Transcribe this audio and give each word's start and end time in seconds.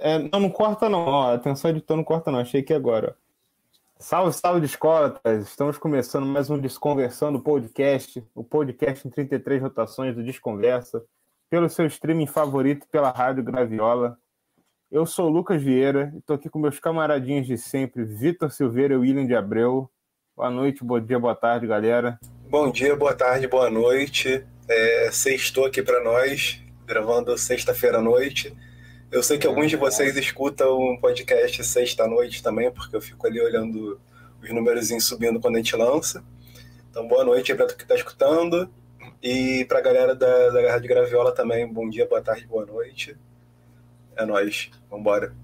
É, 0.00 0.18
não, 0.18 0.40
não 0.40 0.50
corta 0.50 0.88
não. 0.88 1.00
Ó, 1.00 1.34
atenção, 1.34 1.70
editor, 1.70 1.96
não 1.96 2.04
corta 2.04 2.30
não. 2.30 2.38
Achei 2.38 2.62
que 2.62 2.72
agora. 2.72 3.16
Salve, 3.98 4.32
salve, 4.32 4.60
discotas! 4.60 5.48
Estamos 5.48 5.76
começando 5.76 6.24
mais 6.24 6.48
um 6.48 6.56
Desconversando 6.56 7.40
Podcast, 7.40 8.24
o 8.32 8.44
podcast 8.44 9.08
em 9.08 9.10
33 9.10 9.60
rotações 9.60 10.14
do 10.14 10.22
Desconversa, 10.22 11.02
pelo 11.50 11.68
seu 11.68 11.84
streaming 11.86 12.28
favorito 12.28 12.86
pela 12.92 13.10
Rádio 13.10 13.42
Graviola. 13.42 14.16
Eu 14.88 15.04
sou 15.04 15.26
o 15.26 15.32
Lucas 15.32 15.60
Vieira 15.60 16.12
e 16.14 16.18
estou 16.18 16.36
aqui 16.36 16.48
com 16.48 16.60
meus 16.60 16.78
camaradinhos 16.78 17.48
de 17.48 17.58
sempre, 17.58 18.04
Vitor 18.04 18.52
Silveira 18.52 18.94
e 18.94 18.98
William 18.98 19.26
de 19.26 19.34
Abreu. 19.34 19.90
Boa 20.36 20.48
noite, 20.48 20.84
bom 20.84 21.00
dia, 21.00 21.18
boa 21.18 21.34
tarde, 21.34 21.66
galera. 21.66 22.20
Bom 22.48 22.70
dia, 22.70 22.94
boa 22.94 23.16
tarde, 23.16 23.48
boa 23.48 23.68
noite. 23.68 24.46
É, 24.68 25.10
sextou 25.10 25.66
aqui 25.66 25.82
para 25.82 26.04
nós, 26.04 26.62
gravando 26.86 27.36
sexta-feira 27.36 27.98
à 27.98 28.00
noite. 28.00 28.56
Eu 29.10 29.22
sei 29.22 29.38
que 29.38 29.46
alguns 29.46 29.70
de 29.70 29.76
vocês 29.76 30.14
escutam 30.18 30.78
um 30.78 31.00
podcast 31.00 31.64
sexta-noite 31.64 32.42
também, 32.42 32.70
porque 32.70 32.94
eu 32.94 33.00
fico 33.00 33.26
ali 33.26 33.40
olhando 33.40 33.98
os 34.42 34.50
números 34.52 34.88
subindo 35.02 35.40
quando 35.40 35.54
a 35.54 35.58
gente 35.58 35.74
lança. 35.74 36.22
Então, 36.90 37.08
boa 37.08 37.24
noite 37.24 37.54
para 37.54 37.66
tu 37.66 37.74
que 37.74 37.84
está 37.84 37.94
escutando. 37.94 38.68
E 39.22 39.64
para 39.64 39.78
a 39.78 39.82
galera 39.82 40.14
da, 40.14 40.50
da 40.50 40.72
Rádio 40.72 40.88
Graviola 40.90 41.32
também, 41.32 41.66
bom 41.66 41.88
dia, 41.88 42.06
boa 42.06 42.20
tarde, 42.20 42.46
boa 42.46 42.66
noite. 42.66 43.16
É 44.14 44.26
nóis, 44.26 44.70
vambora. 44.90 45.34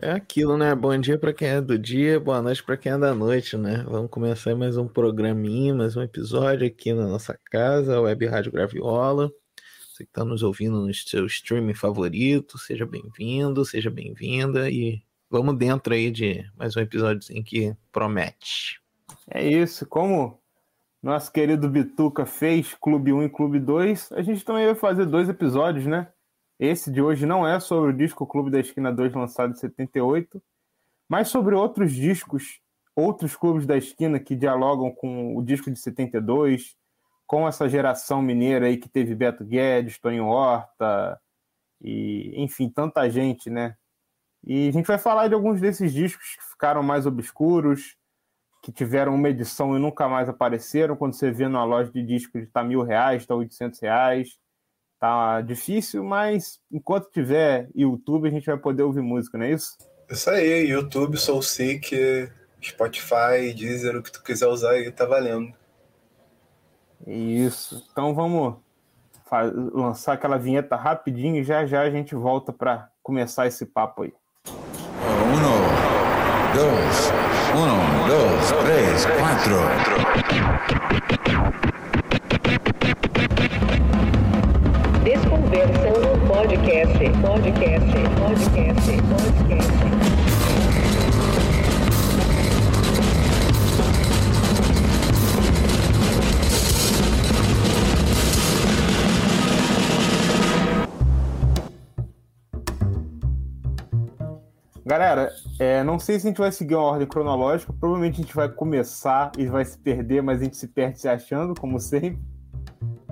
É 0.00 0.12
aquilo, 0.12 0.56
né? 0.56 0.74
Bom 0.74 0.96
dia 0.96 1.18
para 1.18 1.34
quem 1.34 1.48
é 1.48 1.60
do 1.60 1.78
dia, 1.78 2.18
boa 2.18 2.40
noite 2.40 2.62
para 2.62 2.78
quem 2.78 2.92
é 2.92 2.98
da 2.98 3.14
noite, 3.14 3.58
né? 3.58 3.84
Vamos 3.86 4.10
começar 4.10 4.54
mais 4.54 4.78
um 4.78 4.88
programinha, 4.88 5.74
mais 5.74 5.96
um 5.96 6.02
episódio 6.02 6.66
aqui 6.66 6.94
na 6.94 7.06
nossa 7.06 7.38
casa, 7.50 8.00
Web 8.00 8.26
Rádio 8.26 8.52
Graviola. 8.52 9.30
Você 9.98 10.04
que 10.04 10.10
está 10.10 10.24
nos 10.24 10.44
ouvindo 10.44 10.86
no 10.86 10.94
seu 10.94 11.26
streaming 11.26 11.74
favorito, 11.74 12.56
seja 12.56 12.86
bem-vindo, 12.86 13.64
seja 13.64 13.90
bem-vinda 13.90 14.70
e 14.70 15.02
vamos 15.28 15.58
dentro 15.58 15.92
aí 15.92 16.08
de 16.08 16.48
mais 16.56 16.76
um 16.76 16.80
episódio 16.80 17.28
que 17.42 17.74
promete. 17.90 18.80
É 19.28 19.44
isso, 19.44 19.84
como 19.86 20.40
nosso 21.02 21.32
querido 21.32 21.68
Bituca 21.68 22.24
fez 22.24 22.74
Clube 22.80 23.12
1 23.12 23.24
e 23.24 23.28
Clube 23.28 23.58
2, 23.58 24.12
a 24.12 24.22
gente 24.22 24.44
também 24.44 24.66
vai 24.66 24.76
fazer 24.76 25.04
dois 25.04 25.28
episódios, 25.28 25.84
né? 25.84 26.06
Esse 26.60 26.92
de 26.92 27.02
hoje 27.02 27.26
não 27.26 27.44
é 27.44 27.58
sobre 27.58 27.90
o 27.90 27.96
disco 27.96 28.24
Clube 28.24 28.52
da 28.52 28.60
Esquina 28.60 28.92
2 28.92 29.12
lançado 29.14 29.50
em 29.50 29.56
78, 29.56 30.40
mas 31.08 31.26
sobre 31.26 31.56
outros 31.56 31.92
discos, 31.92 32.60
outros 32.94 33.34
clubes 33.34 33.66
da 33.66 33.76
esquina 33.76 34.20
que 34.20 34.36
dialogam 34.36 34.92
com 34.92 35.36
o 35.36 35.42
disco 35.42 35.72
de 35.72 35.78
72, 35.80 36.77
com 37.28 37.46
essa 37.46 37.68
geração 37.68 38.22
mineira 38.22 38.66
aí 38.66 38.78
que 38.78 38.88
teve 38.88 39.14
Beto 39.14 39.44
Guedes, 39.44 39.98
Tonho 39.98 40.24
Horta, 40.26 41.20
e 41.80 42.32
enfim, 42.42 42.70
tanta 42.70 43.08
gente, 43.10 43.50
né? 43.50 43.76
E 44.42 44.68
a 44.68 44.72
gente 44.72 44.86
vai 44.86 44.96
falar 44.96 45.28
de 45.28 45.34
alguns 45.34 45.60
desses 45.60 45.92
discos 45.92 46.36
que 46.36 46.42
ficaram 46.50 46.82
mais 46.82 47.04
obscuros, 47.06 47.96
que 48.62 48.72
tiveram 48.72 49.14
uma 49.14 49.28
edição 49.28 49.76
e 49.76 49.78
nunca 49.78 50.08
mais 50.08 50.26
apareceram. 50.26 50.96
Quando 50.96 51.12
você 51.12 51.30
vê 51.30 51.46
numa 51.46 51.64
loja 51.64 51.92
de 51.92 52.02
discos, 52.02 52.48
tá 52.50 52.64
mil 52.64 52.82
reais, 52.82 53.26
tá 53.26 53.34
oitocentos 53.34 53.78
reais. 53.78 54.38
Tá 54.98 55.42
difícil, 55.42 56.02
mas 56.02 56.58
enquanto 56.72 57.10
tiver 57.10 57.68
YouTube, 57.74 58.26
a 58.26 58.30
gente 58.32 58.46
vai 58.46 58.56
poder 58.56 58.82
ouvir 58.82 59.02
música, 59.02 59.36
não 59.38 59.44
é 59.44 59.52
isso? 59.52 59.76
Isso 60.10 60.30
aí, 60.30 60.66
YouTube, 60.70 61.16
SoulSeek, 61.18 62.30
Spotify, 62.60 63.54
Deezer, 63.54 63.94
o 63.96 64.02
que 64.02 64.10
tu 64.10 64.22
quiser 64.22 64.48
usar 64.48 64.70
aí, 64.70 64.90
tá 64.90 65.04
valendo. 65.04 65.54
Isso. 67.08 67.82
Então 67.90 68.14
vamos 68.14 68.56
lançar 69.72 70.12
aquela 70.12 70.36
vinheta 70.38 70.76
rapidinho 70.76 71.36
e 71.36 71.42
já 71.44 71.64
já 71.64 71.80
a 71.80 71.90
gente 71.90 72.14
volta 72.14 72.52
para 72.52 72.88
começar 73.02 73.46
esse 73.46 73.64
papo 73.64 74.02
aí. 74.02 74.12
Um, 74.46 75.38
dois, 76.54 77.10
um, 77.56 78.08
dois, 78.08 78.52
três, 78.62 79.06
quatro. 79.06 79.56
Desconversando 85.02 86.08
podcast, 86.26 86.98
podcast, 87.22 87.92
podcast, 88.20 88.92
podcast. 89.08 89.87
Galera, 104.88 105.30
é, 105.58 105.84
não 105.84 105.98
sei 105.98 106.18
se 106.18 106.26
a 106.26 106.30
gente 106.30 106.38
vai 106.38 106.50
seguir 106.50 106.74
uma 106.74 106.82
ordem 106.82 107.06
cronológica. 107.06 107.74
Provavelmente 107.74 108.14
a 108.14 108.24
gente 108.24 108.34
vai 108.34 108.48
começar 108.48 109.30
e 109.36 109.44
vai 109.44 109.62
se 109.62 109.76
perder, 109.76 110.22
mas 110.22 110.40
a 110.40 110.44
gente 110.44 110.56
se 110.56 110.66
perde 110.66 110.98
se 110.98 111.06
achando, 111.06 111.54
como 111.54 111.78
sempre. 111.78 112.18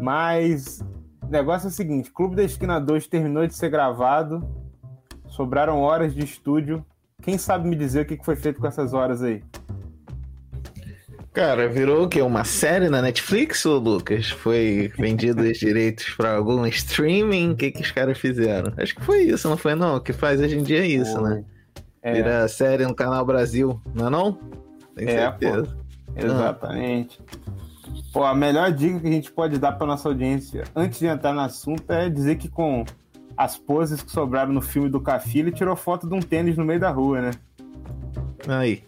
Mas 0.01 0.83
o 1.23 1.27
negócio 1.31 1.67
é 1.67 1.69
o 1.69 1.73
seguinte: 1.73 2.11
Clube 2.11 2.35
da 2.35 2.43
Esquina 2.43 2.81
2 2.81 3.07
terminou 3.09 3.47
de 3.47 3.55
ser 3.55 3.69
gravado. 3.69 4.43
Sobraram 5.29 5.83
horas 5.83 6.15
de 6.15 6.25
estúdio. 6.25 6.83
Quem 7.21 7.37
sabe 7.37 7.69
me 7.69 7.77
dizer 7.77 8.05
o 8.05 8.07
que 8.07 8.25
foi 8.25 8.37
feito 8.37 8.59
com 8.59 8.67
essas 8.67 8.95
horas 8.95 9.23
aí? 9.23 9.45
Cara, 11.35 11.69
virou 11.69 12.05
o 12.05 12.09
quê? 12.09 12.23
Uma 12.23 12.45
série 12.45 12.89
na 12.89 13.03
Netflix, 13.03 13.67
ô 13.67 13.77
Lucas? 13.77 14.31
Foi 14.31 14.91
vendido 14.97 15.43
os 15.43 15.59
direitos 15.59 16.09
para 16.15 16.37
algum 16.37 16.65
streaming? 16.69 17.51
O 17.51 17.57
que, 17.57 17.71
que 17.71 17.83
os 17.83 17.91
caras 17.91 18.17
fizeram? 18.17 18.73
Acho 18.79 18.95
que 18.95 19.05
foi 19.05 19.25
isso, 19.25 19.47
não 19.47 19.59
foi 19.59 19.75
não? 19.75 19.97
O 19.97 20.01
que 20.01 20.15
faz 20.15 20.41
hoje 20.41 20.57
em 20.57 20.63
dia 20.63 20.79
é 20.79 20.87
isso, 20.87 21.15
Pô. 21.17 21.21
né? 21.21 21.45
É. 22.07 22.13
Vira 22.13 22.47
série 22.47 22.87
no 22.87 22.95
Canal 22.95 23.27
Brasil, 23.27 23.81
não 23.93 24.07
é 24.07 24.11
não? 24.11 24.39
Tem 24.95 25.09
é, 25.09 25.23
certeza. 25.23 25.77
Pô. 26.07 26.25
Exatamente. 26.25 27.21
Pô, 28.13 28.23
a 28.23 28.33
melhor 28.33 28.71
dica 28.71 29.01
que 29.01 29.09
a 29.09 29.11
gente 29.11 29.33
pode 29.33 29.59
dar 29.59 29.73
para 29.73 29.89
nossa 29.89 30.09
audiência, 30.09 30.63
antes 30.77 31.01
de 31.01 31.07
entrar 31.07 31.33
no 31.33 31.41
assunto, 31.41 31.93
é 31.93 32.09
dizer 32.09 32.37
que 32.37 32.49
com 32.49 32.85
as 33.37 33.59
poses 33.59 34.03
que 34.03 34.13
sobraram 34.13 34.53
no 34.53 34.63
filme 34.63 34.89
do 34.89 35.01
Cafi, 35.01 35.41
ele 35.41 35.51
tirou 35.51 35.75
foto 35.75 36.09
de 36.09 36.15
um 36.15 36.21
tênis 36.21 36.57
no 36.57 36.65
meio 36.65 36.79
da 36.79 36.91
rua, 36.91 37.21
né? 37.21 37.31
Aí. 38.47 38.85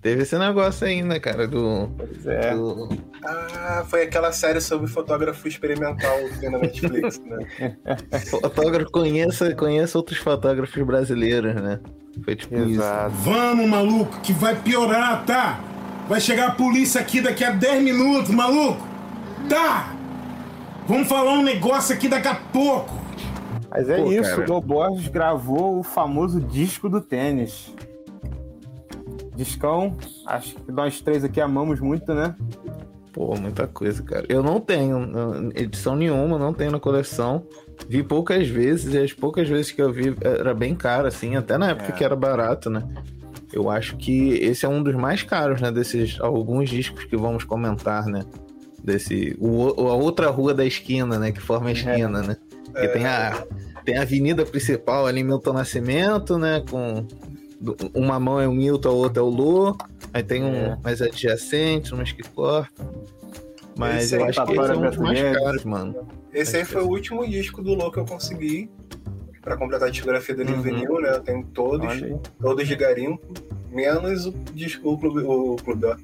Teve 0.00 0.22
esse 0.22 0.36
negócio 0.38 0.86
ainda, 0.86 1.20
cara, 1.20 1.46
do. 1.46 1.90
Pois 1.96 2.26
é. 2.26 2.54
Do... 2.54 2.88
Ah, 3.22 3.84
foi 3.86 4.04
aquela 4.04 4.32
série 4.32 4.62
sobre 4.62 4.88
fotógrafo 4.88 5.46
experimental 5.46 6.16
na 6.42 6.58
Netflix, 6.58 7.20
né? 7.20 7.76
Fotógrafo, 8.30 8.90
conheça, 8.90 9.54
conheça 9.54 9.98
outros 9.98 10.18
fotógrafos 10.18 10.82
brasileiros, 10.82 11.54
né? 11.54 11.78
Foi 12.20 12.36
tipo 12.36 12.54
Exato. 12.54 13.14
isso. 13.14 13.22
Vamos, 13.22 13.68
maluco, 13.68 14.20
que 14.20 14.32
vai 14.32 14.54
piorar, 14.60 15.24
tá? 15.24 15.60
Vai 16.08 16.20
chegar 16.20 16.48
a 16.48 16.52
polícia 16.52 17.00
aqui 17.00 17.20
daqui 17.20 17.44
a 17.44 17.50
10 17.50 17.82
minutos, 17.82 18.30
maluco! 18.30 18.86
Tá! 19.48 19.94
Vamos 20.86 21.08
falar 21.08 21.32
um 21.32 21.42
negócio 21.42 21.94
aqui 21.94 22.08
daqui 22.08 22.28
a 22.28 22.34
pouco! 22.34 23.02
Mas 23.70 23.88
é 23.88 23.96
Pô, 23.96 24.12
isso, 24.12 24.36
cara. 24.36 24.52
o 24.52 24.60
Borges 24.60 25.08
gravou 25.08 25.78
o 25.78 25.82
famoso 25.82 26.38
disco 26.40 26.88
do 26.90 27.00
tênis. 27.00 27.72
Discão, 29.34 29.96
acho 30.26 30.56
que 30.56 30.70
nós 30.70 31.00
três 31.00 31.24
aqui 31.24 31.40
amamos 31.40 31.80
muito, 31.80 32.12
né? 32.12 32.36
Pô, 33.12 33.34
muita 33.34 33.66
coisa, 33.66 34.02
cara. 34.02 34.26
Eu 34.28 34.42
não 34.42 34.60
tenho 34.60 35.50
edição 35.54 35.96
nenhuma, 35.96 36.38
não 36.38 36.52
tenho 36.52 36.70
na 36.70 36.80
coleção. 36.80 37.46
Vi 37.88 38.02
poucas 38.02 38.48
vezes, 38.48 38.94
e 38.94 38.98
as 38.98 39.12
poucas 39.12 39.48
vezes 39.48 39.70
que 39.72 39.82
eu 39.82 39.92
vi 39.92 40.14
era 40.20 40.54
bem 40.54 40.74
caro, 40.74 41.06
assim, 41.06 41.36
até 41.36 41.58
na 41.58 41.70
época 41.70 41.90
é. 41.90 41.92
que 41.92 42.04
era 42.04 42.16
barato, 42.16 42.70
né? 42.70 42.82
Eu 43.52 43.68
acho 43.68 43.96
que 43.96 44.30
esse 44.34 44.64
é 44.64 44.68
um 44.68 44.82
dos 44.82 44.94
mais 44.94 45.22
caros, 45.22 45.60
né? 45.60 45.70
Desses 45.70 46.18
alguns 46.20 46.70
discos 46.70 47.04
que 47.04 47.16
vamos 47.16 47.44
comentar, 47.44 48.06
né? 48.06 48.24
Desse. 48.82 49.36
O, 49.38 49.68
a 49.88 49.94
outra 49.94 50.30
rua 50.30 50.54
da 50.54 50.64
esquina, 50.64 51.18
né? 51.18 51.30
Que 51.30 51.40
forma 51.40 51.68
a 51.68 51.72
esquina, 51.72 52.24
é. 52.24 52.26
né? 52.28 52.36
Porque 52.64 52.86
é. 52.86 52.88
tem 52.88 53.06
a. 53.06 53.46
Tem 53.84 53.98
a 53.98 54.02
avenida 54.02 54.46
principal 54.46 55.06
ali, 55.06 55.24
Milton 55.24 55.54
Nascimento, 55.54 56.38
né? 56.38 56.62
Com 56.70 57.06
uma 57.94 58.18
mão 58.18 58.40
é 58.40 58.48
o 58.48 58.52
Milton, 58.52 58.88
a 58.88 58.92
outra 58.92 59.20
é 59.20 59.24
o 59.24 59.28
Lu. 59.28 59.76
Aí 60.14 60.22
tem 60.22 60.42
um 60.42 60.54
é. 60.54 60.78
mais 60.82 61.02
adjacente, 61.02 61.92
umas 61.92 62.12
que 62.12 62.22
cortam. 62.22 62.86
Mas 63.76 64.04
esse 64.04 64.16
eu 64.16 64.24
acho 64.24 64.44
que 64.44 64.52
esse 64.52 64.70
é 64.70 64.76
um 64.76 64.82
dos 64.82 64.96
mais 64.96 65.38
caros, 65.38 65.64
mano. 65.64 66.08
Esse 66.32 66.56
aí 66.56 66.64
foi 66.64 66.82
o 66.82 66.88
último 66.88 67.26
disco 67.26 67.62
do 67.62 67.74
Lu 67.74 67.90
que 67.90 67.98
eu 67.98 68.04
consegui 68.04 68.70
para 69.40 69.56
completar 69.56 69.88
a 69.88 69.90
discografia 69.90 70.34
dele 70.34 70.52
uhum. 70.52 70.58
em 70.58 70.62
vinil, 70.62 71.00
né? 71.00 71.10
Eu 71.10 71.20
tenho 71.20 71.44
todos, 71.46 71.92
todos 72.40 72.66
de 72.66 72.76
garimpo, 72.76 73.34
menos 73.70 74.26
o 74.26 74.32
disco, 74.54 74.92
o 74.92 74.98
clube, 74.98 75.20
o 75.20 75.56
clube, 75.56 75.86
ó, 75.86 75.96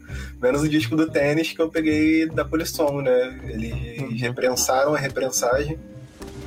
menos 0.42 0.62
o 0.62 0.68
disco 0.68 0.96
do 0.96 1.08
tênis 1.08 1.52
que 1.52 1.60
eu 1.60 1.70
peguei 1.70 2.26
da 2.26 2.44
Polissom, 2.44 3.00
né? 3.00 3.40
Eles 3.44 4.00
uhum. 4.00 4.16
reprensaram 4.16 4.94
a 4.94 4.98
reprensagem, 4.98 5.78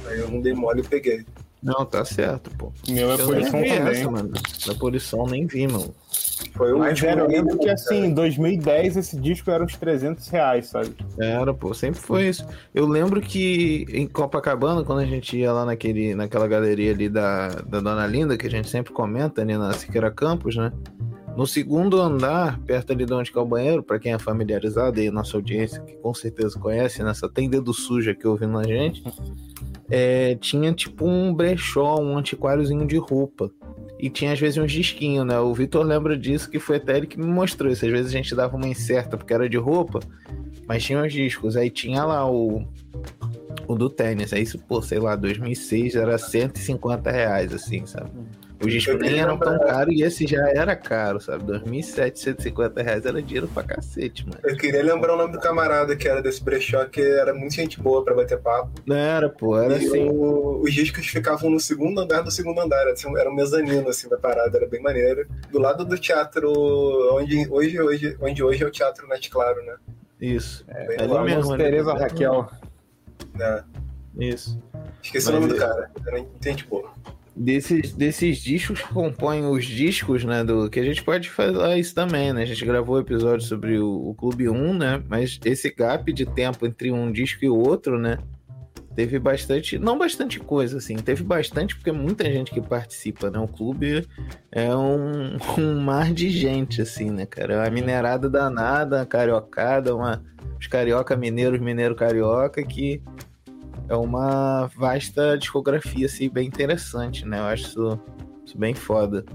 aí 0.07 0.19
eu 0.19 0.29
não 0.29 0.41
dei 0.41 0.53
mole 0.53 0.81
e 0.81 0.87
peguei. 0.87 1.25
Não, 1.61 1.85
tá 1.85 2.03
certo, 2.03 2.49
pô. 2.57 2.71
Meu 2.89 3.11
é 3.11 3.13
Eu 3.13 3.27
vi 3.27 3.45
também. 3.45 3.71
essa, 3.71 4.09
mano. 4.09 4.31
Da 4.65 4.75
poluição 4.75 5.25
nem 5.25 5.45
vi, 5.45 5.67
mano. 5.67 5.93
Foi 6.55 6.73
o 6.73 6.79
Mas 6.79 6.89
último 6.91 7.09
era, 7.09 7.21
eu 7.21 7.27
lembro 7.27 7.57
que 7.57 7.69
assim, 7.69 8.05
em 8.05 8.13
2010 8.13 8.97
esse 8.97 9.17
disco 9.17 9.49
era 9.51 9.63
uns 9.63 9.75
300 9.77 10.27
reais, 10.27 10.67
sabe? 10.67 10.95
Era, 11.19 11.53
pô, 11.53 11.73
sempre 11.73 11.99
foi 11.99 12.29
isso. 12.29 12.45
Eu 12.73 12.87
lembro 12.87 13.21
que 13.21 13.85
em 13.89 14.07
Copacabana, 14.07 14.83
quando 14.83 14.99
a 14.99 15.05
gente 15.05 15.37
ia 15.37 15.53
lá 15.53 15.65
naquele, 15.65 16.15
naquela 16.15 16.47
galeria 16.47 16.91
ali 16.91 17.07
da, 17.07 17.49
da 17.49 17.79
Dona 17.79 18.07
Linda, 18.07 18.37
que 18.37 18.47
a 18.47 18.49
gente 18.49 18.69
sempre 18.69 18.91
comenta 18.91 19.41
ali 19.41 19.55
na 19.55 19.71
Siqueira 19.73 20.11
Campos, 20.11 20.55
né? 20.55 20.71
No 21.37 21.47
segundo 21.47 22.01
andar, 22.01 22.59
perto 22.59 22.91
ali 22.91 23.05
de 23.05 23.13
onde 23.13 23.31
que 23.31 23.37
é 23.37 23.41
o 23.41 23.45
banheiro, 23.45 23.81
pra 23.81 23.97
quem 23.97 24.13
é 24.13 24.19
familiarizado 24.19 24.99
aí, 24.99 25.09
nossa 25.09 25.37
audiência, 25.37 25.81
que 25.81 25.93
com 25.93 26.13
certeza 26.13 26.59
conhece, 26.59 27.03
nessa 27.03 27.29
tem 27.29 27.49
dedo 27.49 27.73
sujo 27.73 28.11
aqui 28.11 28.27
ouvindo 28.27 28.57
a 28.57 28.63
gente, 28.63 29.01
é, 29.91 30.35
tinha 30.35 30.71
tipo 30.71 31.05
um 31.05 31.33
brechó, 31.33 31.99
um 31.99 32.17
antiquáriozinho 32.17 32.87
de 32.87 32.97
roupa. 32.97 33.51
E 33.99 34.09
tinha 34.09 34.31
às 34.31 34.39
vezes 34.39 34.57
uns 34.57 34.71
disquinhos, 34.71 35.27
né? 35.27 35.37
O 35.39 35.53
Vitor 35.53 35.85
lembra 35.85 36.17
disso, 36.17 36.49
que 36.49 36.57
foi 36.57 36.77
até 36.77 36.97
ele 36.97 37.05
que 37.05 37.19
me 37.19 37.27
mostrou 37.27 37.71
isso. 37.71 37.85
Às 37.85 37.91
vezes 37.91 38.07
a 38.07 38.17
gente 38.17 38.33
dava 38.33 38.55
uma 38.55 38.67
incerta 38.67 39.17
porque 39.17 39.33
era 39.33 39.47
de 39.47 39.57
roupa, 39.57 39.99
mas 40.65 40.83
tinha 40.83 41.03
os 41.03 41.11
discos. 41.11 41.57
Aí 41.57 41.69
tinha 41.69 42.03
lá 42.03 42.27
o, 42.27 42.65
o 43.67 43.75
do 43.75 43.89
tênis. 43.89 44.33
Aí 44.33 44.41
isso, 44.41 44.57
pô, 44.57 44.81
sei 44.81 44.97
lá, 44.97 45.15
2006 45.15 45.95
era 45.95 46.17
150 46.17 47.11
reais, 47.11 47.53
assim, 47.53 47.85
sabe? 47.85 48.09
Os 48.63 48.71
discos 48.71 48.99
nem 48.99 49.19
eram 49.19 49.37
tão 49.37 49.57
caros 49.59 49.93
e 49.95 50.03
esse 50.03 50.27
já 50.27 50.47
era 50.49 50.75
caro, 50.75 51.19
sabe? 51.19 51.43
2007, 51.45 52.19
150 52.19 52.81
reais 52.83 53.05
era 53.05 53.21
dinheiro 53.21 53.47
pra 53.47 53.63
cacete, 53.63 54.25
mano. 54.25 54.39
Eu 54.43 54.55
queria 54.57 54.83
lembrar 54.83 55.13
o 55.13 55.17
nome 55.17 55.33
do 55.33 55.39
camarada 55.39 55.95
que 55.95 56.07
era 56.07 56.21
desse 56.21 56.43
brechó, 56.43 56.85
que 56.85 57.01
era 57.01 57.33
muito 57.33 57.55
gente 57.55 57.79
boa 57.81 58.03
pra 58.03 58.13
bater 58.15 58.37
papo. 58.39 58.71
Não 58.85 58.95
era, 58.95 59.29
pô, 59.29 59.57
era 59.57 59.73
e 59.73 59.85
assim. 59.87 60.09
o- 60.09 60.61
os 60.63 60.73
discos 60.73 61.05
ficavam 61.07 61.49
no 61.49 61.59
segundo 61.59 61.99
andar 62.01 62.21
do 62.21 62.31
segundo 62.31 62.59
andar, 62.61 62.87
assim, 62.87 63.07
era 63.17 63.29
um 63.29 63.35
mezanino 63.35 63.89
assim 63.89 64.07
da 64.07 64.17
parada, 64.17 64.57
era 64.57 64.67
bem 64.67 64.81
maneiro. 64.81 65.27
Do 65.51 65.59
lado 65.59 65.83
do 65.83 65.97
teatro, 65.97 66.51
onde 67.15 67.47
hoje, 67.49 67.81
hoje, 67.81 68.17
onde 68.21 68.43
hoje 68.43 68.63
é 68.63 68.67
o 68.67 68.71
Teatro 68.71 69.07
Net 69.07 69.29
Claro, 69.29 69.63
né? 69.65 69.75
Isso. 70.19 70.63
Bem 70.87 70.97
ali 70.99 71.07
lá, 71.07 71.23
mesmo, 71.23 71.53
ali. 71.53 71.63
Tereza 71.63 71.93
Raquel. 71.93 72.47
né? 73.33 73.63
Isso. 74.19 74.61
Esqueci 75.01 75.29
o 75.29 75.31
Mas 75.31 75.41
nome 75.41 75.53
do 75.53 75.57
é- 75.57 75.67
cara, 75.67 75.91
era 76.05 76.17
muito 76.17 76.31
gente 76.43 76.65
boa. 76.67 76.91
Desses, 77.33 77.93
desses 77.93 78.39
discos 78.39 78.81
que 78.81 78.93
compõem 78.93 79.45
os 79.45 79.65
discos, 79.65 80.25
né? 80.25 80.43
Do, 80.43 80.69
que 80.69 80.79
a 80.79 80.83
gente 80.83 81.01
pode 81.01 81.29
falar 81.29 81.77
isso 81.77 81.95
também, 81.95 82.33
né? 82.33 82.41
A 82.41 82.45
gente 82.45 82.65
gravou 82.65 82.99
episódio 82.99 83.45
sobre 83.47 83.79
o, 83.79 84.09
o 84.09 84.13
Clube 84.13 84.49
1, 84.49 84.73
né? 84.73 85.03
Mas 85.07 85.39
esse 85.45 85.73
gap 85.73 86.11
de 86.11 86.25
tempo 86.25 86.65
entre 86.65 86.91
um 86.91 87.09
disco 87.11 87.45
e 87.45 87.49
o 87.49 87.55
outro, 87.55 87.97
né? 87.97 88.17
Teve 88.93 89.17
bastante, 89.17 89.79
não 89.79 89.97
bastante 89.97 90.37
coisa, 90.37 90.77
assim, 90.77 90.97
teve 90.97 91.23
bastante 91.23 91.75
porque 91.75 91.93
muita 91.93 92.25
gente 92.25 92.51
que 92.51 92.59
participa, 92.59 93.31
né? 93.31 93.39
O 93.39 93.47
clube 93.47 94.05
é 94.51 94.75
um, 94.75 95.37
um 95.57 95.79
mar 95.79 96.13
de 96.13 96.29
gente, 96.29 96.81
assim, 96.81 97.09
né, 97.09 97.25
cara? 97.25 97.53
É 97.53 97.57
uma 97.59 97.69
minerada 97.69 98.29
danada, 98.29 98.97
uma 98.97 99.05
cariocada, 99.05 99.95
uma, 99.95 100.21
os 100.59 100.67
carioca 100.67 101.15
mineiros, 101.15 101.61
mineiro 101.61 101.95
carioca, 101.95 102.61
que 102.61 103.01
é 103.91 103.95
uma 103.95 104.67
vasta 104.67 105.37
discografia, 105.37 106.05
assim, 106.05 106.29
bem 106.29 106.47
interessante, 106.47 107.27
né? 107.27 107.39
Eu 107.39 107.43
acho 107.43 107.63
isso, 107.65 107.99
isso 108.45 108.57
bem 108.57 108.73
foda. 108.73 109.25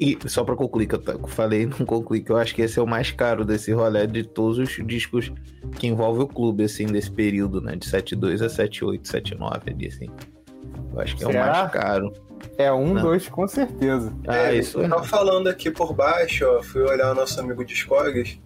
E, 0.00 0.18
e 0.24 0.28
só 0.28 0.42
pra 0.42 0.56
concluir, 0.56 0.86
que 0.86 0.96
eu 0.96 1.28
falei 1.28 1.62
e 1.62 1.66
não 1.66 1.86
concluí, 1.86 2.20
que 2.20 2.32
eu 2.32 2.36
acho 2.36 2.54
que 2.54 2.62
esse 2.62 2.78
é 2.78 2.82
o 2.82 2.86
mais 2.86 3.12
caro 3.12 3.44
desse 3.44 3.72
rolê 3.72 4.06
de 4.06 4.24
todos 4.24 4.58
os 4.58 4.70
discos 4.84 5.30
que 5.78 5.86
envolve 5.86 6.22
o 6.22 6.26
clube, 6.26 6.64
assim, 6.64 6.86
desse 6.86 7.10
período, 7.10 7.60
né? 7.60 7.76
De 7.76 7.86
72 7.86 8.42
a 8.42 8.48
78, 8.48 9.06
79 9.06 9.70
ali, 9.70 9.86
assim. 9.86 10.10
Eu 10.92 11.00
acho 11.00 11.16
que 11.16 11.22
é 11.22 11.28
o 11.28 11.32
mais 11.32 11.70
caro. 11.70 12.12
É 12.58 12.72
um, 12.72 12.94
Não. 12.94 13.02
dois, 13.02 13.28
com 13.28 13.46
certeza. 13.46 14.12
Ah, 14.26 14.36
É, 14.36 14.56
isso 14.56 14.80
eu 14.80 14.88
tava 14.88 15.04
falando 15.04 15.46
aqui 15.46 15.70
por 15.70 15.92
baixo, 15.94 16.44
ó, 16.46 16.62
fui 16.62 16.82
olhar 16.82 17.12
o 17.12 17.14
nosso 17.14 17.40
amigo 17.40 17.64
Discogs, 17.64 18.40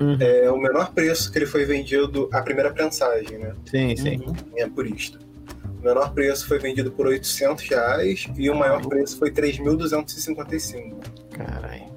Uhum. 0.00 0.16
é 0.20 0.50
o 0.50 0.56
menor 0.56 0.92
preço 0.92 1.30
que 1.32 1.38
ele 1.38 1.46
foi 1.46 1.64
vendido, 1.64 2.28
a 2.32 2.40
primeira 2.42 2.72
prensagem, 2.72 3.38
né? 3.38 3.54
Sim, 3.64 3.96
sim. 3.96 4.20
É 4.56 4.66
por 4.68 4.86
isto. 4.86 5.18
O 5.80 5.84
menor 5.84 6.12
preço 6.12 6.46
foi 6.46 6.58
vendido 6.58 6.90
por 6.90 7.06
800 7.06 7.64
reais 7.68 8.28
e 8.36 8.50
o 8.50 8.54
maior 8.54 8.84
preço 8.86 9.18
foi 9.18 9.30
3.255. 9.30 10.94
Caralho. 11.30 11.88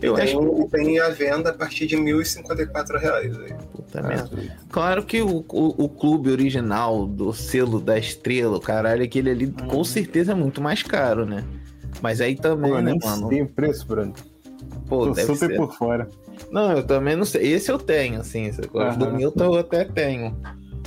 Eu 0.00 0.14
tem, 0.14 0.24
acho 0.24 0.62
e 0.62 0.68
tem 0.68 1.00
a 1.00 1.08
venda 1.08 1.50
a 1.50 1.52
partir 1.52 1.86
de 1.86 1.96
1.054 1.96 2.98
reais. 2.98 3.38
Aí. 3.38 3.54
Puta 3.72 4.02
merda. 4.02 4.30
Claro 4.70 5.02
que 5.04 5.20
o, 5.20 5.44
o, 5.48 5.84
o 5.84 5.88
clube 5.88 6.30
original 6.30 7.06
do 7.06 7.32
selo 7.32 7.80
da 7.80 7.98
estrela, 7.98 8.56
o 8.56 8.60
caralho, 8.60 9.02
aquele 9.02 9.30
ali 9.30 9.46
com 9.68 9.84
certeza 9.84 10.32
é 10.32 10.34
muito 10.34 10.60
mais 10.60 10.82
caro, 10.82 11.26
né? 11.26 11.44
Mas 12.00 12.20
aí 12.20 12.36
também, 12.36 12.72
Pô, 12.72 12.80
né, 12.80 12.94
mano? 13.02 13.28
o 13.28 13.48
preço, 13.48 13.86
Bruno. 13.86 14.14
Pô, 14.86 15.06
Tô 15.06 15.12
deve 15.12 15.34
super 15.34 15.48
ser. 15.50 15.56
por 15.56 15.74
fora. 15.74 16.08
Não, 16.50 16.72
eu 16.72 16.82
também 16.86 17.16
não 17.16 17.24
sei. 17.24 17.52
Esse 17.52 17.70
eu 17.70 17.78
tenho, 17.78 18.20
assim. 18.20 18.50
Aham. 18.74 18.98
Do 18.98 19.10
Milton 19.12 19.44
eu 19.54 19.58
até 19.60 19.84
tenho. 19.84 20.36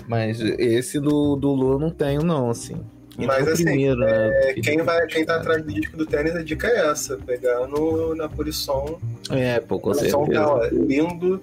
Mas 0.08 0.40
esse 0.42 1.00
do, 1.00 1.36
do 1.36 1.52
Lu 1.54 1.74
eu 1.74 1.80
não 1.80 1.92
tenho, 1.92 2.22
não, 2.24 2.50
assim. 2.50 2.78
E 3.18 3.26
Mas, 3.26 3.46
o 3.48 3.52
assim, 3.52 3.66
primeiro, 3.66 4.00
né? 4.00 4.30
É, 4.50 4.54
quem, 4.54 4.82
vai, 4.82 5.06
quem 5.08 5.26
tá 5.26 5.36
atrás 5.36 5.62
do 5.64 5.72
disco 5.74 5.98
do 5.98 6.06
tênis, 6.06 6.36
a 6.36 6.42
dica 6.42 6.68
é 6.68 6.90
essa: 6.90 7.18
pegar 7.18 7.68
no, 7.68 8.16
na 8.16 8.30
Polisson. 8.30 9.00
É, 9.30 9.60
pô, 9.60 9.78
com 9.80 9.90
O 9.90 9.94
som 9.94 10.00
certeza. 10.26 10.32
tá 10.34 10.48
ó, 10.56 10.66
lindo, 10.72 11.42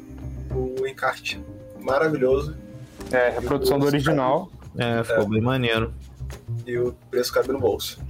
o 0.51 0.87
encarte 0.87 1.39
maravilhoso 1.81 2.57
É, 3.13 3.29
reprodução 3.29 3.79
do 3.79 3.87
original. 3.87 4.51
É, 4.79 5.05
ficou 5.05 5.29
bem 5.29 5.41
maneiro. 5.41 5.93
e 6.67 6.77
o 6.79 6.95
preço 7.11 7.33
cabe 7.33 7.49
no 7.53 7.61
bolso. 7.61 8.01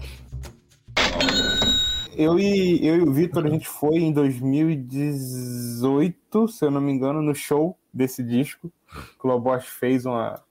Eu 2.19 2.39
e, 2.39 2.87
eu 2.87 2.97
e 2.97 3.03
o 3.03 3.13
Vitor, 3.13 3.45
a 3.45 3.51
gente 3.51 3.69
foi 3.69 3.99
em 3.99 4.11
2018, 4.11 6.49
se 6.49 6.65
eu 6.65 6.71
não 6.71 6.81
me 6.81 6.91
engano, 6.91 7.21
no 7.21 7.35
show 7.35 7.79
desse 7.93 8.23
disco. 8.23 8.73
Que 9.21 9.27
o 9.27 9.29
Lobosch 9.29 9.69
fez 9.69 10.07
uma, 10.07 10.43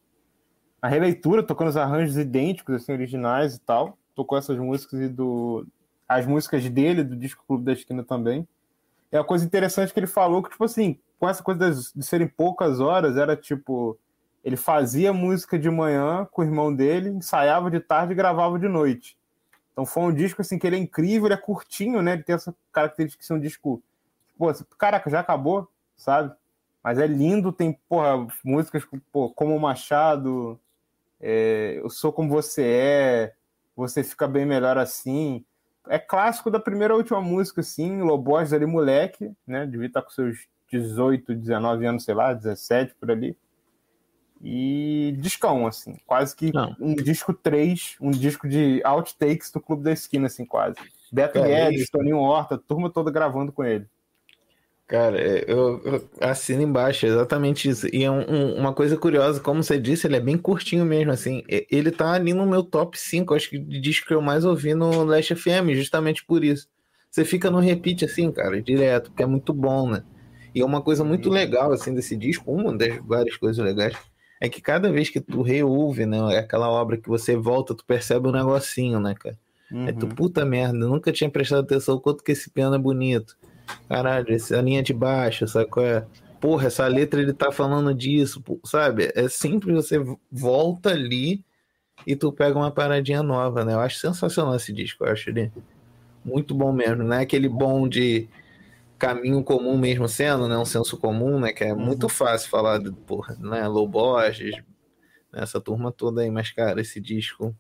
uma 0.80 0.88
releitura, 0.88 1.42
tocando 1.42 1.70
os 1.70 1.78
arranjos 1.78 2.18
idênticos, 2.18 2.76
assim, 2.76 2.92
originais 2.92 3.56
e 3.56 3.60
tal. 3.60 3.98
Tocou 4.14 4.38
essas 4.38 4.60
músicas 4.60 5.00
e 5.00 5.10
do. 5.10 5.66
As 6.08 6.28
músicas 6.28 6.70
dele, 6.70 7.04
do 7.04 7.16
disco 7.16 7.44
Clube 7.48 7.66
da 7.66 7.74
Esquina 7.74 8.04
também. 8.04 8.48
É 9.12 9.18
uma 9.18 9.26
coisa 9.26 9.44
interessante 9.44 9.92
que 9.92 10.00
ele 10.00 10.06
falou 10.06 10.44
que, 10.44 10.52
tipo 10.52 10.64
assim, 10.64 11.00
com 11.18 11.28
essa 11.28 11.42
coisa 11.42 11.72
de 11.96 12.06
serem 12.06 12.28
poucas 12.28 12.80
horas, 12.80 13.18
era 13.18 13.36
tipo. 13.36 13.98
Ele 14.44 14.56
fazia 14.56 15.12
música 15.12 15.58
de 15.58 15.72
manhã 15.72 16.28
com 16.32 16.44
o 16.44 16.46
irmão 16.46 16.72
dele, 16.72 17.10
ensaiava 17.10 17.72
de 17.72 17.80
tarde 17.80 18.14
e 18.14 18.16
gravava 18.16 18.60
de 18.60 18.68
noite. 18.68 19.18
Então 19.76 19.86
foi 19.86 20.04
um 20.04 20.14
disco 20.14 20.42
assim 20.42 20.58
que 20.58 20.66
ele 20.66 20.78
é 20.78 20.80
incrível, 20.80 21.28
ele 21.28 21.34
é 21.34 21.38
curtinho, 21.38 22.02
né? 22.02 22.14
Ele 22.14 22.24
tem 22.24 22.34
essa 22.34 22.56
característica 22.72 23.20
de 23.20 23.28
ser 23.28 23.34
um 23.34 23.40
disco. 23.40 23.84
Pô, 24.38 24.48
caraca, 24.78 25.10
já 25.10 25.20
acabou, 25.20 25.70
sabe? 25.98 26.34
Mas 26.82 26.98
é 26.98 27.06
lindo, 27.06 27.52
tem, 27.52 27.78
porra, 27.90 28.26
músicas 28.42 28.88
pô, 29.12 29.30
como 29.32 29.60
Machado, 29.60 30.58
é, 31.20 31.82
Eu 31.84 31.90
Sou 31.90 32.14
Como 32.14 32.30
Você 32.30 32.64
É, 32.64 33.34
Você 33.76 34.02
Fica 34.02 34.30
Bem 34.30 34.46
Melhor 34.46 34.78
Assim. 34.78 35.44
É 35.90 36.00
clássico 36.00 36.50
da 36.50 36.60
primeira 36.60 36.94
à 36.94 36.98
última 36.98 37.20
música, 37.20 37.60
assim, 37.60 38.02
Lobos 38.02 38.54
ali, 38.54 38.66
moleque, 38.66 39.30
né? 39.46 39.66
Devia 39.66 39.88
estar 39.88 40.02
com 40.02 40.10
seus 40.10 40.48
18, 40.72 41.36
19 41.36 41.86
anos, 41.86 42.06
sei 42.06 42.16
lá, 42.16 42.34
17 42.34 42.96
por 42.96 43.12
ali. 43.12 43.38
E 44.48 45.16
discão, 45.18 45.66
assim, 45.66 45.96
quase 46.06 46.36
que 46.36 46.54
Não. 46.54 46.76
um 46.80 46.94
disco 46.94 47.34
3, 47.34 47.96
um 48.00 48.12
disco 48.12 48.48
de 48.48 48.80
outtakes 48.84 49.52
do 49.52 49.60
Clube 49.60 49.84
da 49.84 49.92
Esquina, 49.92 50.28
assim, 50.28 50.46
quase. 50.46 50.76
Beto 51.12 51.40
É, 51.40 51.48
Guedes, 51.48 51.90
Toninho 51.90 52.20
Horta, 52.20 52.56
turma 52.56 52.92
toda 52.92 53.10
gravando 53.10 53.52
com 53.52 53.64
ele. 53.64 53.88
Cara, 54.88 55.20
é, 55.20 55.46
eu, 55.48 55.82
eu 55.84 56.10
assino 56.22 56.62
embaixo, 56.62 57.08
é 57.08 57.10
exatamente 57.10 57.68
isso. 57.68 57.88
E 57.92 58.04
é 58.04 58.12
um- 58.12 58.22
um- 58.30 58.56
uma 58.56 58.72
coisa 58.72 58.96
curiosa, 58.96 59.40
como 59.40 59.64
você 59.64 59.80
disse, 59.80 60.06
ele 60.06 60.18
é 60.18 60.20
bem 60.20 60.38
curtinho 60.38 60.86
mesmo, 60.86 61.12
assim. 61.12 61.42
Ele 61.48 61.90
tá 61.90 62.12
ali 62.12 62.32
no 62.36 62.46
meu 62.46 62.62
top 62.62 63.00
5, 63.00 63.34
acho 63.34 63.50
que 63.50 63.58
de 63.58 63.80
disco 63.82 64.06
que 64.08 64.14
eu 64.14 64.22
mais 64.22 64.46
ouvi 64.46 64.76
no 64.76 65.04
Last 65.04 65.34
FM, 65.36 65.74
justamente 65.74 66.24
por 66.24 66.44
isso. 66.44 66.68
Você 67.10 67.26
fica 67.26 67.50
no 67.50 67.58
repeat, 67.60 68.06
assim, 68.06 68.32
cara, 68.32 68.62
direto, 68.62 69.10
porque 69.10 69.24
é 69.24 69.26
muito 69.26 69.52
bom, 69.54 69.90
né? 69.90 70.04
E 70.54 70.62
é 70.62 70.66
uma 70.66 70.84
coisa 70.84 71.04
muito 71.04 71.30
legal, 71.32 71.72
assim, 71.72 71.96
desse 71.96 72.16
disco, 72.16 72.52
uma 72.52 72.78
das 72.78 72.96
várias 73.04 73.38
coisas 73.38 73.64
legais, 73.66 73.96
é 74.40 74.50
que 74.50 74.62
cada 74.62 74.92
vez 74.92 75.10
que 75.10 75.22
tu 75.22 75.42
reouve, 75.42 76.06
né, 76.06 76.18
é 76.34 76.40
aquela 76.40 76.70
obra 76.70 76.98
que 76.98 77.08
você 77.08 77.36
volta, 77.36 77.74
tu 77.74 77.86
percebe 77.86 78.28
um 78.28 78.32
negocinho, 78.32 79.00
né, 79.00 79.16
cara? 79.16 79.38
É 79.88 79.92
tu, 79.92 80.08
puta 80.08 80.46
merda, 80.46 80.78
nunca 80.78 81.12
tinha 81.12 81.30
prestado 81.30 81.62
atenção 81.62 81.96
o 81.96 82.00
quanto 82.00 82.24
que 82.24 82.32
esse 82.32 82.50
piano 82.50 82.76
é 82.76 82.80
bonito. 82.80 83.36
Caralho, 83.90 84.34
essa 84.34 84.62
linha 84.62 84.84
de 84.84 84.94
baixo, 84.94 85.48
sabe 85.48 85.70
qual 85.70 85.86
é? 85.86 86.06
Porra, 86.40 86.68
essa 86.68 86.86
letra 86.88 87.22
ele 87.22 87.34
tá 87.34 87.52
falando 87.52 87.94
disso, 87.94 88.44
sabe? 88.64 89.12
É 89.16 89.28
sempre 89.28 89.74
você 89.74 89.98
volta 90.32 90.92
ali 90.92 91.44
e 92.06 92.16
tu 92.16 92.32
pega 92.32 92.58
uma 92.58 92.72
paradinha 92.72 93.24
nova, 93.24 93.66
né? 93.66 93.74
Eu 93.74 93.80
acho 93.80 93.98
sensacional 93.98 94.56
esse 94.56 94.72
disco, 94.72 95.04
eu 95.04 95.12
acho 95.12 95.30
ele 95.30 95.52
muito 96.24 96.54
bom 96.54 96.72
mesmo, 96.72 97.04
não 97.04 97.16
é 97.16 97.22
aquele 97.22 97.50
bom 97.50 97.88
de 97.88 98.28
caminho 98.98 99.44
comum 99.44 99.78
mesmo 99.78 100.08
sendo, 100.08 100.48
né? 100.48 100.58
Um 100.58 100.66
senso 100.66 100.98
comum, 100.98 101.40
né? 101.40 101.52
Que 101.54 101.66
é 101.66 101.74
muito 101.74 102.08
fácil 102.10 102.50
falar, 102.50 102.80
de, 102.80 102.92
porra, 102.92 103.36
né? 103.40 103.68
Low 103.68 103.88
Borges, 103.88 104.56
né? 104.58 104.64
essa 105.34 105.60
turma 105.60 105.92
toda 105.92 106.22
aí, 106.22 106.32
mas 106.32 106.52
cara, 106.52 106.80
esse 106.80 107.00
disco 107.02 107.56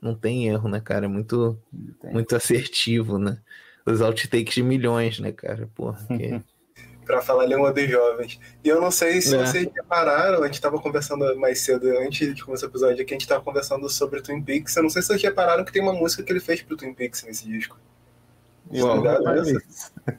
não 0.00 0.14
tem 0.14 0.48
erro, 0.48 0.68
né, 0.68 0.80
cara? 0.80 1.04
É 1.04 1.08
muito, 1.08 1.58
muito 2.04 2.34
assertivo, 2.34 3.18
né? 3.18 3.38
Os 3.86 4.00
outtakes 4.00 4.54
de 4.54 4.62
milhões, 4.62 5.18
né, 5.20 5.32
cara? 5.32 5.68
Porra, 5.74 5.98
que... 6.06 6.40
Pra 7.04 7.20
falar 7.20 7.46
língua 7.46 7.72
dos 7.72 7.90
jovens. 7.90 8.38
E 8.62 8.68
eu 8.68 8.80
não 8.80 8.90
sei 8.90 9.20
se 9.20 9.34
É. 9.34 9.44
vocês 9.44 9.68
repararam, 9.74 10.40
a 10.40 10.46
gente 10.46 10.60
tava 10.60 10.80
conversando 10.80 11.36
mais 11.36 11.58
cedo, 11.58 11.88
antes 11.98 12.32
de 12.32 12.44
começar 12.44 12.66
o 12.66 12.68
episódio 12.68 13.02
aqui, 13.02 13.12
a 13.12 13.18
gente 13.18 13.26
tava 13.26 13.42
conversando 13.42 13.88
sobre 13.90 14.22
Twin 14.22 14.40
Peaks. 14.40 14.76
Eu 14.76 14.84
não 14.84 14.90
sei 14.90 15.02
se 15.02 15.08
vocês 15.08 15.20
repararam 15.22 15.64
que 15.64 15.72
tem 15.72 15.82
uma 15.82 15.92
música 15.92 16.22
que 16.22 16.32
ele 16.32 16.38
fez 16.38 16.62
pro 16.62 16.76
Twin 16.76 16.94
Peaks 16.94 17.24
nesse 17.24 17.46
disco. 17.48 17.76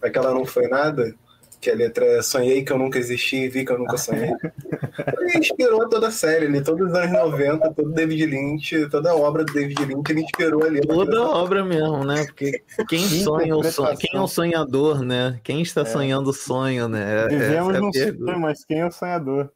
Aquela 0.01 0.33
não 0.33 0.45
foi 0.45 0.67
nada? 0.67 1.13
Que 1.59 1.71
a 1.71 1.75
letra 1.75 2.05
é 2.05 2.21
Sonhei 2.21 2.61
que 2.63 2.73
eu 2.73 2.77
nunca 2.77 2.99
existi, 2.99 3.47
vi 3.47 3.65
que 3.65 3.71
eu 3.71 3.79
nunca 3.79 3.97
sonhei. 3.97 4.33
Ele 5.17 5.37
inspirou 5.37 5.87
toda 5.87 6.09
a 6.09 6.11
série 6.11 6.45
ali, 6.45 6.61
todos 6.61 6.89
os 6.89 6.93
anos 6.93 7.11
90, 7.13 7.73
todo 7.73 7.91
David 7.91 8.25
Lynch, 8.25 8.89
toda 8.89 9.11
a 9.11 9.15
obra 9.15 9.45
do 9.45 9.53
David 9.53 9.85
Lynch, 9.85 10.11
ele 10.11 10.21
inspirou 10.21 10.63
ali. 10.63 10.81
Toda 10.81 11.19
a 11.19 11.29
obra 11.29 11.63
mesmo, 11.63 12.03
né? 12.03 12.25
Porque 12.25 12.61
quem 12.89 12.99
sonha 12.99 13.55
o 13.55 13.63
sonho, 13.63 13.97
quem 13.97 14.19
é 14.19 14.21
o 14.21 14.27
sonhador, 14.27 15.01
né? 15.03 15.39
Quem 15.41 15.61
está 15.61 15.85
sonhando 15.85 16.31
o 16.31 16.33
sonho, 16.33 16.89
né? 16.89 17.27
Vivemos 17.29 17.73
é 17.73 17.77
a 17.77 17.81
num 17.81 17.91
pergunta. 17.91 18.25
sonho, 18.25 18.39
mas 18.41 18.65
quem 18.65 18.79
é 18.81 18.85
o 18.85 18.91
sonhador? 18.91 19.51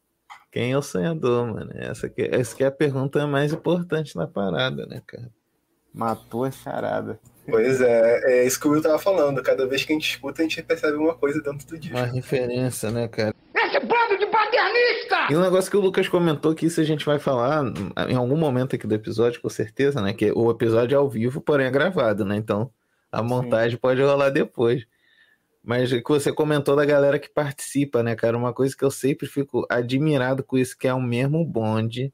Quem 0.50 0.72
é 0.72 0.78
o 0.78 0.82
sonhador, 0.82 1.46
mano? 1.46 1.70
Essa 1.74 2.08
que, 2.08 2.22
essa 2.22 2.56
que 2.56 2.64
é 2.64 2.68
a 2.68 2.72
pergunta 2.72 3.26
mais 3.26 3.52
importante 3.52 4.16
na 4.16 4.26
parada, 4.26 4.86
né, 4.86 5.02
cara? 5.06 5.30
Matou 5.92 6.44
a 6.44 6.50
charada. 6.50 7.20
Pois 7.50 7.80
é, 7.80 8.20
é 8.24 8.46
isso 8.46 8.60
que 8.60 8.68
o 8.68 8.72
Will 8.72 8.82
tava 8.82 8.98
falando. 8.98 9.42
Cada 9.42 9.66
vez 9.66 9.82
que 9.82 9.92
a 9.92 9.94
gente 9.94 10.10
escuta, 10.10 10.42
a 10.42 10.44
gente 10.44 10.62
percebe 10.62 10.98
uma 10.98 11.14
coisa 11.14 11.40
dentro 11.40 11.66
do 11.66 11.78
disco. 11.78 11.96
Uma 11.96 12.06
referência, 12.06 12.90
né, 12.90 13.08
cara? 13.08 13.34
Esse 13.54 13.80
bando 13.80 14.18
de 14.18 14.26
paternista! 14.26 15.28
E 15.30 15.36
um 15.36 15.40
negócio 15.40 15.70
que 15.70 15.76
o 15.76 15.80
Lucas 15.80 16.08
comentou 16.08 16.54
que 16.54 16.66
isso 16.66 16.80
a 16.80 16.84
gente 16.84 17.06
vai 17.06 17.18
falar 17.18 17.64
em 18.08 18.14
algum 18.14 18.36
momento 18.36 18.76
aqui 18.76 18.86
do 18.86 18.94
episódio, 18.94 19.40
com 19.40 19.48
certeza, 19.48 20.02
né? 20.02 20.12
Que 20.12 20.30
o 20.30 20.50
episódio 20.50 20.94
é 20.94 20.98
ao 20.98 21.08
vivo, 21.08 21.40
porém 21.40 21.66
é 21.66 21.70
gravado, 21.70 22.22
né? 22.24 22.36
Então 22.36 22.70
a 23.10 23.22
montagem 23.22 23.78
pode 23.78 24.02
rolar 24.02 24.28
depois. 24.28 24.86
Mas 25.64 25.90
o 25.90 26.02
que 26.02 26.08
você 26.08 26.30
comentou 26.30 26.76
da 26.76 26.84
galera 26.84 27.18
que 27.18 27.28
participa, 27.30 28.02
né, 28.02 28.14
cara? 28.14 28.36
Uma 28.36 28.52
coisa 28.52 28.76
que 28.76 28.84
eu 28.84 28.90
sempre 28.90 29.26
fico 29.26 29.66
admirado 29.70 30.42
com 30.44 30.58
isso, 30.58 30.76
que 30.76 30.86
é 30.86 30.92
o 30.92 31.00
mesmo 31.00 31.44
bonde, 31.44 32.12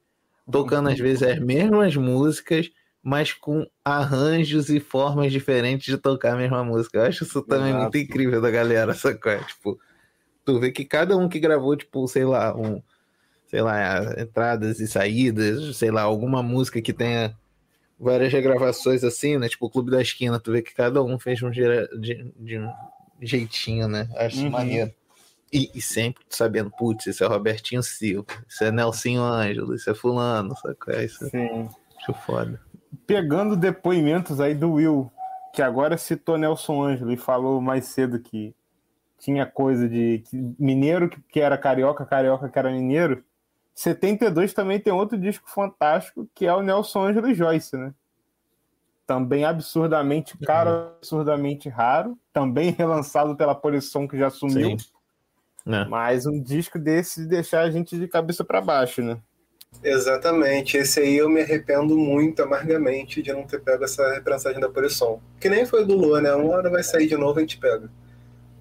tocando 0.51 0.89
às 0.89 0.99
vezes 0.99 1.23
as 1.25 1.39
mesmas 1.41 1.97
músicas, 1.97 2.71
mas 3.05 3.35
com 3.35 3.67
arranjos 3.85 4.71
e 4.71 4.81
formas 4.81 5.31
diferentes 5.31 5.85
de 5.87 5.99
tocar 5.99 6.33
a 6.33 6.37
mesma 6.37 6.65
música. 6.65 6.97
Eu 6.99 7.03
acho 7.05 7.25
isso 7.25 7.43
também 7.43 7.69
Exato. 7.69 7.83
muito 7.83 7.99
incrível 7.99 8.41
da 8.41 8.51
galera, 8.51 8.95
sacou? 8.97 9.31
É, 9.31 9.45
Tipo, 9.45 9.79
tu 10.45 10.59
vê 10.59 10.73
que 10.73 10.85
cada 10.87 11.15
um 11.17 11.29
que 11.29 11.39
gravou, 11.39 11.77
tipo, 11.77 12.09
sei 12.09 12.25
lá, 12.25 12.57
um, 12.57 12.83
sei 13.47 13.61
lá, 13.61 14.19
entradas 14.19 14.81
e 14.81 14.89
saídas, 14.89 15.77
sei 15.77 15.91
lá, 15.91 16.01
alguma 16.03 16.43
música 16.43 16.81
que 16.81 16.93
tenha 16.95 17.37
várias 18.01 18.33
regravações 18.33 19.05
assim, 19.05 19.37
né? 19.39 19.49
Tipo 19.49 19.67
o 19.67 19.71
Clube 19.71 19.91
da 19.91 20.01
Esquina, 20.01 20.41
tu 20.41 20.51
vê 20.53 20.63
que 20.63 20.75
cada 20.75 21.03
um 21.03 21.19
fez 21.19 21.43
um 21.43 21.53
gira- 21.53 21.87
de, 21.99 22.33
de 22.37 22.59
um 22.59 22.71
jeitinho, 23.21 23.87
né? 23.87 24.09
Acho 24.17 24.39
Uhum. 24.45 24.51
maneiro. 24.51 24.93
E, 25.53 25.71
e 25.75 25.81
sempre 25.81 26.25
sabendo, 26.31 26.71
putz, 26.71 27.07
isso 27.07 27.23
é 27.23 27.27
Robertinho 27.29 27.81
Silva, 27.83 28.27
isso 28.49 28.65
é 28.65 28.73
Nelsinho 28.73 29.23
Ângelo, 29.23 29.75
isso 29.75 29.89
é 29.89 29.95
fulano, 29.95 30.57
sacou? 30.57 30.93
É 30.93 31.05
Isso 31.05 31.29
Sim. 31.31 31.69
acho 32.01 32.13
foda. 32.15 32.61
Pegando 33.07 33.57
depoimentos 33.57 34.41
aí 34.41 34.55
do 34.55 34.73
Will, 34.73 35.13
que 35.53 35.63
agora 35.63 35.97
citou 35.97 36.39
Nelson 36.39 36.83
Ângelo 36.83 37.13
e 37.13 37.17
falou 37.17 37.61
mais 37.61 37.87
cedo 37.87 38.19
que 38.19 38.55
tinha 39.19 39.47
coisa 39.47 39.89
de 39.89 40.23
que 40.29 40.37
mineiro 40.59 41.09
que, 41.09 41.41
era 41.41 41.57
carioca, 41.57 42.05
carioca 42.05 42.49
que 42.49 42.59
era 42.59 42.71
mineiro. 42.71 43.25
72 43.75 44.53
também 44.53 44.79
tem 44.79 44.93
outro 44.93 45.19
disco 45.19 45.51
fantástico 45.51 46.29
que 46.35 46.47
é 46.47 46.55
o 46.55 46.63
Nelson 46.63 47.07
Ângelo 47.07 47.29
e 47.29 47.35
Joyce, 47.35 47.77
né? 47.77 47.95
Também 49.07 49.45
absurdamente 49.45 50.37
caro, 50.39 50.93
absurdamente 50.97 51.69
raro. 51.69 52.19
Também 52.33 52.71
relançado 52.71 53.37
pela 53.37 53.55
Polisson 53.55 54.09
que 54.09 54.19
já 54.19 54.31
sumiu. 54.31 54.79
Sim. 54.79 54.87
Né? 55.65 55.87
Mas 55.89 56.27
um 56.27 56.43
disco 56.43 56.79
desse 56.79 57.23
de 57.23 57.29
deixar 57.29 57.61
a 57.61 57.71
gente 57.71 57.99
de 57.99 58.09
cabeça 58.09 58.45
para 58.45 58.61
baixo, 58.61 59.03
né? 59.03 59.19
Exatamente. 59.83 60.77
Esse 60.77 61.01
aí 61.01 61.17
eu 61.17 61.29
me 61.29 61.41
arrependo 61.43 61.97
muito 61.97 62.43
amargamente 62.43 63.23
de 63.23 63.33
não 63.33 63.45
ter 63.45 63.61
pego 63.61 63.85
essa 63.85 64.13
reprensagem 64.15 64.61
da 64.61 64.69
Polisson. 64.69 65.21
Que 65.41 65.49
nem 65.49 65.67
foi 65.67 65.85
do 65.85 65.95
Lua, 65.97 66.21
né? 66.21 66.33
Uma 66.35 66.55
hora 66.57 66.71
vai 66.71 66.83
sair 66.83 67.07
de 67.07 67.17
novo 67.17 67.39
e 67.39 67.41
a 67.41 67.41
gente 67.43 67.59
pega. 67.59 67.91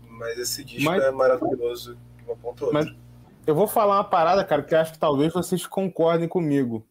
Mas 0.07 0.37
esse 0.37 0.63
disco 0.63 0.89
Mas- 0.89 1.03
é 1.03 1.11
maravilhoso 1.11 1.95
de 2.17 2.23
uma 2.25 2.35
ponta 2.35 2.65
outra. 2.65 2.83
Mas- 2.83 2.95
Eu 3.45 3.53
vou 3.55 3.67
falar 3.67 3.97
uma 3.97 4.03
parada, 4.05 4.43
cara, 4.45 4.63
que 4.63 4.73
eu 4.73 4.79
acho 4.79 4.93
que 4.93 4.99
talvez 4.99 5.33
vocês 5.33 5.67
concordem 5.67 6.29
comigo. 6.29 6.85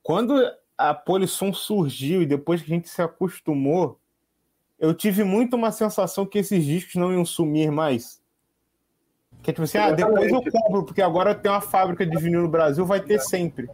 Quando 0.00 0.34
a 0.78 0.94
Polisson 0.94 1.52
surgiu 1.52 2.22
e 2.22 2.26
depois 2.26 2.62
que 2.62 2.72
a 2.72 2.74
gente 2.76 2.88
se 2.88 3.02
acostumou, 3.02 3.98
eu 4.78 4.94
tive 4.94 5.24
muito 5.24 5.56
uma 5.56 5.72
sensação 5.72 6.24
que 6.24 6.38
esses 6.38 6.64
discos 6.64 6.94
não 6.94 7.12
iam 7.12 7.24
sumir 7.24 7.72
mais. 7.72 8.21
Que 9.42 9.50
é 9.50 9.52
tipo 9.52 9.64
assim, 9.64 9.78
ah, 9.78 9.90
depois 9.90 10.30
eu 10.30 10.42
compro, 10.52 10.84
porque 10.84 11.02
agora 11.02 11.34
tem 11.34 11.50
uma 11.50 11.60
fábrica 11.60 12.06
de 12.06 12.16
vinil 12.16 12.42
no 12.42 12.48
Brasil, 12.48 12.86
vai 12.86 13.00
ter 13.00 13.20
sempre. 13.20 13.68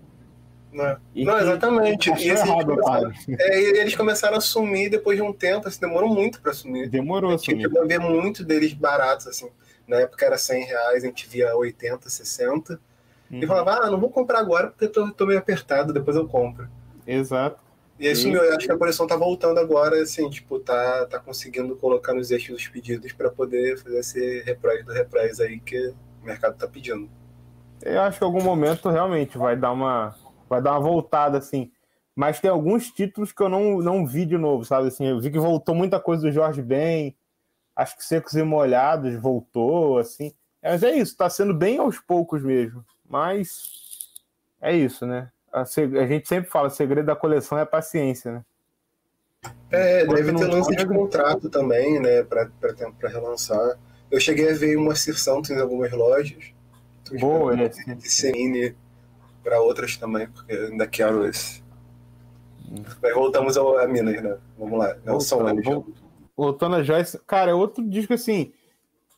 Né? 0.72 0.96
E 1.14 1.24
Não, 1.24 1.38
exatamente. 1.38 2.10
E 2.10 2.12
esses 2.12 2.26
errado, 2.48 2.66
começaram- 2.66 3.08
otário. 3.08 3.14
é, 3.38 3.60
e 3.60 3.64
eles 3.78 3.96
começaram 3.96 4.36
a 4.36 4.40
sumir 4.40 4.90
depois 4.90 5.16
de 5.16 5.22
um 5.22 5.32
tempo, 5.32 5.68
assim, 5.68 5.80
demorou 5.80 6.08
muito 6.08 6.40
pra 6.40 6.52
sumir. 6.52 6.88
Demorou, 6.88 7.30
A 7.30 7.36
gente 7.36 7.50
sumir. 7.50 7.62
chegou 7.62 7.82
a 7.82 7.86
ver 7.86 7.98
muito 8.00 8.44
deles 8.44 8.72
baratos, 8.72 9.26
assim. 9.26 9.48
Na 9.86 9.96
época 10.00 10.24
era 10.26 10.36
100 10.38 10.64
reais, 10.64 11.02
a 11.04 11.06
gente 11.06 11.28
via 11.28 11.54
80, 11.56 12.08
60. 12.10 12.78
E 13.30 13.40
Uhum. 13.42 13.46
falava, 13.46 13.80
ah, 13.86 13.90
não 13.90 13.98
vou 14.00 14.10
comprar 14.10 14.38
agora 14.38 14.68
porque 14.68 14.86
eu 14.86 14.92
tô, 14.92 15.10
tô 15.12 15.26
meio 15.26 15.38
apertado, 15.38 15.92
depois 15.92 16.16
eu 16.16 16.26
compro. 16.26 16.66
Exato. 17.06 17.58
E 17.98 18.06
aí 18.06 18.14
Sim. 18.14 18.22
sumiu. 18.22 18.42
Eu 18.42 18.56
acho 18.56 18.66
que 18.66 18.72
a 18.72 18.78
coleção 18.78 19.06
tá 19.06 19.16
voltando 19.16 19.58
agora, 19.58 20.00
assim, 20.00 20.28
tipo, 20.30 20.60
tá, 20.60 21.06
tá 21.06 21.18
conseguindo 21.18 21.74
colocar 21.76 22.14
nos 22.14 22.30
eixos 22.30 22.56
os 22.56 22.68
pedidos 22.68 23.12
pra 23.12 23.30
poder 23.30 23.76
fazer 23.78 23.98
esse 23.98 24.40
reprise 24.42 24.84
do 24.84 24.92
reprise 24.92 25.42
aí 25.42 25.58
que 25.58 25.94
o 26.22 26.26
mercado 26.26 26.56
tá 26.56 26.68
pedindo. 26.68 27.10
Eu 27.82 28.00
acho 28.02 28.18
que 28.18 28.24
em 28.24 28.26
algum 28.26 28.42
momento 28.42 28.88
realmente 28.88 29.36
vai 29.36 29.56
dar 29.56 29.72
uma, 29.72 30.14
vai 30.48 30.62
dar 30.62 30.72
uma 30.72 30.80
voltada, 30.80 31.38
assim. 31.38 31.70
Mas 32.14 32.40
tem 32.40 32.50
alguns 32.50 32.90
títulos 32.90 33.32
que 33.32 33.42
eu 33.42 33.48
não, 33.48 33.78
não 33.78 34.06
vi 34.06 34.26
de 34.26 34.36
novo, 34.36 34.64
sabe? 34.64 34.88
Assim, 34.88 35.06
eu 35.06 35.20
vi 35.20 35.30
que 35.30 35.38
voltou 35.38 35.74
muita 35.74 36.00
coisa 36.00 36.22
do 36.22 36.32
Jorge 36.32 36.62
Ben. 36.62 37.16
Acho 37.74 37.96
que 37.96 38.04
Secos 38.04 38.34
e 38.34 38.42
Molhados 38.42 39.14
voltou, 39.14 39.98
assim. 39.98 40.32
Mas 40.60 40.82
é 40.82 40.96
isso, 40.96 41.16
tá 41.16 41.30
sendo 41.30 41.54
bem 41.54 41.78
aos 41.78 41.98
poucos 42.00 42.42
mesmo. 42.42 42.84
Mas 43.08 43.70
é 44.60 44.76
isso, 44.76 45.06
né? 45.06 45.30
A, 45.52 45.62
a 45.62 46.06
gente 46.06 46.28
sempre 46.28 46.50
fala, 46.50 46.68
o 46.68 46.70
segredo 46.70 47.06
da 47.06 47.16
coleção 47.16 47.58
é 47.58 47.62
a 47.62 47.66
paciência, 47.66 48.32
né? 48.32 48.44
É, 49.70 50.04
deve 50.06 50.32
ter 50.32 50.46
lance 50.46 50.74
de 50.74 50.86
contrato 50.86 51.48
também, 51.48 52.00
né, 52.00 52.22
pra 52.22 52.48
relançar. 53.04 53.78
Eu 54.10 54.18
cheguei 54.18 54.50
a 54.50 54.54
ver 54.54 54.76
uma 54.76 54.94
Sir 54.94 55.18
Santos 55.18 55.50
em 55.50 55.60
algumas 55.60 55.92
lojas. 55.92 56.52
Boa, 57.20 57.54
esse 57.62 58.32
mini 58.32 58.74
pra 59.42 59.60
outras 59.60 59.96
também, 59.96 60.26
porque 60.28 60.52
eu 60.52 60.66
ainda 60.68 60.86
quero 60.86 61.26
esse. 61.26 61.62
Mas 63.02 63.14
voltamos 63.14 63.56
ao, 63.56 63.78
a 63.78 63.86
Minas, 63.86 64.22
né? 64.22 64.36
Vamos 64.58 64.78
lá. 64.78 64.96
Nelson 65.04 65.36
Voltando, 65.38 65.58
Ângelo. 65.58 65.80
vol- 65.82 65.94
Voltando 66.36 66.76
a 66.76 66.82
Joyce, 66.82 67.18
cara, 67.26 67.50
é 67.50 67.54
outro 67.54 67.82
disco 67.88 68.12
assim, 68.14 68.52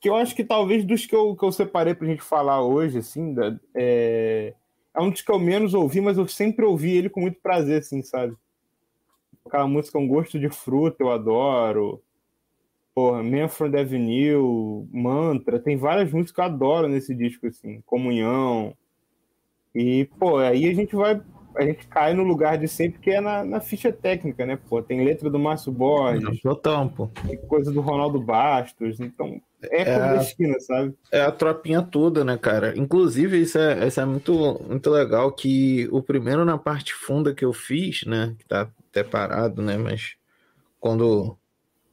que 0.01 0.09
eu 0.09 0.15
acho 0.17 0.35
que 0.35 0.45
talvez 0.45 0.85
dos 0.85 1.05
que 1.05 1.15
eu, 1.15 1.35
que 1.37 1.45
eu 1.45 1.53
separei 1.53 1.95
pra 1.95 2.07
gente 2.07 2.23
falar 2.23 2.63
hoje, 2.63 2.99
assim, 2.99 3.35
da- 3.35 3.59
é, 3.75 4.55
é 4.95 5.01
um 5.01 5.11
dos 5.11 5.23
que 5.23 5.31
eu 5.31 5.39
menos 5.39 5.75
ouvi, 5.75 6.01
mas 6.01 6.19
eu 6.19 6.27
sempre 6.27 6.65
ouvi 6.65 6.97
ele 6.97 7.09
com 7.09 7.21
muito 7.21 7.41
prazer, 7.41 7.81
assim, 7.81 8.03
sabe? 8.03 8.35
Aquela 9.47 9.67
música 9.67 9.99
Um 9.99 10.09
Gosto 10.09 10.39
de 10.39 10.49
Fruta, 10.49 11.03
eu 11.03 11.11
adoro. 11.11 12.03
Porra, 12.95 13.23
Man 13.23 13.49
from 13.49 13.71
the 13.71 13.81
Avenue, 13.81 14.87
Mantra, 14.93 15.61
tem 15.61 15.77
várias 15.77 16.13
músicas 16.13 16.33
que 16.33 16.41
eu 16.41 16.45
adoro 16.45 16.89
nesse 16.89 17.15
disco, 17.15 17.47
assim, 17.47 17.81
Comunhão. 17.87 18.77
E, 19.75 20.07
pô, 20.19 20.39
aí 20.39 20.69
a 20.69 20.75
gente 20.75 20.97
vai, 20.97 21.21
a 21.57 21.63
gente 21.65 21.87
cai 21.87 22.15
no 22.15 22.23
lugar 22.23 22.57
de 22.59 22.69
sempre, 22.69 23.01
que 23.01 23.11
é 23.11 23.21
na, 23.21 23.45
na 23.45 23.61
ficha 23.61 23.93
técnica, 23.93 24.47
né, 24.47 24.59
pô? 24.69 24.83
Tem 24.83 25.05
letra 25.05 25.29
do 25.29 25.39
Márcio 25.39 25.73
Borges, 25.73 26.41
Total, 26.41 26.89
pô. 26.89 27.09
tem 27.27 27.37
coisa 27.37 27.73
do 27.73 27.81
Ronaldo 27.81 28.21
Bastos, 28.21 29.01
então 29.01 29.41
é, 29.63 29.83
É. 29.83 30.17
esquina, 30.17 30.59
sabe? 30.61 30.95
É 31.13 31.21
a 31.21 31.31
tropinha 31.31 31.83
toda, 31.83 32.25
né, 32.25 32.39
cara? 32.39 32.73
Inclusive, 32.79 33.41
isso 33.41 33.59
é, 33.59 33.87
isso 33.87 34.01
é 34.01 34.05
muito, 34.05 34.61
muito 34.67 34.91
legal 34.91 35.31
que 35.33 35.89
o 35.93 36.03
primeiro 36.03 36.45
na 36.45 36.57
parte 36.57 36.95
funda 36.95 37.35
que 37.35 37.45
eu 37.45 37.53
fiz, 37.53 38.05
né? 38.07 38.35
Que 38.39 38.47
tá 38.47 38.71
até 38.91 39.03
parado, 39.05 39.61
né? 39.61 39.77
Mas 39.77 40.15
quando 40.79 41.37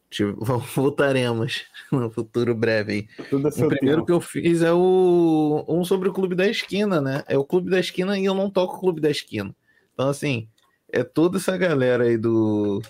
tive- 0.11 0.33
voltaremos 0.75 1.65
no 1.91 2.09
futuro 2.09 2.53
breve. 2.55 3.07
Tudo 3.29 3.47
O 3.47 3.51
primeiro 3.67 3.97
tempo. 4.01 4.05
que 4.05 4.11
eu 4.11 4.21
fiz 4.21 4.61
é 4.61 4.71
o 4.73 5.65
um 5.67 5.83
sobre 5.83 6.09
o 6.09 6.13
Clube 6.13 6.35
da 6.35 6.47
Esquina, 6.47 7.01
né? 7.01 7.23
É 7.27 7.37
o 7.37 7.43
Clube 7.45 7.69
da 7.69 7.79
Esquina 7.79 8.17
e 8.17 8.25
eu 8.25 8.33
não 8.33 8.49
toco 8.49 8.77
o 8.77 8.79
Clube 8.79 9.01
da 9.01 9.09
Esquina. 9.09 9.55
Então, 9.93 10.09
assim, 10.09 10.47
é 10.91 11.03
toda 11.03 11.37
essa 11.37 11.57
galera 11.57 12.03
aí 12.05 12.17
do, 12.17 12.81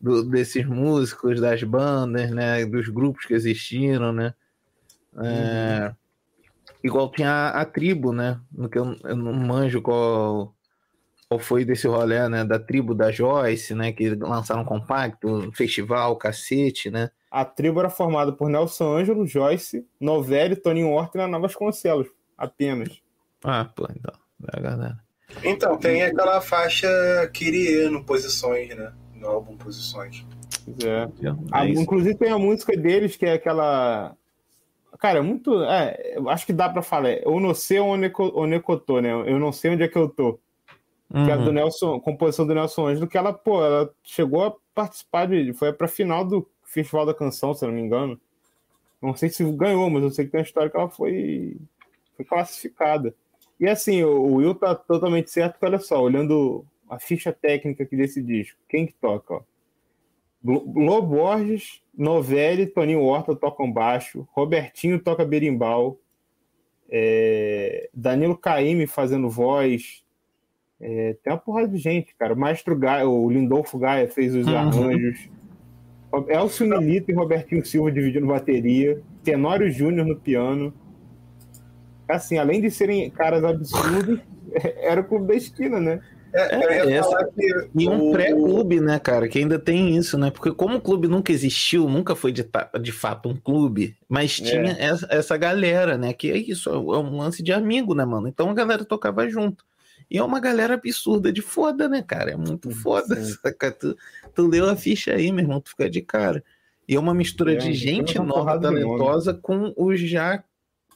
do- 0.00 0.24
desses 0.24 0.66
músicos, 0.66 1.40
das 1.40 1.62
bandas, 1.62 2.30
né? 2.30 2.64
Dos 2.66 2.88
grupos 2.88 3.24
que 3.24 3.34
existiram, 3.34 4.12
né? 4.12 4.34
É, 5.22 5.92
Igual 6.82 7.10
tinha 7.12 7.30
a, 7.30 7.60
a 7.60 7.64
tribo, 7.64 8.12
né? 8.12 8.40
No 8.50 8.68
que 8.68 8.78
eu, 8.78 8.96
eu 9.04 9.14
não 9.16 9.32
manjo 9.32 9.80
qual 9.80 10.54
foi 11.38 11.64
desse 11.64 11.86
rolê, 11.86 12.28
né? 12.28 12.44
Da 12.44 12.58
tribo 12.58 12.94
da 12.94 13.10
Joyce, 13.10 13.74
né? 13.74 13.92
Que 13.92 14.10
lançaram 14.14 14.62
um 14.62 14.64
compacto, 14.64 15.50
festival, 15.54 16.16
cacete, 16.16 16.90
né? 16.90 17.10
A 17.30 17.44
tribo 17.44 17.80
era 17.80 17.88
formada 17.90 18.32
por 18.32 18.48
Nelson 18.48 18.96
Ângelo, 18.98 19.26
Joyce, 19.26 19.86
Novelli, 20.00 20.54
Toninho 20.56 20.90
Horta 20.90 21.16
e 21.16 21.20
Naná 21.20 21.38
Vasconcelos, 21.38 22.08
apenas. 22.36 23.00
Ah, 23.42 23.64
pô, 23.64 23.86
então. 23.90 24.14
É 24.54 24.60
galera. 24.60 24.98
Então, 25.42 25.78
tem 25.78 26.02
aquela 26.02 26.40
faixa 26.40 26.86
Kyrie 27.32 27.88
no 27.88 28.04
Posições, 28.04 28.68
né? 28.76 28.92
No 29.14 29.28
álbum 29.28 29.56
Posições. 29.56 30.26
É. 30.84 31.08
É 31.26 31.34
A- 31.50 31.66
isso. 31.66 31.80
inclusive 31.80 32.14
tem 32.16 32.30
a 32.30 32.38
música 32.38 32.76
deles 32.76 33.16
que 33.16 33.24
é 33.24 33.32
aquela. 33.34 34.14
Cara, 34.98 35.18
é 35.18 35.22
muito. 35.22 35.62
É, 35.64 36.14
eu 36.16 36.28
acho 36.28 36.44
que 36.44 36.52
dá 36.52 36.68
pra 36.68 36.82
falar. 36.82 37.08
É, 37.10 37.22
Eu 37.24 37.40
não 37.40 37.54
sei 37.54 37.80
onde, 37.80 38.06
é 38.06 38.12
eu- 38.16 38.32
onde 38.36 38.54
é 38.56 38.60
que 38.60 38.68
eu 38.70 38.78
tô, 38.78 39.00
né? 39.00 39.10
Eu 39.10 39.38
não 39.38 39.50
sei 39.52 39.70
onde 39.72 39.82
é 39.82 39.88
que 39.88 39.96
eu 39.96 40.08
tô. 40.08 40.38
Que 41.12 41.30
é 41.30 41.36
Uhum. 41.36 41.44
do 41.44 41.52
Nelson, 41.52 42.00
composição 42.00 42.46
do 42.46 42.54
Nelson 42.54 42.86
Ângelo, 42.86 43.06
que 43.06 43.18
ela, 43.18 43.32
pô, 43.32 43.62
ela 43.62 43.92
chegou 44.02 44.44
a 44.44 44.54
participar 44.74 45.26
de. 45.26 45.52
Foi 45.52 45.72
pra 45.72 45.86
final 45.86 46.24
do 46.24 46.48
Festival 46.64 47.04
da 47.04 47.12
Canção, 47.12 47.52
se 47.52 47.64
eu 47.64 47.68
não 47.68 47.74
me 47.74 47.82
engano. 47.82 48.18
Não 49.00 49.14
sei 49.14 49.28
se 49.28 49.44
ganhou, 49.52 49.90
mas 49.90 50.02
eu 50.02 50.10
sei 50.10 50.24
que 50.24 50.30
tem 50.30 50.40
uma 50.40 50.44
história 50.44 50.70
que 50.70 50.76
ela 50.76 50.88
foi, 50.88 51.56
foi 52.16 52.24
classificada. 52.24 53.14
E 53.60 53.68
assim, 53.68 54.02
o, 54.02 54.34
Will 54.36 54.54
tá 54.54 54.74
totalmente 54.74 55.30
certo, 55.30 55.52
porque 55.52 55.66
olha 55.66 55.78
só, 55.78 56.00
olhando 56.00 56.64
a 56.88 56.98
ficha 56.98 57.32
técnica 57.32 57.82
aqui 57.82 57.96
desse 57.96 58.22
disco, 58.22 58.58
quem 58.68 58.86
que 58.86 58.94
toca, 58.94 59.34
ó? 59.34 59.42
Lô 60.44 61.00
Borges, 61.00 61.80
Novelli, 61.96 62.66
Toninho 62.66 63.02
Horta 63.02 63.36
tocam 63.36 63.70
baixo, 63.70 64.26
Robertinho 64.32 64.98
toca 64.98 65.24
berimbau, 65.24 66.00
é, 66.90 67.88
Danilo 67.94 68.36
Caime 68.36 68.86
fazendo 68.88 69.30
voz, 69.30 70.04
é, 70.82 71.16
tem 71.22 71.32
uma 71.32 71.38
porrada 71.38 71.68
de 71.68 71.78
gente, 71.78 72.14
cara. 72.18 72.34
O 72.34 72.36
Maestro 72.38 72.76
Gaia, 72.76 73.08
o 73.08 73.30
Lindolfo 73.30 73.78
Gaia 73.78 74.08
fez 74.08 74.34
os 74.34 74.46
Uhum. 74.46 74.56
arranjos. 74.56 75.28
Elcio 76.28 76.66
Milito 76.68 77.10
e 77.10 77.14
Robertinho 77.14 77.64
Silva 77.64 77.90
dividindo 77.90 78.26
bateria. 78.26 79.00
Tenório 79.24 79.70
Júnior 79.70 80.06
no 80.06 80.16
piano. 80.16 80.74
Assim, 82.08 82.36
além 82.36 82.60
de 82.60 82.70
serem 82.70 83.08
caras 83.10 83.42
absurdos, 83.44 84.20
era 84.82 85.00
o 85.00 85.04
clube 85.04 85.28
da 85.28 85.34
esquina, 85.34 85.80
né? 85.80 86.00
É, 86.34 86.86
ia 86.88 86.98
essa- 86.98 87.28
E 87.74 87.88
um 87.88 88.08
o- 88.08 88.12
pré-clube, 88.12 88.80
né, 88.80 88.98
cara? 88.98 89.28
Que 89.28 89.38
ainda 89.38 89.58
tem 89.58 89.94
isso, 89.96 90.16
né? 90.18 90.30
Porque 90.30 90.50
como 90.52 90.76
o 90.76 90.80
clube 90.80 91.06
nunca 91.06 91.30
existiu, 91.30 91.88
nunca 91.88 92.14
foi 92.16 92.32
de, 92.32 92.44
de 92.80 92.92
fato 92.92 93.28
um 93.28 93.36
clube, 93.36 93.94
mas 94.08 94.36
tinha 94.36 94.72
essa, 94.78 95.06
essa 95.10 95.36
galera, 95.36 95.96
né? 95.98 96.12
Que 96.14 96.30
é 96.30 96.36
isso, 96.38 96.70
é 96.70 96.76
um 96.98 97.18
lance 97.18 97.42
de 97.42 97.52
amigo, 97.52 97.94
né, 97.94 98.04
mano? 98.06 98.28
Então 98.28 98.48
a 98.50 98.54
galera 98.54 98.82
tocava 98.84 99.28
junto. 99.28 99.62
E 100.12 100.18
é 100.18 100.22
uma 100.22 100.40
galera 100.40 100.74
absurda 100.74 101.32
de 101.32 101.40
foda, 101.40 101.88
né, 101.88 102.02
cara? 102.02 102.32
É 102.32 102.36
muito 102.36 102.70
foda. 102.70 103.16
sim. 103.16 103.32
saca? 103.42 103.72
Tu, 103.72 103.96
tu 104.34 104.46
leu 104.46 104.68
a 104.68 104.76
ficha 104.76 105.14
aí, 105.14 105.32
meu 105.32 105.42
irmão, 105.42 105.58
tu 105.58 105.70
fica 105.70 105.88
de 105.88 106.02
cara. 106.02 106.44
E 106.86 106.94
é 106.94 107.00
uma 107.00 107.14
mistura 107.14 107.54
É, 107.54 107.56
de 107.56 107.64
tem 107.64 107.74
gente 107.74 108.18
uma 108.18 108.26
nova, 108.26 108.60
talentosa, 108.60 109.32
com 109.32 109.72
os 109.74 109.98
já 109.98 110.44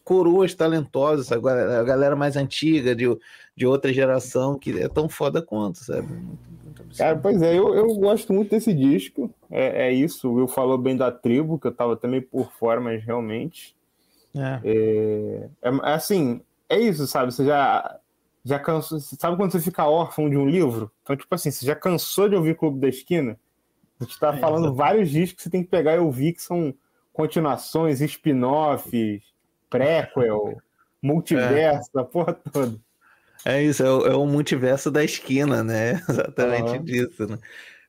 coroas 0.04 0.54
talentosas, 0.54 1.32
agora 1.32 1.80
a 1.80 1.82
galera 1.82 2.14
mais 2.14 2.36
antiga, 2.36 2.94
de, 2.94 3.06
de 3.56 3.66
outra 3.66 3.90
geração, 3.90 4.58
que 4.58 4.78
é 4.78 4.88
tão 4.88 5.08
foda 5.08 5.40
quanto, 5.40 5.78
sabe? 5.78 6.06
Muito, 6.06 6.50
muito. 6.62 6.96
Cara, 6.98 7.16
pois 7.16 7.40
é, 7.40 7.58
eu, 7.58 7.74
eu 7.74 7.86
gosto 7.96 8.34
muito 8.34 8.50
desse 8.50 8.74
disco. 8.74 9.34
É, 9.50 9.88
é 9.88 9.92
isso, 9.92 10.28
o 10.28 10.34
Will 10.34 10.46
falou 10.46 10.76
bem 10.76 10.94
da 10.94 11.10
tribo, 11.10 11.58
que 11.58 11.66
eu 11.66 11.72
tava 11.72 11.96
também 11.96 12.20
por 12.20 12.52
fora, 12.52 12.80
mas 12.82 13.02
realmente. 13.02 13.74
É. 14.36 14.60
É, 14.62 15.70
é 15.70 15.92
assim, 15.94 16.42
é 16.68 16.78
isso, 16.78 17.06
sabe? 17.06 17.32
Você 17.32 17.46
já, 17.46 17.98
já 18.46 18.60
cansou. 18.60 19.00
Sabe 19.00 19.36
quando 19.36 19.50
você 19.50 19.60
fica 19.60 19.84
órfão 19.84 20.30
de 20.30 20.36
um 20.36 20.48
livro? 20.48 20.90
Então, 21.02 21.16
tipo 21.16 21.34
assim, 21.34 21.50
você 21.50 21.66
já 21.66 21.74
cansou 21.74 22.28
de 22.28 22.36
ouvir 22.36 22.56
Clube 22.56 22.78
da 22.80 22.88
Esquina? 22.88 23.36
A 24.00 24.04
gente 24.04 24.18
tá 24.20 24.32
É, 24.32 24.38
falando 24.38 24.72
vários 24.72 25.10
discos 25.10 25.36
que 25.38 25.42
você 25.42 25.50
tem 25.50 25.64
que 25.64 25.68
pegar 25.70 25.96
e 25.96 25.98
ouvir, 25.98 26.32
que 26.32 26.42
são 26.42 26.72
continuações, 27.12 28.00
spin-offs, 28.00 29.22
prequel, 29.68 30.62
multiverso, 31.02 31.90
a 31.98 32.04
porra 32.04 32.34
toda. 32.34 32.78
É 33.44 33.62
isso, 33.62 33.82
é 33.82 33.90
o, 33.90 34.06
é 34.06 34.14
o 34.14 34.26
multiverso 34.26 34.90
da 34.90 35.02
esquina, 35.02 35.64
né? 35.64 35.94
Exatamente 36.08 36.76
Aham. 36.76 36.84
disso, 36.84 37.26
né? 37.26 37.38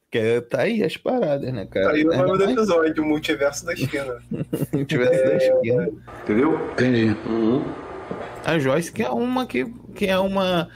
Que 0.10 0.18
é- 0.18 0.42
tá 0.42 0.62
aí 0.62 0.84
as 0.84 0.98
paradas, 0.98 1.54
né, 1.54 1.66
cara? 1.68 1.88
Tá 1.88 1.92
aí 1.94 2.04
o 2.08 2.16
nome 2.16 2.38
do 2.38 2.44
episódio, 2.52 3.06
Multiverso 3.06 3.66
da 3.66 3.74
Esquina. 3.74 4.24
multiverso 4.74 5.24
da 5.24 5.36
esquina. 5.36 5.90
Entendi. 6.24 7.16
A 8.48 8.58
Joyce, 8.60 8.92
que 8.92 9.04
é 9.04 9.10
uma 9.10 9.46
que, 9.46 9.66
que 9.94 10.06
é 10.08 10.18
uma 10.18 10.70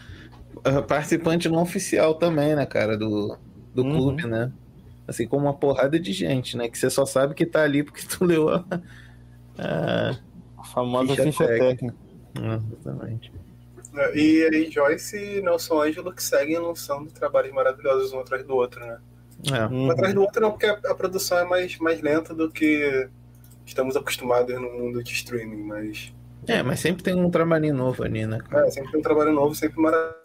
uh, 0.57 0.84
participante 0.84 1.47
não 1.47 1.62
oficial 1.62 2.15
também, 2.15 2.53
né, 2.55 2.65
cara, 2.65 2.97
do, 2.97 3.38
do 3.73 3.84
Uhum. 3.84 3.91
clube, 3.95 4.27
né? 4.27 4.51
Assim 5.07 5.25
como 5.27 5.45
uma 5.45 5.53
porrada 5.53 5.99
de 5.99 6.12
gente, 6.12 6.55
né? 6.57 6.67
Que 6.69 6.77
você 6.77 6.89
só 6.89 7.05
sabe 7.05 7.34
que 7.34 7.45
tá 7.45 7.63
ali 7.63 7.81
porque 7.84 8.01
tu 8.07 8.25
leu 8.25 8.49
a. 8.49 8.65
a- 9.57 10.17
A 10.57 10.63
famosa 10.65 11.10
Ficha 11.15 11.23
ficha, 11.23 11.47
técnica. 11.47 11.95
técnica. 12.34 12.63
Exatamente. 12.79 13.31
E 14.15 14.43
aí 14.53 14.71
Joyce 14.71 15.17
e 15.17 15.41
Nelson 15.41 15.81
Ângelo 15.81 16.13
que 16.13 16.23
seguem 16.23 16.57
lançando 16.60 17.12
trabalhos 17.12 17.51
maravilhosos 17.53 18.13
um 18.13 18.19
atrás 18.19 18.45
do 18.45 18.53
outro, 18.55 18.79
né? 18.79 18.97
É. 19.51 19.65
Um 19.67 19.86
Uhum. 19.86 19.91
atrás 19.91 20.13
do 20.13 20.21
outro 20.21 20.41
não, 20.41 20.51
porque 20.51 20.65
a, 20.67 20.73
a 20.86 20.95
produção 20.95 21.38
é 21.39 21.43
mais, 21.45 21.77
mais 21.79 22.01
lenta 22.01 22.34
do 22.34 22.49
que 22.51 23.10
estamos 23.65 23.95
acostumados 23.97 24.53
no 24.55 24.71
mundo 24.71 25.03
de 25.03 25.12
streaming, 25.13 25.63
mas 25.63 26.13
É, 26.47 26.63
mas 26.63 26.80
sempre 26.80 27.04
tem 27.04 27.13
um 27.15 27.30
trabalhinho 27.30 27.73
novo 27.73 28.04
ali, 28.04 28.25
né, 28.25 28.39
cara? 28.49 28.67
é, 28.67 28.71
sempre 28.71 28.91
tem 28.91 28.99
um 28.99 29.04
trabalho 29.04 29.32
novo, 29.32 29.54
sempre 29.56 29.80
maravilhoso. 29.82 30.15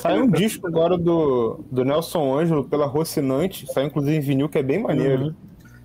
Saiu 0.00 0.24
um 0.24 0.30
disco 0.30 0.66
agora 0.66 0.96
do, 0.96 1.60
do 1.70 1.84
Nelson 1.84 2.38
Ângelo 2.38 2.64
pela 2.64 2.86
Rocinante, 2.86 3.70
saiu 3.72 3.88
inclusive 3.88 4.16
em 4.16 4.20
vinil, 4.20 4.48
que 4.48 4.56
é 4.58 4.62
bem 4.62 4.78
maneiro. 4.82 5.24
Uhum. 5.26 5.34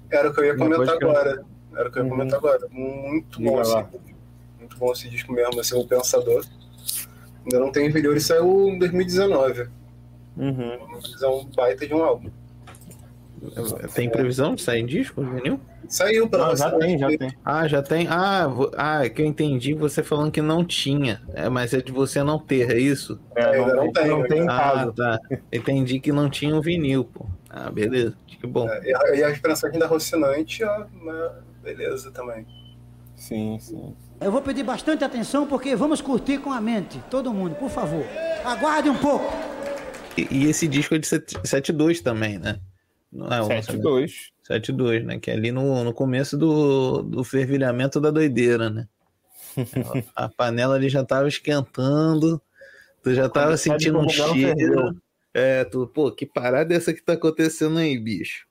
Era 0.09 0.29
o 0.29 0.33
que 0.33 0.39
eu 0.39 0.45
ia 0.45 0.55
comentar 0.55 0.95
agora. 0.95 1.43
Era 1.75 1.89
o 1.89 1.91
que 1.91 1.99
eu 1.99 2.03
ia 2.03 2.09
Uhum. 2.09 2.17
comentar 2.17 2.39
agora. 2.39 2.67
Muito 2.71 3.37
Diga 3.39 3.51
bom 3.51 3.61
esse, 3.61 3.75
muito 4.59 4.77
bom 4.77 4.91
esse 4.93 5.09
disco 5.09 5.33
mesmo, 5.33 5.59
assim, 5.59 5.77
o 5.77 5.85
Pensador. 5.85 6.45
Ainda 7.43 7.59
não 7.59 7.71
tem 7.71 7.89
vídeo, 7.89 8.11
ele 8.11 8.19
saiu 8.21 8.69
em 8.69 8.79
2019. 8.79 9.67
Uhum. 10.37 10.77
É 11.21 11.27
um 11.27 11.45
baita 11.53 11.85
de 11.85 11.93
um 11.93 12.01
álbum. 12.03 12.29
Tem 13.93 14.09
previsão 14.09 14.55
de 14.55 14.61
sair 14.61 14.81
em 14.81 14.85
disco, 14.85 15.21
vinil? 15.21 15.59
Saiu 15.91 16.29
pra 16.29 16.47
Não, 16.47 16.55
já 16.55 16.71
tem, 16.71 16.97
já 16.97 17.07
tem. 17.17 17.31
Ah, 17.43 17.67
já 17.67 17.83
tem. 17.83 18.07
Ah, 18.09 18.47
vo- 18.47 18.71
ah, 18.77 19.05
é 19.05 19.09
que 19.09 19.21
eu 19.21 19.25
entendi 19.25 19.73
você 19.73 20.01
falando 20.01 20.31
que 20.31 20.41
não 20.41 20.63
tinha. 20.63 21.21
É, 21.33 21.49
mas 21.49 21.73
é 21.73 21.81
de 21.81 21.91
você 21.91 22.23
não 22.23 22.39
ter, 22.39 22.71
é 22.71 22.79
isso? 22.79 23.19
É, 23.35 23.43
Ainda 23.45 23.75
não 23.75 23.91
tem, 23.91 24.07
não 24.07 24.23
tem 24.25 24.43
em 24.43 24.47
Ah, 24.49 24.89
tá. 24.95 25.19
Entendi 25.51 25.99
que 25.99 26.13
não 26.13 26.29
tinha 26.29 26.55
um 26.55 26.61
vinil, 26.61 27.03
pô. 27.03 27.25
Ah, 27.49 27.69
beleza. 27.69 28.15
Que 28.25 28.47
bom. 28.47 28.69
É, 28.69 28.89
e, 28.89 28.95
a, 28.95 29.15
e 29.15 29.23
as 29.25 29.41
mensagens 29.41 29.77
da 29.79 29.85
Rocinante, 29.85 30.63
ó, 30.63 30.85
mas 30.93 31.31
beleza 31.61 32.09
também. 32.11 32.47
Sim, 33.17 33.57
sim. 33.59 33.93
Eu 34.21 34.31
vou 34.31 34.41
pedir 34.41 34.63
bastante 34.63 35.03
atenção 35.03 35.45
porque 35.45 35.75
vamos 35.75 35.99
curtir 35.99 36.37
com 36.37 36.53
a 36.53 36.61
mente. 36.61 37.01
Todo 37.09 37.33
mundo, 37.33 37.55
por 37.55 37.69
favor. 37.69 38.05
Aguarde 38.45 38.89
um 38.89 38.97
pouco. 38.97 39.25
E, 40.17 40.25
e 40.31 40.45
esse 40.49 40.69
disco 40.69 40.95
é 40.95 40.97
de 40.99 41.05
7.2 41.07 42.01
também, 42.01 42.37
né? 42.39 42.59
Não 43.11 43.27
é 43.27 43.41
o 43.41 43.47
7-2. 43.47 44.11
7.2, 44.49 45.03
né? 45.03 45.19
Que 45.19 45.31
é 45.31 45.33
ali 45.33 45.51
no, 45.51 45.83
no 45.83 45.93
começo 45.93 46.37
do, 46.37 47.01
do 47.01 47.23
fervilhamento 47.23 47.99
da 47.99 48.09
doideira, 48.09 48.69
né? 48.69 48.87
A 50.15 50.29
panela 50.29 50.75
ali 50.75 50.87
já 50.87 51.03
tava 51.03 51.27
esquentando, 51.27 52.41
tu 53.03 53.13
já 53.13 53.27
tava 53.27 53.55
de 53.55 53.59
sentindo 53.59 53.99
um 53.99 54.07
cheiro. 54.07 54.33
ferveu. 54.33 54.95
É, 55.33 55.63
tu, 55.63 55.87
pô, 55.87 56.11
que 56.11 56.25
parada 56.25 56.73
é 56.73 56.77
essa 56.77 56.93
que 56.93 57.01
tá 57.01 57.13
acontecendo 57.13 57.77
aí, 57.77 57.97
bicho? 57.97 58.47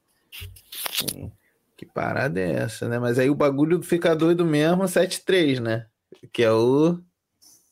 Que 1.76 1.86
parada 1.86 2.40
é 2.40 2.52
essa, 2.52 2.88
né? 2.88 2.98
Mas 2.98 3.18
aí 3.18 3.30
o 3.30 3.34
bagulho 3.34 3.82
fica 3.82 4.14
doido 4.14 4.44
mesmo, 4.44 4.82
7.3, 4.84 5.60
né? 5.60 5.86
Que 6.32 6.42
é 6.42 6.52
o. 6.52 6.98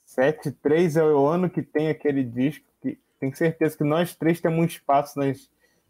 7-3 0.06 0.96
é 0.96 1.04
o 1.04 1.26
ano 1.26 1.48
que 1.48 1.62
tem 1.62 1.88
aquele 1.88 2.24
disco 2.24 2.64
que 2.82 2.98
tenho 3.20 3.34
certeza 3.36 3.76
que 3.76 3.84
nós 3.84 4.14
três 4.14 4.40
temos 4.40 4.58
um 4.58 4.64
espaço 4.64 5.18
na 5.18 5.30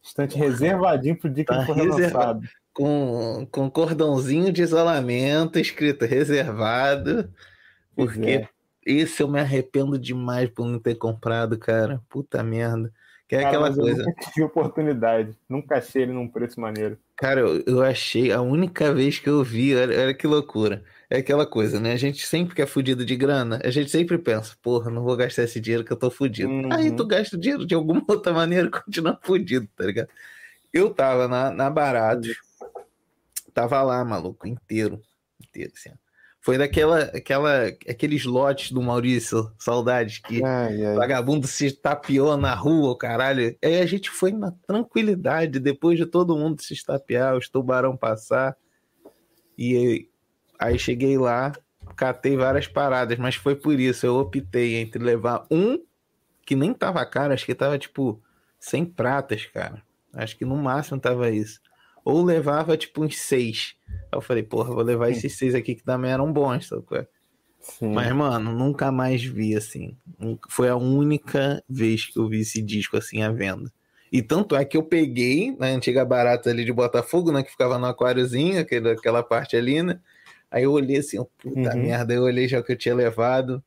estante 0.08 0.36
reservadinho 0.36 1.16
pro 1.18 1.30
dia 1.30 1.44
que 1.44 1.52
Tá 1.52 1.64
for 1.64 1.76
reservado. 1.76 2.40
relançado. 2.40 2.48
Com, 2.72 3.46
com 3.50 3.70
cordãozinho 3.70 4.52
de 4.52 4.62
isolamento 4.62 5.58
escrito 5.58 6.04
reservado. 6.04 7.28
Porque 7.94 8.20
é. 8.28 8.48
esse 8.86 9.22
eu 9.22 9.28
me 9.28 9.40
arrependo 9.40 9.98
demais 9.98 10.48
por 10.48 10.66
não 10.66 10.78
ter 10.78 10.94
comprado, 10.94 11.58
cara. 11.58 12.00
Puta 12.08 12.42
merda. 12.42 12.92
Que 13.28 13.36
é 13.36 13.40
Cara, 13.40 13.48
aquela 13.50 13.68
mas 13.68 13.76
eu 13.76 13.84
coisa. 13.84 14.02
nunca 14.04 14.30
tive 14.30 14.42
oportunidade. 14.46 15.36
Nunca 15.48 15.76
achei 15.76 16.02
ele 16.02 16.12
num 16.12 16.28
preço 16.28 16.58
maneiro. 16.60 16.96
Cara, 17.16 17.40
eu, 17.40 17.62
eu 17.66 17.82
achei, 17.82 18.32
a 18.32 18.40
única 18.40 18.94
vez 18.94 19.18
que 19.18 19.28
eu 19.28 19.42
vi, 19.44 19.76
olha, 19.76 20.00
olha 20.00 20.14
que 20.14 20.26
loucura. 20.26 20.82
É 21.10 21.18
aquela 21.18 21.46
coisa, 21.46 21.80
né? 21.80 21.92
A 21.92 21.96
gente 21.96 22.26
sempre 22.26 22.54
que 22.54 22.60
é 22.60 22.66
fudido 22.66 23.04
de 23.04 23.16
grana, 23.16 23.58
a 23.64 23.70
gente 23.70 23.90
sempre 23.90 24.18
pensa, 24.18 24.54
porra, 24.60 24.90
não 24.90 25.02
vou 25.02 25.16
gastar 25.16 25.44
esse 25.44 25.58
dinheiro 25.58 25.82
que 25.82 25.92
eu 25.92 25.96
tô 25.96 26.10
fudido. 26.10 26.50
Uhum. 26.50 26.72
Aí 26.72 26.94
tu 26.94 27.06
gasta 27.06 27.36
o 27.36 27.40
dinheiro 27.40 27.64
de 27.64 27.74
alguma 27.74 28.04
outra 28.06 28.32
maneira 28.32 28.68
e 28.68 28.70
continua 28.70 29.18
fudido, 29.22 29.66
tá 29.74 29.86
ligado? 29.86 30.08
Eu 30.70 30.92
tava 30.92 31.26
na, 31.26 31.50
na 31.50 31.70
Baratos, 31.70 32.36
tava 33.54 33.82
lá, 33.82 34.04
maluco, 34.04 34.46
inteiro. 34.46 35.00
Inteiro, 35.40 35.72
assim. 35.74 35.90
Foi 36.40 36.56
daquela, 36.56 37.00
aquela, 37.04 37.66
aqueles 37.88 38.24
lotes 38.24 38.70
do 38.70 38.80
Maurício, 38.82 39.50
saudades, 39.58 40.18
que 40.18 40.44
Ai, 40.44 40.84
ai. 40.84 40.94
vagabundo 40.94 41.46
se 41.46 41.72
tapeou 41.72 42.36
na 42.36 42.54
rua, 42.54 42.90
o 42.90 42.96
caralho. 42.96 43.56
Aí 43.62 43.80
a 43.80 43.86
gente 43.86 44.10
foi 44.10 44.30
na 44.30 44.52
tranquilidade, 44.66 45.58
depois 45.58 45.98
de 45.98 46.06
todo 46.06 46.36
mundo 46.36 46.62
se 46.62 46.74
estapear, 46.74 47.36
os 47.36 47.48
tubarão 47.48 47.96
passar. 47.96 48.56
E 49.56 50.08
aí, 50.58 50.78
cheguei 50.78 51.16
lá, 51.16 51.52
catei 51.96 52.36
várias 52.36 52.66
paradas, 52.66 53.18
mas 53.18 53.34
foi 53.34 53.54
por 53.54 53.78
isso, 53.78 54.06
eu 54.06 54.16
optei 54.16 54.76
entre 54.76 55.02
levar 55.02 55.46
um 55.50 55.78
que 56.44 56.56
nem 56.56 56.72
tava 56.72 57.04
caro, 57.04 57.34
acho 57.34 57.44
que 57.44 57.54
tava 57.54 57.78
tipo 57.78 58.22
100 58.58 58.86
pratas, 58.86 59.44
cara. 59.46 59.82
Acho 60.14 60.36
que 60.36 60.44
no 60.44 60.56
máximo 60.56 60.98
tava 60.98 61.30
isso. 61.30 61.60
Ou 62.04 62.24
levava 62.24 62.76
tipo 62.76 63.04
uns 63.04 63.18
seis. 63.18 63.76
Aí 63.86 64.16
eu 64.16 64.22
falei, 64.22 64.42
porra, 64.42 64.72
vou 64.72 64.82
levar 64.82 65.10
esses 65.10 65.36
seis 65.36 65.54
aqui 65.54 65.74
que 65.74 65.84
também 65.84 66.10
eram 66.10 66.32
bons, 66.32 66.66
sabe? 66.66 66.84
é? 66.92 67.06
Sim. 67.60 67.92
Mas, 67.92 68.10
mano, 68.12 68.52
nunca 68.52 68.90
mais 68.90 69.22
vi 69.22 69.54
assim. 69.54 69.94
Foi 70.48 70.70
a 70.70 70.76
única 70.76 71.62
vez 71.68 72.06
que 72.06 72.18
eu 72.18 72.26
vi 72.26 72.40
esse 72.40 72.62
disco 72.62 72.96
assim 72.96 73.22
à 73.22 73.30
venda. 73.30 73.70
E 74.10 74.22
tanto 74.22 74.56
é 74.56 74.64
que 74.64 74.76
eu 74.76 74.82
peguei 74.82 75.54
na 75.58 75.66
antiga 75.66 76.02
barata 76.04 76.48
ali 76.48 76.64
de 76.64 76.72
Botafogo, 76.72 77.30
né? 77.30 77.42
Que 77.42 77.50
ficava 77.50 77.76
no 77.78 77.84
aquáriozinho, 77.84 78.58
aquela 78.60 79.22
parte 79.22 79.54
ali, 79.54 79.82
né? 79.82 80.00
Aí 80.50 80.64
eu 80.64 80.72
olhei 80.72 80.98
assim, 80.98 81.18
puta 81.38 81.74
Uhum. 81.74 81.82
merda, 81.82 82.14
eu 82.14 82.22
olhei 82.22 82.48
já 82.48 82.58
o 82.60 82.64
que 82.64 82.72
eu 82.72 82.76
tinha 82.78 82.94
levado. 82.94 83.62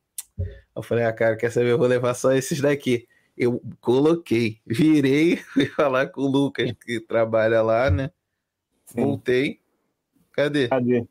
Eu 0.74 0.82
falei, 0.82 1.04
ah, 1.04 1.12
cara, 1.12 1.36
quer 1.36 1.50
saber? 1.50 1.70
Eu 1.70 1.78
vou 1.78 1.86
levar 1.86 2.14
só 2.14 2.32
esses 2.32 2.60
daqui. 2.60 3.06
Eu 3.36 3.62
coloquei, 3.80 4.58
virei, 4.66 5.36
fui 5.54 5.66
falar 5.66 6.08
com 6.08 6.22
o 6.22 6.26
Lucas, 6.26 6.72
que 6.84 7.00
trabalha 7.00 7.62
lá, 7.62 7.90
né? 7.90 8.10
Sim. 8.86 9.02
Voltei. 9.02 9.60
Cadê? 10.32 10.68
Cadê? 10.68 11.06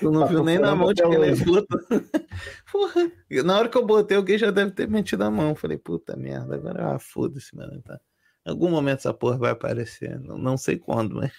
Tu 0.00 0.10
não 0.10 0.22
Tá 0.22 0.26
viu 0.26 0.44
nem 0.44 0.58
na 0.58 0.74
mão 0.74 0.92
de 0.92 1.00
quem 1.02 1.16
levou. 1.16 1.64
Porra. 2.70 3.10
Na 3.44 3.58
hora 3.58 3.68
que 3.68 3.78
eu 3.78 3.86
botei, 3.86 4.16
alguém 4.16 4.36
já 4.36 4.50
deve 4.50 4.72
ter 4.72 4.88
metido 4.88 5.22
a 5.22 5.30
mão. 5.30 5.54
Falei, 5.54 5.78
puta 5.78 6.16
merda, 6.16 6.54
agora 6.56 6.94
ah, 6.94 6.98
foda-se, 6.98 7.54
mano. 7.56 7.80
Tá. 7.82 7.98
Em 8.46 8.50
algum 8.50 8.68
momento 8.68 8.98
essa 8.98 9.14
porra 9.14 9.38
vai 9.38 9.50
aparecer. 9.52 10.18
Não, 10.20 10.36
não 10.36 10.56
sei 10.56 10.76
quando, 10.76 11.14
mas 11.14 11.32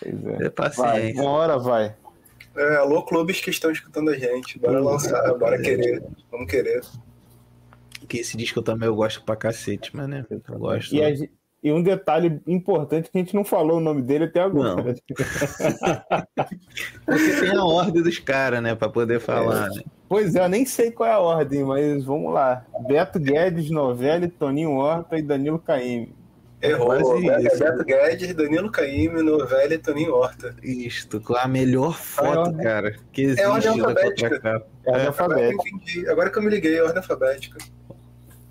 Pois 0.00 0.24
é. 0.24 0.28
é 0.34 0.38
Vai, 0.38 0.50
paciência. 0.50 1.22
uma 1.22 1.30
hora 1.30 1.58
vai. 1.58 1.94
É, 2.56 2.76
alô, 2.76 3.02
clubes 3.02 3.40
que 3.40 3.50
estão 3.50 3.70
escutando 3.70 4.10
a 4.10 4.18
gente. 4.18 4.58
Bora 4.58 4.80
lançar, 4.80 5.34
bora 5.38 5.60
querer. 5.60 6.02
Vamos 6.30 6.50
querer. 6.50 6.82
Que 8.08 8.18
esse 8.18 8.36
disco 8.36 8.60
também 8.60 8.88
eu 8.88 8.94
gosto 8.94 9.22
pra 9.24 9.36
cacete, 9.36 9.94
mas 9.94 10.08
né? 10.08 10.26
Eu 10.30 10.58
gosto. 10.58 10.94
E, 10.94 11.02
a 11.02 11.10
e 11.62 11.70
um 11.70 11.80
detalhe 11.80 12.40
importante 12.44 13.08
que 13.08 13.16
a 13.16 13.20
gente 13.20 13.36
não 13.36 13.44
falou 13.44 13.76
o 13.76 13.80
nome 13.80 14.02
dele 14.02 14.24
até 14.24 14.40
agora. 14.40 14.74
Não. 14.74 14.82
Porque 17.06 17.40
tem 17.40 17.56
a 17.56 17.64
ordem 17.64 18.02
dos 18.02 18.18
caras, 18.18 18.60
né? 18.60 18.74
Pra 18.74 18.88
poder 18.88 19.20
falar. 19.20 19.70
né? 19.70 19.82
Pois 20.08 20.34
é, 20.34 20.44
eu 20.44 20.48
nem 20.48 20.66
sei 20.66 20.90
qual 20.90 21.08
é 21.08 21.12
a 21.12 21.20
ordem, 21.20 21.62
mas 21.62 22.04
vamos 22.04 22.34
lá. 22.34 22.66
Beto 22.86 23.20
Guedes, 23.20 23.70
Novelli, 23.70 24.26
Toninho 24.28 24.72
Horta 24.72 25.16
e 25.16 25.22
Danilo 25.22 25.60
Caymmi. 25.60 26.12
Errou. 26.62 26.86
Quase 26.86 27.26
Beto, 27.26 27.46
isso. 27.46 27.58
Beto 27.58 27.84
Guedes, 27.84 28.34
Danilo 28.34 28.70
Caymmi, 28.70 29.22
Novelli 29.22 29.74
e 29.74 29.78
Toninho 29.78 30.14
Horta. 30.14 30.54
Isto, 30.62 31.20
com 31.20 31.34
a 31.34 31.48
melhor 31.48 31.92
foto, 31.98 32.38
ordem- 32.38 32.62
cara, 32.62 32.96
que 33.12 33.22
existe 33.22 33.42
É 33.42 33.48
ordem 33.48 33.68
alfabética. 33.70 34.36
É 34.36 34.48
a 34.48 34.52
É, 34.52 34.58
Agora 34.90 35.00
que, 35.00 35.02
eu 35.02 35.06
alfabética. 35.08 36.12
Agora 36.12 36.30
que 36.30 36.38
eu 36.38 36.42
me 36.42 36.50
liguei, 36.50 36.80
ordem 36.80 36.98
alfabética. 36.98 37.58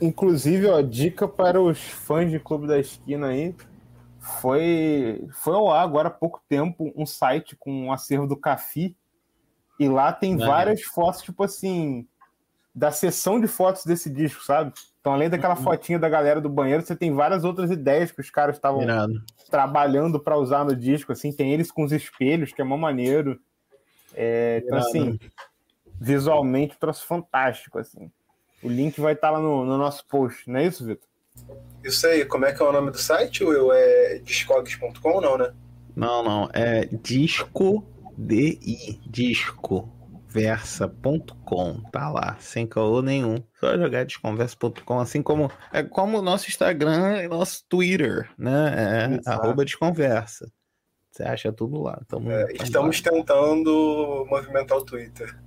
Inclusive, 0.01 0.67
ó, 0.67 0.81
dica 0.81 1.27
para 1.27 1.61
os 1.61 1.79
fãs 1.79 2.29
de 2.29 2.39
Clube 2.39 2.67
da 2.67 2.77
Esquina 2.77 3.27
aí. 3.27 3.55
Foi, 4.19 5.27
foi 5.31 5.53
ao 5.55 5.71
ar 5.71 5.83
agora 5.83 6.07
há 6.07 6.11
pouco 6.11 6.41
tempo 6.47 6.91
um 6.95 7.05
site 7.05 7.55
com 7.55 7.85
um 7.85 7.91
acervo 7.93 8.27
do 8.27 8.35
Cafi. 8.37 8.95
E 9.79 9.87
lá 9.89 10.11
tem 10.11 10.37
várias 10.37 10.81
fotos, 10.83 11.21
tipo 11.21 11.43
assim, 11.43 12.05
da 12.73 12.91
sessão 12.91 13.39
de 13.39 13.47
fotos 13.47 13.83
desse 13.83 14.09
disco, 14.09 14.43
sabe? 14.43 14.73
Então, 15.01 15.13
além 15.13 15.29
daquela 15.29 15.55
fotinha 15.55 15.97
da 15.97 16.07
galera 16.07 16.39
do 16.39 16.47
banheiro, 16.47 16.83
você 16.83 16.95
tem 16.95 17.11
várias 17.11 17.43
outras 17.43 17.71
ideias 17.71 18.11
que 18.11 18.21
os 18.21 18.29
caras 18.29 18.55
estavam 18.55 18.85
trabalhando 19.49 20.19
para 20.19 20.37
usar 20.37 20.63
no 20.63 20.75
disco, 20.75 21.11
assim, 21.11 21.33
tem 21.33 21.51
eles 21.51 21.71
com 21.71 21.83
os 21.83 21.91
espelhos, 21.91 22.53
que 22.53 22.61
é 22.61 22.63
mó 22.63 22.77
maneiro. 22.77 23.39
É, 24.13 24.61
então, 24.63 24.77
assim, 24.77 25.19
visualmente, 25.99 26.75
um 26.75 26.79
troço 26.79 27.05
fantástico, 27.07 27.79
assim. 27.79 28.11
O 28.61 28.69
link 28.69 29.01
vai 29.01 29.13
estar 29.13 29.31
lá 29.31 29.39
no, 29.39 29.65
no 29.65 29.75
nosso 29.75 30.05
post, 30.05 30.47
não 30.47 30.59
é 30.59 30.67
isso, 30.67 30.85
Vitor? 30.85 31.09
Isso 31.83 32.05
aí, 32.05 32.23
como 32.23 32.45
é 32.45 32.53
que 32.53 32.61
é 32.61 32.65
o 32.65 32.71
nome 32.71 32.91
do 32.91 32.97
site, 32.97 33.43
Will? 33.43 33.73
É 33.73 34.19
discogs.com 34.19 35.19
não, 35.19 35.35
né? 35.35 35.51
Não, 35.95 36.23
não. 36.23 36.49
É 36.53 36.85
disco 36.85 37.83
DI. 38.15 38.99
Disco. 39.07 39.89
Versa.com, 40.31 41.81
tá 41.91 42.09
lá, 42.09 42.37
sem 42.39 42.65
caô 42.65 43.01
nenhum. 43.01 43.43
Só 43.59 43.77
jogar 43.77 44.05
desconversa.com, 44.05 44.99
assim 44.99 45.21
como 45.21 45.51
é 45.73 45.83
como 45.83 46.19
o 46.19 46.21
nosso 46.21 46.47
Instagram 46.47 47.21
e 47.21 47.27
nosso 47.27 47.65
Twitter, 47.67 48.29
né? 48.37 49.19
É 49.25 49.29
arroba 49.29 49.65
desconversa. 49.65 50.49
Você 51.11 51.23
acha 51.23 51.51
tudo 51.51 51.81
lá. 51.81 52.01
Tamo, 52.07 52.31
É, 52.31 52.45
tamo 52.45 52.63
estamos 52.63 53.01
tentando 53.01 54.25
movimentar 54.29 54.77
o 54.77 54.85
Twitter. 54.85 55.37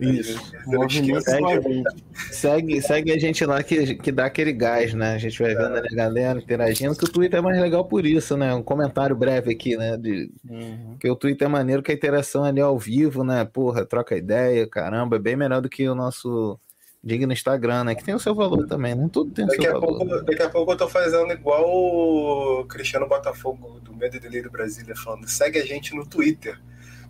Lá. 0.00 0.10
Isso. 0.12 0.52
Movimento 0.66 1.20
Segue- 1.22 1.44
a 1.52 1.60
gente. 1.60 2.04
Segue, 2.30 2.82
segue 2.82 3.12
a 3.12 3.18
gente 3.18 3.44
lá 3.44 3.62
que, 3.62 3.94
que 3.96 4.10
dá 4.12 4.24
aquele 4.26 4.52
gás, 4.52 4.94
né? 4.94 5.14
A 5.14 5.18
gente 5.18 5.40
vai 5.42 5.54
vendo 5.54 5.76
a 5.76 5.94
galera 5.94 6.38
interagindo, 6.38 6.96
que 6.96 7.04
o 7.04 7.08
Twitter 7.08 7.38
é 7.38 7.42
mais 7.42 7.60
legal 7.60 7.84
por 7.84 8.04
isso, 8.06 8.36
né? 8.36 8.54
Um 8.54 8.62
comentário 8.62 9.14
breve 9.16 9.52
aqui, 9.52 9.76
né? 9.76 9.96
De, 9.96 10.30
Uhum. 10.48 10.90
Porque 10.92 11.10
o 11.10 11.16
Twitter 11.16 11.46
é 11.46 11.50
maneiro 11.50 11.82
que 11.82 11.90
a 11.92 11.94
interação 11.94 12.44
ali 12.44 12.60
ao 12.60 12.78
vivo, 12.78 13.22
né? 13.24 13.44
Porra, 13.44 13.84
troca 13.86 14.16
ideia, 14.16 14.66
caramba, 14.66 15.16
é 15.16 15.18
bem 15.18 15.36
melhor 15.36 15.60
do 15.60 15.68
que 15.68 15.88
o 15.88 15.94
nosso 15.94 16.58
digno 17.04 17.32
Instagram, 17.32 17.84
né? 17.84 17.94
Que 17.96 18.04
tem 18.04 18.14
o 18.14 18.18
seu 18.18 18.34
valor 18.34 18.66
também, 18.66 18.94
né? 18.94 19.08
Tudo 19.12 19.30
tem 19.32 19.44
o 19.44 19.48
Daqui 19.48 19.62
seu 19.62 19.72
valor. 19.80 19.98
pouco, 19.98 20.24
daqui 20.24 20.42
a 20.42 20.48
pouco 20.50 20.72
eu 20.72 20.76
tô 20.76 20.88
fazendo 20.88 21.32
igual 21.32 21.64
o 21.68 22.64
Cristiano 22.66 23.08
Botafogo 23.08 23.80
do 23.80 23.92
Medo 23.94 24.16
e 24.16 24.20
Delírio 24.20 24.50
Brasília, 24.50 24.94
falando 24.96 25.26
segue 25.28 25.58
a 25.58 25.64
gente 25.66 25.94
no 25.96 26.06
Twitter, 26.06 26.58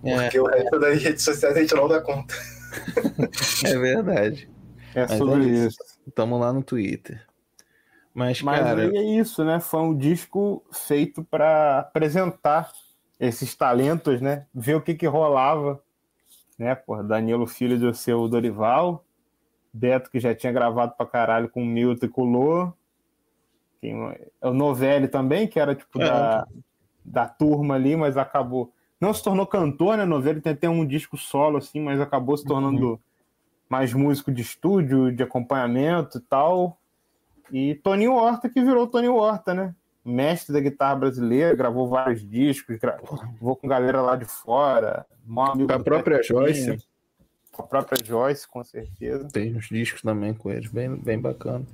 É, 0.02 0.22
porque 0.22 0.40
o 0.40 0.46
resto 0.46 0.78
das 0.80 1.02
redes 1.02 1.22
sociais 1.22 1.56
a 1.56 1.60
gente 1.60 1.74
não 1.74 1.86
dá 1.88 2.00
conta. 2.00 2.34
é 3.64 3.78
verdade. 3.78 4.48
É 4.94 5.06
Mas 5.06 5.18
sobre 5.18 5.44
é 5.44 5.48
isso. 5.48 5.82
isso. 5.82 6.00
Tamo 6.14 6.38
lá 6.38 6.52
no 6.52 6.62
Twitter. 6.62 7.26
Mas, 8.14 8.42
Mas 8.42 8.60
cara, 8.60 8.82
aí 8.82 8.96
é 8.96 9.02
isso, 9.02 9.44
né? 9.44 9.58
Foi 9.58 9.80
um 9.80 9.96
disco 9.96 10.62
feito 10.70 11.24
para 11.24 11.78
apresentar 11.78 12.70
esses 13.18 13.54
talentos, 13.54 14.20
né? 14.20 14.46
Ver 14.54 14.74
o 14.74 14.82
que 14.82 14.94
que 14.94 15.06
rolava, 15.06 15.82
né? 16.58 16.74
Porra, 16.74 17.02
Danilo 17.02 17.46
Filho 17.46 17.78
do 17.78 17.94
seu 17.94 18.28
Dorival, 18.28 19.04
Beto 19.72 20.10
que 20.10 20.20
já 20.20 20.34
tinha 20.34 20.52
gravado 20.52 20.94
pra 20.96 21.06
caralho 21.06 21.48
com 21.48 21.62
o 21.62 21.66
Milton 21.66 22.06
e 22.06 22.08
com 22.08 22.22
o 22.22 22.24
Lô, 22.30 22.72
Quem? 23.80 23.94
É 24.40 24.48
o 24.48 24.52
Novelli 24.52 25.08
também, 25.08 25.48
que 25.48 25.58
era 25.58 25.74
tipo 25.74 26.00
É. 26.00 26.04
da, 26.04 26.46
da 27.04 27.28
turma 27.28 27.74
ali, 27.74 27.96
mas 27.96 28.16
acabou. 28.18 28.72
Não 29.02 29.12
se 29.12 29.20
tornou 29.20 29.44
cantor, 29.44 29.96
né? 29.96 30.04
Novelli 30.04 30.40
tem 30.40 30.52
até 30.52 30.68
um 30.68 30.86
disco 30.86 31.18
solo, 31.18 31.56
assim, 31.56 31.80
mas 31.80 32.00
acabou 32.00 32.36
se 32.36 32.44
tornando 32.44 33.00
mais 33.68 33.92
músico 33.92 34.30
de 34.30 34.42
estúdio, 34.42 35.10
de 35.10 35.24
acompanhamento 35.24 36.18
e 36.18 36.20
tal. 36.20 36.78
E 37.50 37.74
Toninho 37.74 38.12
Horta, 38.12 38.48
que 38.48 38.62
virou 38.62 38.86
Toninho 38.86 39.16
Horta, 39.16 39.52
né? 39.52 39.74
Mestre 40.04 40.52
da 40.52 40.60
guitarra 40.60 40.94
brasileira, 40.94 41.52
gravou 41.56 41.88
vários 41.88 42.20
discos, 42.24 42.76
gravou 42.76 43.56
com 43.56 43.66
galera 43.66 44.00
lá 44.00 44.14
de 44.14 44.24
fora. 44.24 45.04
Com 45.66 45.72
a 45.72 45.80
própria 45.80 46.22
Joyce. 46.22 46.78
Com 47.50 47.62
a 47.62 47.66
própria 47.66 48.04
Joyce, 48.04 48.46
com 48.46 48.62
certeza. 48.62 49.26
Tem 49.32 49.56
uns 49.56 49.66
discos 49.66 50.00
também 50.00 50.32
com 50.32 50.48
eles, 50.48 50.70
bem, 50.70 50.94
bem 50.94 51.18
bacana. 51.18 51.66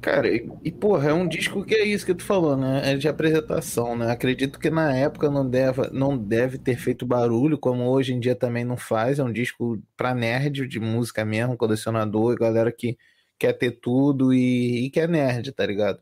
Cara, 0.00 0.28
e, 0.28 0.48
e, 0.62 0.70
porra, 0.70 1.10
é 1.10 1.12
um 1.12 1.26
disco 1.26 1.64
que 1.64 1.74
é 1.74 1.84
isso 1.84 2.06
que 2.06 2.14
tu 2.14 2.22
falou, 2.22 2.56
né? 2.56 2.92
É 2.92 2.96
de 2.96 3.08
apresentação, 3.08 3.96
né? 3.96 4.10
Acredito 4.10 4.58
que 4.58 4.70
na 4.70 4.94
época 4.94 5.28
não 5.28 5.48
deve, 5.48 5.90
não 5.90 6.16
deve 6.16 6.56
ter 6.56 6.76
feito 6.76 7.04
barulho, 7.04 7.58
como 7.58 7.84
hoje 7.88 8.14
em 8.14 8.20
dia 8.20 8.34
também 8.36 8.64
não 8.64 8.76
faz. 8.76 9.18
É 9.18 9.24
um 9.24 9.32
disco 9.32 9.82
pra 9.96 10.14
nerd 10.14 10.68
de 10.68 10.78
música 10.78 11.24
mesmo, 11.24 11.56
colecionador, 11.56 12.38
galera 12.38 12.70
que 12.70 12.96
quer 13.38 13.52
ter 13.54 13.72
tudo 13.72 14.32
e, 14.32 14.86
e 14.86 14.90
que 14.90 15.00
é 15.00 15.06
nerd, 15.08 15.50
tá 15.52 15.66
ligado? 15.66 16.00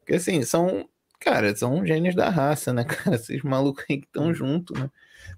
Porque 0.00 0.14
assim, 0.14 0.42
são, 0.42 0.88
cara, 1.20 1.54
são 1.54 1.86
gênios 1.86 2.14
da 2.16 2.28
raça, 2.28 2.72
né, 2.72 2.82
cara? 2.84 3.16
Esses 3.16 3.42
malucos 3.42 3.84
aí 3.88 3.98
que 3.98 4.06
estão 4.06 4.34
juntos, 4.34 4.78
né? 4.78 4.90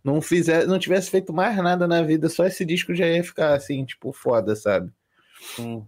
Não, 0.02 0.20
fizer, 0.22 0.66
não 0.66 0.78
tivesse 0.78 1.10
feito 1.10 1.32
mais 1.32 1.56
nada 1.58 1.86
na 1.86 2.02
vida, 2.02 2.28
só 2.28 2.46
esse 2.46 2.64
disco 2.64 2.94
já 2.94 3.06
ia 3.06 3.24
ficar 3.24 3.54
assim, 3.54 3.84
tipo, 3.84 4.12
foda, 4.12 4.56
sabe? 4.56 4.90
Sim. 5.56 5.86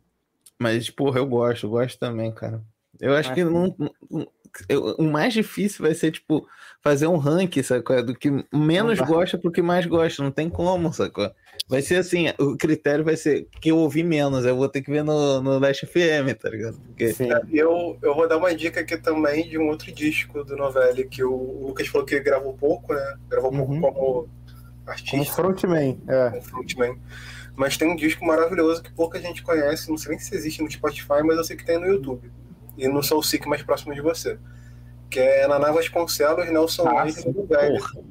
Mas, 0.61 0.91
porra, 0.91 1.19
eu 1.21 1.27
gosto, 1.27 1.67
eu 1.67 1.71
gosto 1.71 1.99
também, 1.99 2.31
cara. 2.33 2.61
Eu 3.01 3.15
acho 3.15 3.31
Mas 3.31 3.39
que 3.39 3.45
não, 3.45 3.75
não- 3.79 4.27
eu- 4.69 4.95
o 4.99 5.05
mais 5.05 5.33
difícil 5.33 5.83
vai 5.85 5.95
ser, 5.95 6.11
tipo, 6.11 6.47
fazer 6.83 7.07
um 7.07 7.17
ranking, 7.17 7.63
sacou? 7.63 8.05
Do 8.05 8.15
que 8.15 8.31
menos 8.53 9.01
gosta 9.01 9.39
pro 9.39 9.51
que 9.51 9.63
mais 9.63 9.87
gosta. 9.87 10.23
Não 10.23 10.31
tem 10.31 10.51
como, 10.51 10.93
sacou? 10.93 11.31
Vai 11.67 11.81
ser 11.81 11.97
assim, 11.97 12.27
o 12.39 12.57
critério 12.59 13.03
vai 13.05 13.17
ser 13.17 13.47
que 13.61 13.71
eu 13.71 13.79
ouvi 13.79 14.03
menos. 14.03 14.45
Eu 14.45 14.57
vou 14.57 14.69
ter 14.69 14.83
que 14.83 14.91
ver 14.91 15.03
no, 15.05 15.41
no 15.41 15.59
Last 15.59 15.87
FM, 15.87 16.35
tá 16.39 16.51
ligado? 16.51 16.79
Porque 16.89 17.13
Sim. 17.15 17.29
Eu, 17.53 17.97
eu 18.03 18.15
vou 18.15 18.29
dar 18.29 18.37
uma 18.37 18.55
dica 18.55 18.81
aqui 18.81 18.99
também 18.99 19.49
de 19.49 19.57
um 19.57 19.69
outro 19.69 19.91
disco 19.93 20.45
do 20.45 20.57
Novelli, 20.57 21.09
que 21.09 21.23
o 21.25 21.67
Lucas 21.69 21.87
falou 21.87 22.07
que 22.07 22.21
gravou 22.21 22.53
pouco, 22.53 22.93
né? 22.93 23.17
Gravou 23.31 23.51
pouco 23.53 23.73
Uhum. 23.73 23.81
como 23.81 23.95
Como 23.95 24.29
artista, 24.87 25.35
frontman, 25.37 25.99
é. 26.09 26.31
como 26.31 26.43
frontman. 26.43 26.99
Mas 27.57 27.77
tem 27.77 27.89
um 27.91 27.97
disco 27.97 28.25
maravilhoso 28.25 28.83
que 28.83 28.93
pouca 28.93 29.21
gente 29.21 29.43
conhece, 29.43 29.91
não 29.91 29.99
sei 29.99 30.11
nem 30.13 30.19
se 30.19 30.35
existe 30.35 30.63
no 30.63 30.71
Spotify, 30.71 31.23
mas 31.25 31.37
eu 31.37 31.45
sei 31.45 31.57
que 31.57 31.65
tem 31.65 31.79
no 31.79 31.87
YouTube. 31.87 32.31
E 32.79 32.89
no 32.89 33.03
Soul 33.03 33.23
Seek 33.23 33.47
mais 33.49 33.63
próximo 33.63 33.95
de 33.95 34.01
você. 34.01 34.39
Que 35.11 35.19
é 35.21 35.47
Naná 35.49 35.71
Vasconcelos, 35.73 36.49
Nelson 36.51 36.85
Velho. 36.85 37.79
porra. 37.79 38.11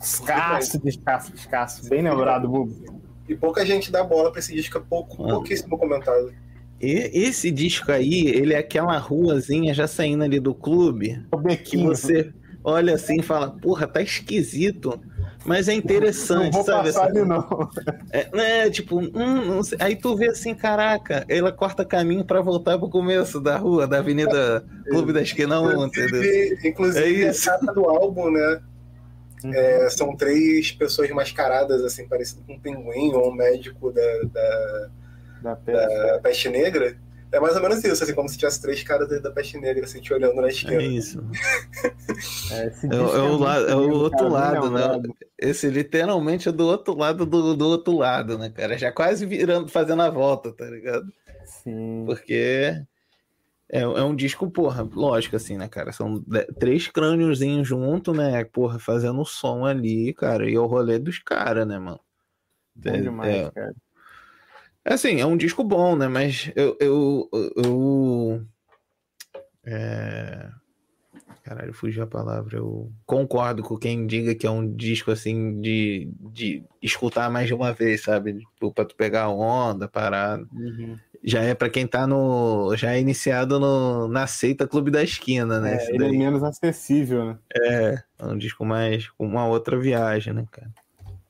Escasso, 0.00 0.78
descasso, 0.82 1.32
descasso. 1.32 1.88
Bem 1.88 2.02
lembrado, 2.02 2.48
Bubu. 2.48 3.00
E 3.28 3.34
pouca 3.36 3.64
gente 3.66 3.92
dá 3.92 4.02
bola 4.02 4.30
pra 4.30 4.40
esse 4.40 4.54
disco, 4.54 4.78
é 4.78 4.80
pouco, 4.80 5.24
Ah. 5.24 5.34
pouquíssimo 5.34 5.76
comentado. 5.78 6.32
E 6.80 7.10
esse 7.12 7.50
disco 7.50 7.92
aí, 7.92 8.26
ele 8.28 8.54
é 8.54 8.58
aquela 8.58 8.96
ruazinha 8.96 9.74
já 9.74 9.86
saindo 9.86 10.24
ali 10.24 10.40
do 10.40 10.54
clube, 10.54 11.22
O 11.30 11.38
que 11.56 11.76
você 11.76 12.32
olha 12.64 12.94
assim 12.94 13.20
e 13.20 13.22
fala, 13.22 13.50
porra, 13.50 13.86
tá 13.86 14.00
esquisito. 14.00 14.98
Mas 15.44 15.68
é 15.68 15.72
Não 15.72 15.78
interessante, 15.78 16.52
vou 16.52 16.64
sabe? 16.64 16.88
passar 16.92 17.06
ali, 17.06 17.22
não. 17.24 17.70
É, 18.10 18.28
né, 18.36 18.70
tipo, 18.70 18.98
hum, 18.98 19.08
não 19.14 19.60
aí 19.78 19.96
tu 19.96 20.14
vê 20.16 20.28
assim, 20.28 20.54
caraca, 20.54 21.24
ela 21.28 21.50
corta 21.50 21.84
caminho 21.84 22.24
pra 22.24 22.40
voltar 22.42 22.78
pro 22.78 22.90
começo 22.90 23.40
da 23.40 23.56
rua, 23.56 23.86
da 23.86 23.98
Avenida 23.98 24.64
Clube 24.88 25.12
da 25.12 25.22
Esquina 25.22 25.60
1, 25.60 25.86
entendeu? 25.86 26.22
Inclusive, 26.22 26.68
inclusive 26.68 27.22
É 27.24 27.30
a 27.30 27.34
capa 27.34 27.72
do 27.72 27.84
álbum, 27.88 28.30
né? 28.30 28.60
Uhum. 29.42 29.54
é, 29.54 29.88
são 29.88 30.14
três 30.14 30.70
pessoas 30.72 31.08
mascaradas, 31.10 31.82
assim, 31.82 32.06
parecido 32.06 32.42
com 32.46 32.52
um 32.54 32.60
pinguim 32.60 33.12
ou 33.14 33.30
um 33.30 33.34
médico 33.34 33.90
da, 33.90 34.20
da, 34.32 34.88
Da 35.42 35.56
peça. 35.56 35.88
da 35.88 36.18
peste 36.22 36.48
negra. 36.50 36.96
É 37.32 37.38
mais 37.38 37.54
ou 37.54 37.62
menos 37.62 37.82
isso, 37.84 38.02
assim, 38.02 38.14
como 38.14 38.28
se 38.28 38.36
tivesse 38.36 38.60
três 38.60 38.82
caras 38.82 39.08
da, 39.08 39.18
da 39.20 39.30
peste 39.30 39.56
negra, 39.58 39.84
assim, 39.84 40.00
te 40.00 40.12
olhando 40.12 40.34
na 40.40 40.48
É 40.48 40.50
esquerda. 40.50 40.82
isso. 40.82 41.22
É, 42.50 42.64
É, 42.64 42.66
o- 42.66 42.70
disco 43.04 43.16
é 43.16 43.22
o 43.22 43.36
lado- 43.36 43.68
é 43.68 43.76
o 43.76 43.82
lindo, 43.82 43.94
outro 43.94 44.18
cara, 44.30 44.60
bem 44.60 44.70
lado, 44.70 44.70
né? 45.08 45.14
Esse 45.38 45.68
literalmente 45.70 46.48
é 46.48 46.52
do 46.52 46.66
outro 46.66 46.96
lado 46.96 47.24
do, 47.24 47.54
do 47.56 47.66
outro 47.68 47.96
lado, 47.96 48.36
né, 48.36 48.50
cara? 48.50 48.76
Já 48.76 48.90
quase 48.90 49.24
virando, 49.26 49.68
fazendo 49.68 50.02
a 50.02 50.10
volta, 50.10 50.52
tá 50.52 50.64
ligado? 50.66 51.06
Sim. 51.44 52.02
Porque 52.04 52.82
é, 53.72 53.80
é 53.80 54.02
um 54.02 54.16
disco, 54.16 54.50
porra, 54.50 54.82
lógico, 54.92 55.36
assim, 55.36 55.56
né, 55.56 55.68
cara? 55.68 55.92
São 55.92 56.18
de- 56.26 56.46
três 56.58 56.88
crâniozinhos 56.88 57.66
junto, 57.68 58.12
né? 58.12 58.44
Porra, 58.44 58.78
fazendo 58.80 59.24
som 59.24 59.64
ali, 59.64 60.12
cara. 60.14 60.50
E 60.50 60.54
é 60.56 60.60
o 60.60 60.66
rolê 60.66 60.98
dos 60.98 61.18
caras, 61.20 61.66
né, 61.66 61.78
mano? 61.78 62.00
Bom 62.74 62.90
É, 62.90 63.00
demais, 63.00 63.34
é. 63.36 63.50
cara. 63.52 63.74
É 64.84 64.94
assim, 64.94 65.20
é 65.20 65.26
um 65.26 65.36
disco 65.36 65.62
bom, 65.62 65.96
né? 65.96 66.08
Mas 66.08 66.50
eu. 66.56 66.76
eu, 66.80 67.28
eu 67.56 68.46
é... 69.64 70.48
Caralho, 71.44 71.72
fugiu 71.74 72.04
a 72.04 72.06
palavra. 72.06 72.58
Eu 72.58 72.92
concordo 73.04 73.62
com 73.62 73.76
quem 73.76 74.06
diga 74.06 74.34
que 74.34 74.46
é 74.46 74.50
um 74.50 74.72
disco 74.72 75.10
assim 75.10 75.60
de, 75.60 76.08
de 76.32 76.62
escutar 76.80 77.30
mais 77.30 77.48
de 77.48 77.54
uma 77.54 77.72
vez, 77.72 78.02
sabe? 78.02 78.38
Tipo, 78.38 78.72
pra 78.72 78.84
tu 78.84 78.94
pegar 78.94 79.24
a 79.24 79.30
onda, 79.30 79.88
parar. 79.88 80.38
Uhum. 80.52 80.96
Já 81.22 81.42
é 81.42 81.54
pra 81.54 81.68
quem 81.68 81.86
tá 81.86 82.06
no. 82.06 82.74
Já 82.76 82.92
é 82.92 83.00
iniciado 83.00 83.58
no, 83.58 84.06
na 84.08 84.26
seita 84.26 84.66
Clube 84.66 84.90
da 84.90 85.02
Esquina, 85.02 85.60
né? 85.60 85.76
É, 85.76 85.94
ele 85.94 86.04
é 86.04 86.10
menos 86.10 86.42
acessível, 86.42 87.24
né? 87.24 87.38
É, 87.54 88.02
é 88.18 88.26
um 88.26 88.38
disco 88.38 88.64
mais. 88.64 89.08
com 89.10 89.26
uma 89.26 89.46
outra 89.46 89.78
viagem, 89.78 90.32
né, 90.32 90.46
cara? 90.50 90.70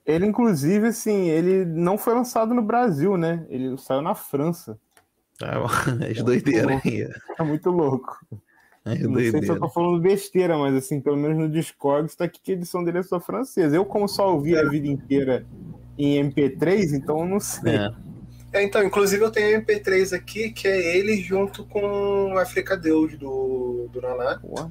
Ele, 0.05 0.27
inclusive, 0.27 0.89
assim, 0.89 1.29
ele 1.29 1.65
não 1.65 1.99
foi 1.99 2.15
lançado 2.15 2.55
no 2.55 2.63
Brasil, 2.63 3.17
né? 3.17 3.47
Ele 3.49 3.77
saiu 3.79 4.03
na 4.03 4.15
França. 4.15 4.79
Tá, 5.39 5.65
as 6.11 6.23
doideiras 6.23 6.81
aí. 6.85 7.09
É 7.39 7.43
muito 7.43 7.71
louco. 7.71 8.19
As 8.85 8.99
Não 9.01 9.15
sei 9.15 9.43
se 9.43 9.49
eu 9.49 9.61
tô 9.61 9.69
falando 9.69 10.01
besteira, 10.01 10.57
mas 10.57 10.75
assim, 10.75 11.01
pelo 11.01 11.17
menos 11.17 11.37
no 11.37 11.49
Discord 11.49 12.15
tá 12.17 12.25
aqui 12.25 12.41
que 12.43 12.53
a 12.53 12.55
edição 12.55 12.83
dele 12.83 12.99
é 12.99 13.03
só 13.03 13.21
francesa. 13.21 13.77
Eu, 13.77 13.85
como 13.85 14.09
só 14.09 14.33
ouvi 14.33 14.57
a 14.57 14.65
vida 14.69 14.89
inteira 14.89 15.47
em 15.99 16.23
MP3, 16.23 16.95
então 16.95 17.21
eu 17.21 17.27
não 17.27 17.41
sei. 17.41 17.77
É. 17.77 17.95
É, 18.53 18.65
então, 18.65 18.83
inclusive 18.83 19.23
eu 19.23 19.31
tenho 19.31 19.59
um 19.59 19.63
MP3 19.63 20.13
aqui, 20.13 20.51
que 20.51 20.67
é 20.67 20.97
ele 20.97 21.21
junto 21.21 21.65
com 21.67 22.37
África 22.37 22.77
Deus, 22.77 23.17
do, 23.17 23.89
do 23.93 24.01
Naná. 24.01 24.41
Porra. 24.41 24.71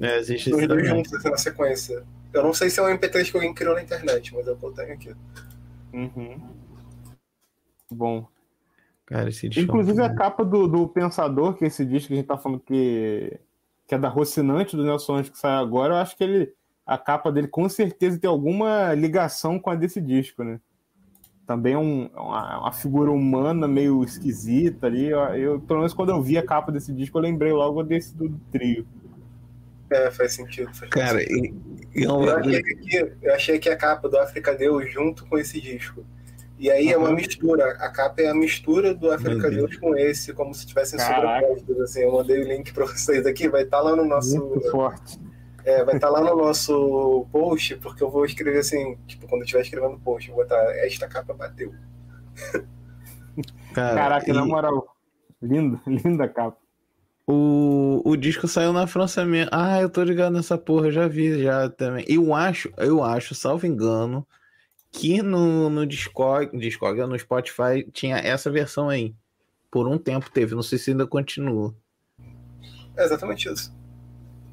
É, 0.00 0.18
existe 0.18 0.50
Os 0.50 0.58
isso 0.58 0.68
dois 0.68 0.86
juntos, 0.86 1.12
assim, 1.12 1.30
na 1.30 1.36
sequência. 1.36 2.04
Eu 2.32 2.42
não 2.42 2.52
sei 2.52 2.70
se 2.70 2.78
é 2.78 2.82
um 2.82 2.86
MP3 2.86 3.30
que 3.30 3.36
alguém 3.36 3.54
criou 3.54 3.74
na 3.74 3.82
internet, 3.82 4.34
mas 4.34 4.46
é 4.46 4.52
o 4.52 4.56
que 4.56 4.64
eu 4.64 4.72
tenho 4.72 4.92
aqui. 4.92 5.14
Uhum. 5.92 6.40
Bom. 7.90 8.28
Cara, 9.06 9.28
esse 9.30 9.48
disco. 9.48 9.60
é 9.60 9.64
Inclusive 9.64 10.02
a 10.02 10.14
capa 10.14 10.44
do, 10.44 10.68
do 10.68 10.86
Pensador, 10.86 11.54
que 11.54 11.64
é 11.64 11.68
esse 11.68 11.84
disco 11.84 12.08
que 12.08 12.14
a 12.14 12.16
gente 12.16 12.26
tá 12.26 12.36
falando 12.36 12.60
que, 12.60 13.40
que 13.86 13.94
é 13.94 13.98
da 13.98 14.08
Rocinante, 14.08 14.76
do 14.76 14.84
Nelson 14.84 15.16
Anjo, 15.16 15.32
que 15.32 15.38
sai 15.38 15.56
agora, 15.56 15.94
eu 15.94 15.98
acho 15.98 16.16
que 16.16 16.22
ele, 16.22 16.52
a 16.86 16.98
capa 16.98 17.32
dele 17.32 17.48
com 17.48 17.68
certeza 17.68 18.18
tem 18.18 18.28
alguma 18.28 18.92
ligação 18.92 19.58
com 19.58 19.70
a 19.70 19.74
desse 19.74 20.00
disco, 20.00 20.44
né? 20.44 20.60
Também 21.46 21.72
é 21.72 21.78
um, 21.78 22.10
uma, 22.14 22.60
uma 22.60 22.72
figura 22.72 23.10
humana 23.10 23.66
meio 23.66 24.04
esquisita 24.04 24.86
ali. 24.86 25.06
Eu, 25.06 25.18
eu, 25.34 25.60
pelo 25.60 25.80
menos 25.80 25.94
quando 25.94 26.10
eu 26.10 26.22
vi 26.22 26.36
a 26.36 26.44
capa 26.44 26.70
desse 26.70 26.92
disco, 26.92 27.16
eu 27.16 27.22
lembrei 27.22 27.50
logo 27.50 27.82
desse 27.82 28.14
do 28.14 28.28
trio. 28.52 28.86
É, 29.90 30.10
faz 30.10 30.32
sentido. 30.34 30.72
Faz 30.74 30.90
Cara, 30.90 31.18
sentido. 31.20 31.62
e, 31.94 32.00
e 32.02 32.04
é 32.04 32.12
um 32.12 32.24
Eu 32.24 32.36
achei, 32.38 32.62
que, 32.62 33.12
eu 33.22 33.34
achei 33.34 33.58
que 33.58 33.68
a 33.68 33.76
capa 33.76 34.08
do 34.08 34.18
África 34.18 34.54
Deus 34.54 34.90
junto 34.92 35.26
com 35.26 35.38
esse 35.38 35.60
disco. 35.60 36.04
E 36.58 36.70
aí 36.70 36.88
é 36.92 36.96
uma 36.98 37.10
Uhum. 37.10 37.14
mistura. 37.14 37.64
A 37.78 37.88
capa 37.88 38.20
é 38.20 38.26
a 38.28 38.34
mistura 38.34 38.92
do 38.92 39.10
África 39.12 39.48
Deus 39.50 39.76
com 39.76 39.94
esse, 39.96 40.32
como 40.32 40.52
se 40.52 40.66
tivessem 40.66 40.98
sobrepostos. 40.98 41.80
Assim, 41.80 42.00
eu 42.02 42.12
mandei 42.12 42.40
o 42.42 42.48
link 42.48 42.72
pra 42.72 42.84
vocês 42.84 43.24
aqui, 43.26 43.48
vai 43.48 43.62
estar 43.62 43.80
lá 43.80 43.94
no 43.94 44.04
nosso. 44.04 44.36
Muito 44.44 44.70
forte. 44.70 45.18
É, 45.64 45.84
vai 45.84 45.96
estar 45.96 46.08
lá 46.08 46.20
no 46.22 46.34
nosso 46.36 47.26
post, 47.30 47.76
porque 47.76 48.02
eu 48.02 48.10
vou 48.10 48.24
escrever 48.24 48.58
assim, 48.58 48.96
tipo, 49.06 49.26
quando 49.28 49.42
eu 49.42 49.44
estiver 49.44 49.60
escrevendo 49.62 49.94
o 49.94 50.00
post, 50.00 50.28
eu 50.28 50.34
vou 50.34 50.44
botar 50.44 50.60
esta 50.78 51.06
capa 51.06 51.32
bateu. 51.34 51.72
cara, 53.74 53.94
Caraca, 53.94 54.30
e 54.30 54.32
na 54.32 54.44
moral. 54.44 54.96
Linda, 55.40 55.80
linda 55.86 56.24
a 56.24 56.28
capa. 56.28 56.58
O, 57.30 58.00
o 58.06 58.16
disco 58.16 58.48
saiu 58.48 58.72
na 58.72 58.86
França 58.86 59.22
mesmo. 59.22 59.50
Ah, 59.52 59.82
eu 59.82 59.90
tô 59.90 60.02
ligado 60.02 60.32
nessa 60.32 60.56
porra, 60.56 60.86
eu 60.86 60.92
já 60.92 61.06
vi 61.06 61.42
já 61.42 61.68
também. 61.68 62.02
Eu 62.08 62.32
acho, 62.32 62.72
eu 62.78 63.04
acho, 63.04 63.34
salvo 63.34 63.66
engano, 63.66 64.26
que 64.90 65.20
no, 65.20 65.68
no 65.68 65.86
Discord, 65.86 66.56
Discord, 66.58 66.98
no 67.02 67.18
Spotify 67.18 67.86
tinha 67.92 68.16
essa 68.16 68.50
versão 68.50 68.88
aí. 68.88 69.14
Por 69.70 69.86
um 69.86 69.98
tempo 69.98 70.30
teve, 70.30 70.54
não 70.54 70.62
sei 70.62 70.78
se 70.78 70.92
ainda 70.92 71.06
continua. 71.06 71.74
É 72.96 73.04
exatamente 73.04 73.52
isso. 73.52 73.76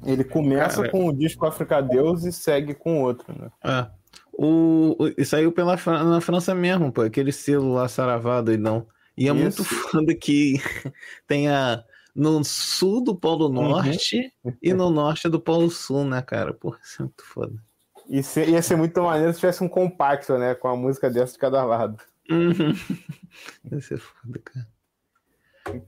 Ele 0.04 0.22
começa 0.22 0.82
Cara. 0.82 0.90
com 0.90 1.06
o 1.06 1.16
disco 1.16 1.46
África 1.46 1.80
Deus 1.80 2.24
e 2.24 2.32
segue 2.32 2.74
com 2.74 3.02
outro, 3.02 3.32
né? 3.32 3.50
É. 3.64 3.86
O, 4.34 4.94
o, 4.98 5.08
e 5.16 5.24
saiu 5.24 5.50
pela, 5.50 5.76
na 5.86 6.20
França 6.20 6.54
mesmo, 6.54 6.92
pô, 6.92 7.00
aquele 7.00 7.32
selo 7.32 7.72
lá 7.72 7.88
saravado 7.88 8.52
e 8.52 8.58
não. 8.58 8.86
E 9.16 9.30
é 9.30 9.32
Isso. 9.32 9.40
muito 9.40 9.64
foda 9.64 10.14
que 10.14 10.60
tem 11.26 11.48
a, 11.48 11.82
no 12.16 12.42
sul 12.42 13.04
do 13.04 13.14
Polo 13.14 13.48
Norte 13.50 14.32
e 14.62 14.72
no 14.72 14.88
norte 14.90 15.28
do 15.28 15.38
Polo 15.38 15.70
Sul, 15.70 16.04
né, 16.06 16.22
cara? 16.22 16.54
Porra, 16.54 16.78
isso 16.82 17.02
é 17.02 17.04
muito 17.04 17.22
foda. 17.24 17.62
E 18.08 18.22
se- 18.22 18.44
ia 18.46 18.62
ser 18.62 18.76
muito 18.76 19.02
maneiro 19.02 19.32
se 19.34 19.40
tivesse 19.40 19.62
um 19.62 19.68
compacto, 19.68 20.38
né? 20.38 20.54
Com 20.54 20.68
a 20.68 20.76
música 20.76 21.10
dessa 21.10 21.34
de 21.34 21.38
cada 21.38 21.62
lado. 21.64 22.02
Uhum. 22.30 22.72
Ia 23.70 23.80
ser 23.80 23.98
foda, 23.98 24.38
cara. 24.42 24.66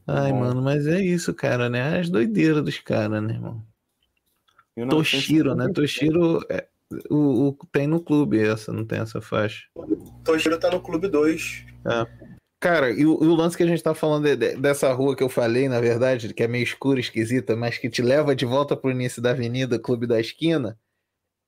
Ai, 0.07 0.33
Bom. 0.33 0.41
mano, 0.41 0.61
mas 0.63 0.87
é 0.87 1.01
isso, 1.01 1.33
cara, 1.33 1.69
né? 1.71 1.99
As 1.99 2.11
doideiras 2.11 2.63
dos 2.63 2.79
caras, 2.79 3.23
né, 3.23 3.33
irmão? 3.35 3.65
1950. 4.77 4.91
Toshiro, 4.97 5.55
né? 5.55 5.69
Toshiro 5.73 6.41
é, 6.51 6.69
o, 7.11 7.49
o- 7.49 7.59
tem 7.73 7.87
no 7.87 8.01
clube 8.01 8.39
essa, 8.41 8.73
não 8.73 8.85
tem 8.85 8.99
essa 9.01 9.21
faixa. 9.21 9.67
Toshiro 10.25 10.59
tá 10.59 10.71
no 10.71 10.81
Clube 10.81 11.09
2. 11.09 11.65
Cara, 12.61 12.91
e 12.91 13.07
o, 13.07 13.23
e 13.23 13.27
o 13.29 13.35
lance 13.35 13.57
que 13.57 13.63
a 13.63 13.67
gente 13.67 13.83
tá 13.83 13.95
falando 13.95 14.25
de- 14.25 14.37
de- 14.37 14.57
dessa 14.57 14.93
rua 14.93 15.15
que 15.15 15.23
eu 15.23 15.29
falei, 15.29 15.69
na 15.69 15.81
verdade, 15.81 16.35
que 16.35 16.43
é 16.43 16.49
meio 16.49 16.65
escura, 16.65 16.99
esquisita, 16.99 17.55
mas 17.55 17.79
que 17.79 17.89
te 17.89 18.03
leva 18.03 18.35
de 18.35 18.45
volta 18.45 18.77
pro 18.77 18.91
início 18.91 19.23
da 19.23 19.31
avenida, 19.31 19.79
Clube 19.79 20.07
da 20.09 20.19
Esquina, 20.19 20.77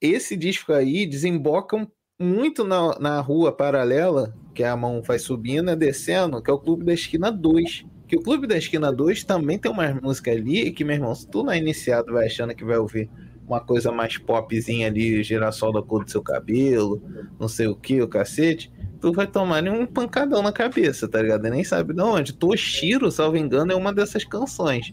esse 0.01 0.37
disco 0.37 0.73
aí 0.73 1.07
desemboca 1.07 1.87
muito 2.21 2.65
na, 2.65 2.99
na 2.99 3.21
rua 3.21 3.51
paralela, 3.51 4.35
que 4.55 4.63
a 4.63 4.77
mão 4.77 5.03
vai 5.03 5.19
subindo 5.19 5.71
e 5.71 5.77
descendo, 5.77 6.41
que 6.43 6.51
é 6.51 6.55
o 6.55 6.59
Clube 6.61 6.85
da 6.85 6.93
Esquina 6.93 7.31
2. 7.33 7.85
Que 8.07 8.17
o 8.17 8.23
Clube 8.23 8.47
da 8.47 8.57
Esquina 8.57 8.93
2 8.93 9.25
também 9.25 9.59
tem 9.59 9.71
umas 9.71 10.01
músicas 10.01 10.37
ali 10.37 10.71
que, 10.73 10.85
meu 10.85 10.97
irmão, 10.97 11.15
se 11.15 11.29
tu 11.29 11.43
não 11.43 11.53
é 11.53 11.59
iniciado, 11.59 12.13
vai 12.13 12.27
achando 12.27 12.55
que 12.55 12.65
vai 12.65 12.77
ouvir 12.77 13.09
uma 13.51 13.61
coisa 13.61 13.91
mais 13.91 14.17
popzinha 14.17 14.87
ali, 14.87 15.23
girassol 15.25 15.73
da 15.73 15.83
cor 15.83 16.05
do 16.05 16.11
seu 16.11 16.23
cabelo, 16.23 17.03
não 17.39 17.49
sei 17.49 17.67
o 17.67 17.75
que, 17.75 18.01
o 18.01 18.09
cacete 18.09 18.71
tu 19.01 19.13
vai 19.15 19.27
tomar 19.27 19.65
um 19.65 19.87
pancadão 19.87 20.43
na 20.43 20.53
cabeça, 20.53 21.09
tá 21.09 21.23
ligado? 21.23 21.43
Nem 21.49 21.65
sabe 21.65 21.95
de 21.95 22.03
onde. 22.03 22.35
Toshiro, 22.35 23.11
salvo 23.11 23.39
engano, 23.39 23.73
é 23.73 23.75
uma 23.75 23.95
dessas 23.95 24.25
canções, 24.27 24.93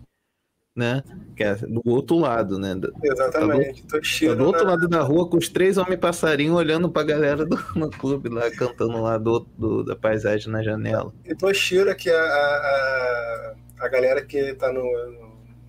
né? 0.74 1.04
Que 1.36 1.44
é 1.44 1.56
do 1.56 1.82
outro 1.86 2.18
lado, 2.18 2.58
né? 2.58 2.74
Do, 2.74 2.90
Exatamente. 3.04 3.84
tá 3.84 3.98
Toshiro. 3.98 4.36
do 4.38 4.46
outro 4.46 4.64
na- 4.64 4.72
lado 4.72 4.88
da 4.88 5.02
rua 5.02 5.30
com 5.30 5.36
os 5.36 5.50
três 5.50 5.78
homens 5.78 6.00
passarinhos 6.00 6.56
olhando 6.56 6.90
pra 6.90 7.04
galera 7.04 7.46
do, 7.46 7.58
no 7.76 7.90
clube 7.90 8.30
lá, 8.30 8.50
cantando 8.50 9.02
lá 9.02 9.18
do, 9.18 9.46
do- 9.58 9.84
da 9.84 9.94
paisagem 9.96 10.50
na 10.52 10.64
janela. 10.64 11.14
E 11.26 11.36
Toshiro, 11.36 11.94
que 11.94 12.10
é 12.10 12.18
a, 12.18 12.24
a, 12.24 13.56
a 13.82 13.88
galera 13.90 14.24
que 14.24 14.54
tá 14.56 14.72
no, 14.72 14.82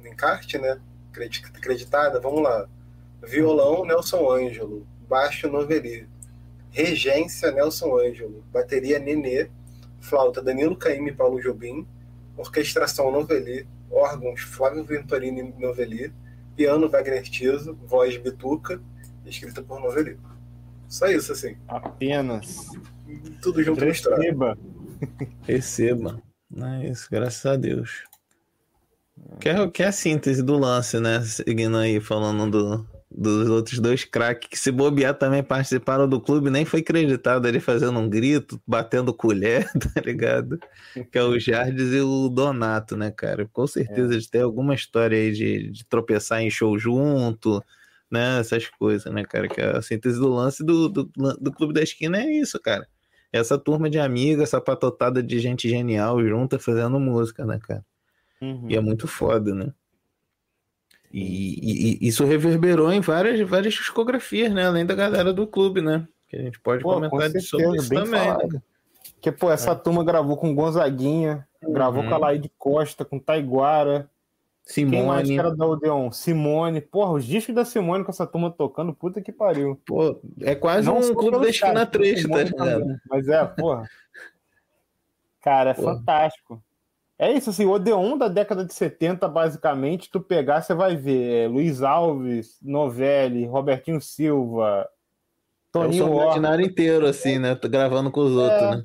no 0.01 0.07
encarte, 0.07 0.59
né? 0.59 0.79
Credi- 1.13 1.43
Acreditada, 1.57 2.21
vamos 2.21 2.41
lá. 2.41 2.69
Violão, 3.27 3.85
Nelson 3.85 4.31
Ângelo. 4.31 4.87
Baixo, 5.09 5.49
Noveli. 5.49 6.07
regência 6.71 7.51
Nelson 7.51 7.99
Ângelo, 7.99 8.45
bateria 8.53 8.99
Nenê, 8.99 9.49
flauta 10.01 10.43
Danilo 10.43 10.77
Caymmi 10.77 11.11
e 11.11 11.15
Paulo 11.15 11.41
Jobim, 11.41 11.87
orquestração 12.37 13.11
Noveli, 13.11 13.67
órgãos 13.91 14.43
Flávio 14.43 14.85
Venturini 14.85 15.41
e 15.41 15.61
Noveli, 15.61 16.13
piano 16.55 16.89
Wagner 16.89 17.23
Tiso, 17.23 17.75
voz 17.87 18.17
Bituca, 18.19 18.81
escrita 19.25 19.63
por 19.63 19.81
Noveli. 19.81 20.19
Só 20.89 21.07
isso, 21.07 21.33
assim. 21.33 21.57
Apenas. 21.67 22.67
Tudo 23.43 23.63
junto 23.63 23.85
misturado. 23.85 24.23
Receba. 24.23 24.59
Receba. 25.43 26.23
Não 26.51 26.69
é 26.75 26.89
isso, 26.89 27.09
graças 27.11 27.45
a 27.45 27.57
Deus. 27.57 28.05
Que 29.41 29.49
é, 29.49 29.69
que 29.69 29.83
é 29.83 29.87
a 29.87 29.93
síntese 29.93 30.43
do 30.43 30.57
lance, 30.57 30.99
né? 30.99 31.21
Seguindo 31.21 31.77
aí, 31.77 32.01
falando 32.01 32.51
do, 32.51 32.87
dos 33.11 33.49
outros 33.49 33.79
dois 33.79 34.05
craques 34.05 34.49
que 34.51 34.59
se 34.59 34.71
bobear 34.71 35.15
também 35.15 35.43
participaram 35.43 36.09
do 36.09 36.21
clube, 36.21 36.51
nem 36.51 36.65
foi 36.65 36.81
acreditado 36.81 37.49
ele 37.49 37.59
fazendo 37.59 37.99
um 37.99 38.09
grito, 38.09 38.61
batendo 38.67 39.15
colher, 39.15 39.71
tá 39.95 40.01
ligado? 40.05 40.61
Que 41.11 41.19
é 41.19 41.23
o 41.23 41.39
Jardes 41.39 41.93
e 41.93 42.01
o 42.01 42.29
Donato, 42.29 42.97
né, 42.97 43.11
cara? 43.11 43.49
Com 43.51 43.67
certeza 43.67 44.13
eles 44.13 44.27
têm 44.27 44.43
alguma 44.43 44.75
história 44.75 45.17
aí 45.17 45.33
de, 45.33 45.71
de 45.71 45.85
tropeçar 45.87 46.43
em 46.43 46.51
show 46.51 46.79
junto, 46.79 47.65
né? 48.11 48.41
Essas 48.41 48.69
coisas, 48.69 49.13
né, 49.13 49.25
cara? 49.25 49.49
Que 49.49 49.61
a 49.61 49.81
síntese 49.81 50.19
do 50.19 50.29
lance 50.29 50.63
do, 50.63 50.89
do, 50.89 51.05
do 51.41 51.53
Clube 51.53 51.73
da 51.73 51.83
Esquina 51.83 52.21
é 52.21 52.31
isso, 52.31 52.61
cara. 52.61 52.87
Essa 53.33 53.59
turma 53.59 53.89
de 53.89 53.99
amigos, 53.99 54.43
essa 54.43 54.61
patotada 54.61 55.23
de 55.23 55.39
gente 55.39 55.69
genial 55.69 56.23
junta 56.27 56.59
fazendo 56.59 57.01
música, 57.01 57.45
né, 57.45 57.59
cara? 57.59 57.85
Uhum. 58.41 58.67
E 58.69 58.77
é 58.77 58.81
muito 58.81 59.07
foda, 59.07 59.55
né? 59.55 59.73
E, 61.13 61.21
e- 61.23 61.99
e 62.05 62.09
isso 62.09 62.25
reverberou 62.25 62.93
em 62.93 63.01
várias, 63.01 63.41
várias 63.49 63.75
discografias, 63.75 64.53
né? 64.53 64.67
Além 64.67 64.85
da 64.85 64.95
galera 64.95 65.33
do 65.33 65.47
clube, 65.47 65.81
né? 65.81 66.07
Que 66.29 66.37
a 66.37 66.43
gente 66.43 66.61
pode 66.61 66.83
Pô, 66.83 67.01
com 67.01 67.09
comentar 67.09 67.21
certeza, 67.41 67.47
sobre 67.47 67.77
isso 67.79 67.89
também. 67.89 68.21
Né? 68.51 68.61
Porque, 69.15 69.33
pô, 69.33 69.51
essa 69.51 69.75
turma 69.75 70.05
gravou 70.05 70.37
com 70.37 70.55
Gonzaguinha, 70.55 71.47
gravou 71.63 72.03
Uhum. 72.03 72.09
com 72.09 72.15
a 72.15 72.19
Laide 72.19 72.51
Costa, 72.59 73.05
com 73.05 73.19
Taiguara. 73.19 74.09
Quem 74.75 74.85
mais 74.85 75.27
Simone, 75.27 75.29
que 75.29 75.39
era 75.39 75.57
da 75.57 75.67
Odeon? 75.67 76.13
Simone. 76.13 76.83
Porra, 76.83 77.13
os 77.13 77.25
discos 77.25 77.55
da 77.55 77.65
Simone 77.65 78.05
com 78.05 78.11
essa 78.11 78.27
turma 78.27 78.51
tocando, 78.51 78.93
puta 78.93 79.23
que 79.23 79.33
pariu. 79.33 79.81
pô, 79.87 80.21
é 80.43 80.55
quase 80.55 80.87
Não 80.87 80.99
um 80.99 81.15
clube 81.15 81.41
da 81.41 81.49
esquina 81.49 81.73
caras, 81.87 81.89
3, 81.91 82.15
tá 82.17 82.21
Simone 82.21 82.45
ligado? 82.45 83.01
Mas 83.09 83.29
é, 83.29 83.45
porra. 83.47 83.89
Cara, 85.41 85.71
é 85.71 85.75
Porra. 85.75 85.95
fantástico. 85.97 86.63
É 87.19 87.33
isso, 87.33 87.51
assim, 87.51 87.67
o 87.67 87.73
Odeon 87.73 88.17
da 88.17 88.29
década 88.29 88.65
de 88.65 88.73
70, 88.73 89.27
basicamente, 89.29 90.09
tu 90.09 90.21
pegar, 90.21 90.63
você 90.63 90.73
vai 90.73 90.97
ver 90.97 91.47
é, 91.47 91.49
Luiz 91.49 91.83
Alves, 91.83 92.59
Novelli, 92.63 93.45
Robertinho 93.45 94.01
Silva, 94.01 94.89
É 95.75 95.79
o 95.79 95.83
Toninho 95.83 96.05
som 96.05 96.13
Horta. 96.13 96.25
imaginário 96.27 96.65
inteiro, 96.65 97.07
assim, 97.07 97.39
né? 97.39 97.57
Tô 97.57 97.69
gravando 97.69 98.11
com 98.13 98.21
os 98.21 98.33
outros, 98.37 98.71
né? 98.71 98.85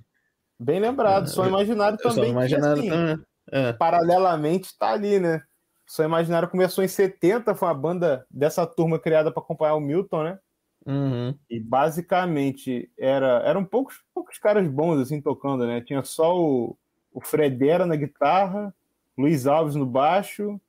Bem 0.59 0.79
lembrado, 0.79 1.27
Som 1.27 1.45
Imaginário 1.45 1.97
Eu 1.99 2.09
só 2.09 2.15
também. 2.15 2.25
que, 2.25 2.31
imaginário 2.31 2.79
assim, 2.81 2.89
também. 2.89 3.25
É. 3.51 3.73
paralelamente 3.73 4.75
tá 4.77 4.93
ali, 4.93 5.19
né? 5.19 5.43
Só 5.85 6.03
Imaginário 6.03 6.49
começou 6.49 6.83
em 6.83 6.87
70, 6.87 7.53
foi 7.53 7.67
uma 7.67 7.73
banda 7.73 8.25
dessa 8.31 8.65
turma 8.65 8.97
criada 8.97 9.31
para 9.31 9.43
acompanhar 9.43 9.75
o 9.75 9.79
Milton, 9.79 10.23
né? 10.23 10.39
Uhum. 10.85 11.37
E 11.49 11.59
basicamente 11.59 12.91
era, 12.97 13.41
eram 13.45 13.63
poucos, 13.63 13.95
poucos 14.13 14.37
caras 14.37 14.67
bons 14.67 14.99
assim 14.99 15.21
tocando, 15.21 15.67
né? 15.67 15.81
Tinha 15.81 16.03
só 16.03 16.35
o, 16.37 16.77
o 17.13 17.21
Fredera 17.21 17.85
na 17.85 17.95
guitarra, 17.95 18.73
Luiz 19.17 19.47
Alves 19.47 19.75
no 19.75 19.85
baixo, 19.85 20.59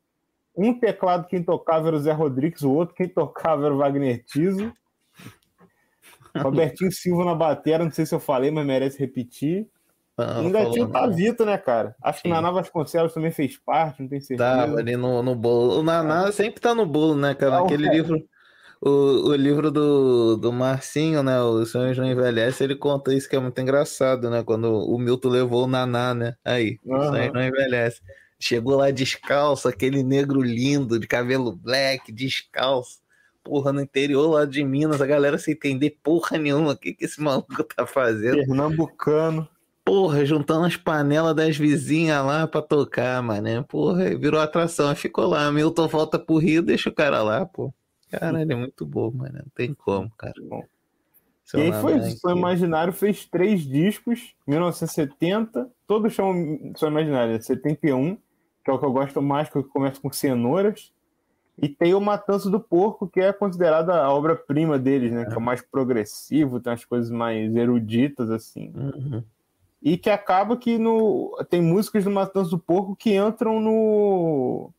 um 0.57 0.79
teclado 0.79 1.27
quem 1.27 1.43
tocava 1.43 1.89
era 1.89 1.97
o 1.97 2.01
Zé 2.01 2.13
Rodrigues, 2.13 2.63
o 2.63 2.73
outro 2.73 2.95
quem 2.95 3.09
tocava 3.09 3.67
era 3.67 3.75
o 3.75 3.79
Wagner 3.79 4.23
Tiso. 4.25 4.73
Robertinho 6.37 6.91
Silva 6.91 7.25
na 7.25 7.35
bateria, 7.35 7.85
não 7.85 7.93
sei 7.93 8.05
se 8.07 8.15
eu 8.15 8.21
falei, 8.21 8.51
mas 8.51 8.67
merece 8.67 8.99
repetir. 8.99 9.69
Ah, 10.17 10.41
Ainda 10.41 10.59
falou, 10.59 10.73
tinha 10.73 10.85
o 10.85 10.89
né? 10.89 10.93
Tavito, 10.93 11.45
né, 11.45 11.59
cara? 11.59 11.97
Acho 12.03 12.23
que 12.23 12.29
Sim. 12.29 12.35
Naná 12.35 12.51
Vasconcelos 12.51 13.13
também 13.13 13.31
fez 13.31 13.57
parte, 13.57 14.03
não 14.03 14.09
tenho 14.09 14.23
certeza. 14.23 14.57
Tava 14.57 14.79
ali 14.79 14.97
no, 14.97 15.23
no 15.23 15.35
bolo. 15.35 15.81
O 15.81 15.83
Naná 15.83 16.31
sempre 16.31 16.61
tá 16.61 16.75
no 16.75 16.87
bolo, 16.87 17.17
né, 17.17 17.35
cara? 17.35 17.59
Não, 17.59 17.65
Aquele 17.65 17.89
é. 17.89 17.93
livro. 17.93 18.29
O, 18.85 19.31
o 19.31 19.35
livro 19.35 19.71
do, 19.71 20.37
do 20.37 20.53
Marcinho, 20.53 21.23
né? 21.23 21.41
O 21.41 21.65
Sonhos 21.65 21.97
Não 21.97 22.05
Envelhece, 22.05 22.63
ele 22.63 22.77
conta 22.77 23.15
isso 23.15 23.27
que 23.27 23.35
é 23.35 23.41
muito 23.41 23.59
engraçado, 23.59 24.29
né? 24.29 24.43
Quando 24.45 24.71
o 24.71 24.99
Milton 24.99 25.31
levou 25.31 25.65
o 25.65 25.67
Naná, 25.67 26.13
né? 26.13 26.37
Aí, 26.45 26.79
o 26.85 26.95
Aham. 26.95 27.13
Sonhos 27.13 27.33
Não 27.33 27.43
Envelhece. 27.43 28.03
Chegou 28.39 28.77
lá 28.77 28.91
descalço, 28.91 29.69
aquele 29.69 30.03
negro 30.03 30.43
lindo, 30.43 30.99
de 30.99 31.07
cabelo 31.07 31.51
black, 31.51 32.13
descalço. 32.13 32.99
Porra, 33.43 33.73
no 33.73 33.81
interior 33.81 34.29
lá 34.29 34.45
de 34.45 34.63
Minas, 34.63 35.01
a 35.01 35.07
galera 35.07 35.39
sem 35.39 35.55
entender 35.55 35.97
porra 36.03 36.37
nenhuma 36.37 36.73
o 36.73 36.77
que, 36.77 36.93
que 36.93 37.07
esse 37.07 37.23
maluco 37.23 37.65
tá 37.65 37.87
fazendo. 37.87 38.45
Pernambucano. 38.45 39.49
Porra, 39.83 40.27
juntando 40.27 40.67
as 40.67 40.77
panelas 40.77 41.35
das 41.35 41.57
vizinhas 41.57 42.25
lá 42.25 42.47
pra 42.47 42.61
tocar, 42.61 43.23
mané. 43.23 43.63
Porra, 43.63 44.15
virou 44.15 44.41
atração. 44.41 44.95
Ficou 44.95 45.27
lá. 45.27 45.51
Milton 45.51 45.89
volta 45.89 46.19
pro 46.19 46.37
Rio, 46.37 46.63
deixa 46.63 46.91
o 46.91 46.95
cara 46.95 47.23
lá, 47.23 47.47
pô. 47.47 47.73
Caralho, 48.19 48.53
é 48.53 48.57
muito 48.57 48.87
bom, 48.87 49.11
mano. 49.11 49.39
Não 49.39 49.53
tem 49.55 49.75
como, 49.75 50.11
cara. 50.17 50.35
Seu 51.45 51.61
E 51.61 51.63
aí 51.65 51.73
foi 51.81 51.97
isso. 51.99 52.27
Aqui. 52.27 52.39
Imaginário 52.39 52.93
fez 52.93 53.27
três 53.27 53.63
discos, 53.63 54.35
1970, 54.47 55.71
todos 55.87 56.13
chamam 56.13 56.73
Som 56.77 56.89
Imaginário, 56.89 57.43
71, 57.43 58.17
que 58.65 58.71
é 58.71 58.73
o 58.73 58.79
que 58.79 58.85
eu 58.85 58.93
gosto 58.93 59.21
mais, 59.21 59.49
que 59.49 59.59
é 59.59 59.61
o 59.61 59.65
que 59.65 59.71
começa 59.71 60.01
com 60.01 60.11
cenouras. 60.11 60.93
E 61.57 61.69
tem 61.69 61.95
o 61.95 62.01
Matança 62.01 62.51
do 62.51 62.59
Porco, 62.59 63.07
que 63.07 63.21
é 63.21 63.33
considerada 63.33 63.95
a 63.95 64.13
obra-prima 64.13 64.77
deles, 64.77 65.13
né? 65.13 65.25
Que 65.25 65.35
é 65.35 65.39
o 65.39 65.41
mais 65.41 65.63
progressivo, 65.63 66.59
tem 66.59 66.73
umas 66.73 66.85
coisas 66.85 67.11
mais 67.11 67.55
eruditas, 67.55 68.29
assim. 68.31 68.73
Uhum. 68.75 69.23
E 69.81 69.97
que 69.97 70.11
acaba 70.11 70.57
que 70.57 70.79
no... 70.79 71.37
tem 71.49 71.63
músicas 71.63 72.03
do 72.03 72.11
Matança 72.11 72.51
do 72.51 72.59
Porco 72.59 72.97
que 72.97 73.15
entram 73.15 73.61
no 73.61 74.73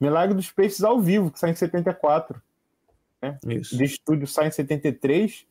Milagre 0.00 0.34
dos 0.34 0.50
Peixes 0.50 0.84
ao 0.84 1.00
vivo, 1.00 1.30
que 1.30 1.38
sai 1.38 1.50
em 1.50 1.54
74 1.54 2.40
Isso. 3.46 3.76
de 3.76 3.84
estúdio 3.84 4.26
sai 4.26 4.48
em 4.48 4.50
73. 4.50 5.46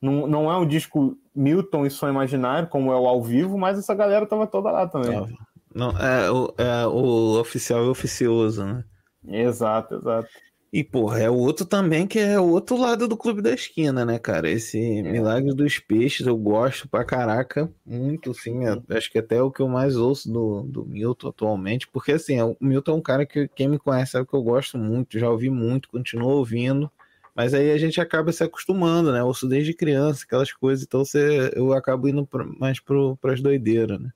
Não, 0.00 0.26
não 0.26 0.50
é 0.50 0.56
um 0.56 0.66
disco 0.66 1.16
Milton 1.34 1.84
e 1.84 1.90
Som 1.90 2.08
Imaginário, 2.08 2.68
como 2.68 2.92
é 2.92 2.96
o 2.96 3.06
ao 3.06 3.22
vivo, 3.22 3.58
mas 3.58 3.78
essa 3.78 3.94
galera 3.94 4.26
tava 4.26 4.46
toda 4.46 4.70
lá 4.70 4.86
também. 4.86 5.12
Tava. 5.12 5.30
Não, 5.74 5.90
é, 5.98 6.30
o, 6.30 6.54
é, 6.58 6.86
o 6.86 7.38
oficial 7.38 7.84
e 7.84 7.88
o 7.88 7.90
oficioso, 7.90 8.64
né? 8.64 8.84
Exato, 9.26 9.96
exato. 9.96 10.28
E, 10.72 10.84
porra, 10.84 11.18
é 11.18 11.28
o 11.28 11.34
outro 11.34 11.66
também 11.66 12.06
que 12.06 12.16
é 12.20 12.38
o 12.38 12.48
outro 12.48 12.76
lado 12.76 13.08
do 13.08 13.16
Clube 13.16 13.42
da 13.42 13.50
Esquina, 13.52 14.04
né, 14.04 14.20
cara? 14.20 14.48
Esse 14.48 15.02
Milagre 15.02 15.52
dos 15.52 15.80
Peixes 15.80 16.24
eu 16.28 16.36
gosto 16.36 16.88
pra 16.88 17.04
caraca, 17.04 17.68
muito, 17.84 18.32
sim. 18.32 18.64
é- 18.64 18.96
acho 18.96 19.10
que 19.10 19.18
até 19.18 19.36
é 19.36 19.42
o 19.42 19.50
que 19.50 19.60
eu 19.60 19.66
mais 19.68 19.96
ouço 19.96 20.30
do, 20.32 20.62
do 20.62 20.86
Milton 20.86 21.28
atualmente, 21.28 21.88
porque, 21.88 22.12
assim, 22.12 22.36
é- 22.38 22.44
o 22.44 22.56
Milton 22.60 22.92
é 22.92 22.94
um 22.94 23.02
cara 23.02 23.26
que 23.26 23.48
quem 23.48 23.66
me 23.66 23.80
conhece 23.80 24.12
sabe 24.12 24.28
que 24.28 24.34
eu 24.34 24.42
gosto 24.44 24.78
muito, 24.78 25.18
já 25.18 25.28
ouvi 25.28 25.50
muito, 25.50 25.88
continuo 25.88 26.28
ouvindo, 26.30 26.88
mas 27.34 27.52
aí 27.52 27.72
a 27.72 27.78
gente 27.78 28.00
acaba 28.00 28.30
se 28.30 28.44
acostumando, 28.44 29.10
né? 29.10 29.24
Ouço 29.24 29.48
desde 29.48 29.74
criança, 29.74 30.22
aquelas 30.24 30.52
coisas, 30.52 30.84
então 30.84 31.04
você, 31.04 31.50
eu 31.56 31.72
acabo 31.72 32.06
indo 32.08 32.24
pra- 32.24 32.44
mais 32.44 32.78
pro, 32.78 33.16
pras 33.16 33.40
doideiras, 33.40 33.98
né? 34.00 34.10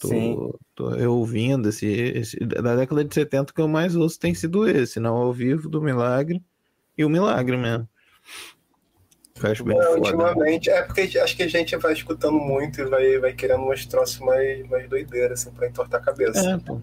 Tô, 0.00 0.08
Sim. 0.08 0.50
tô 0.74 0.94
eu 0.94 1.12
ouvindo 1.14 1.68
esse, 1.68 1.86
esse- 1.86 2.38
da 2.40 2.74
década 2.74 3.04
de 3.04 3.14
70 3.14 3.52
que 3.52 3.60
eu 3.60 3.68
mais 3.68 3.94
ouço 3.94 4.18
tem 4.18 4.34
sido 4.34 4.66
esse, 4.66 4.98
não 4.98 5.14
ao 5.16 5.30
vivo 5.32 5.68
do 5.68 5.82
Milagre 5.82 6.42
e 6.96 7.04
o 7.04 7.08
Milagre 7.10 7.56
mesmo. 7.56 7.86
Eu 9.42 9.50
acho 9.52 9.62
bem 9.64 9.78
É, 9.78 9.82
foda. 9.84 9.98
ultimamente, 9.98 10.70
é 10.70 10.82
porque 10.82 11.02
acho 11.18 11.36
que 11.36 11.42
a 11.42 11.48
gente 11.48 11.76
vai 11.76 11.92
escutando 11.92 12.38
muito 12.38 12.80
e 12.80 12.84
vai, 12.86 13.18
vai 13.18 13.32
querendo 13.34 13.62
umas 13.62 13.84
troços 13.86 14.18
mais, 14.20 14.66
mais 14.70 14.88
doideiras, 14.88 15.40
assim, 15.46 15.54
pra 15.54 15.68
entortar 15.68 16.00
a 16.00 16.04
cabeça. 16.04 16.50
É, 16.50 16.58
pô. 16.58 16.80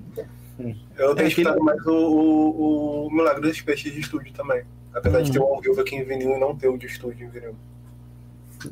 Eu 0.97 1.15
tenho 1.15 1.25
É, 1.25 1.27
escutado 1.30 1.53
aquele- 1.53 1.65
mais 1.65 1.86
o, 1.86 1.91
o, 1.91 3.08
o 3.08 3.12
Milagre 3.12 3.41
dos 3.41 3.62
Peixes 3.62 3.91
de 3.93 3.99
estúdio 3.99 4.32
também. 4.34 4.63
Apesar 4.93 5.21
de 5.21 5.32
ter 5.32 5.39
o 5.39 5.43
ao 5.43 5.60
vivo 5.62 5.80
aqui 5.82 5.95
em 5.95 6.03
vinil 6.03 6.36
e 6.36 6.39
não 6.39 6.56
ter 6.56 6.67
o 6.67 6.77
de 6.77 6.86
estúdio 6.88 7.27
em 7.27 7.30
vinil. 7.30 7.56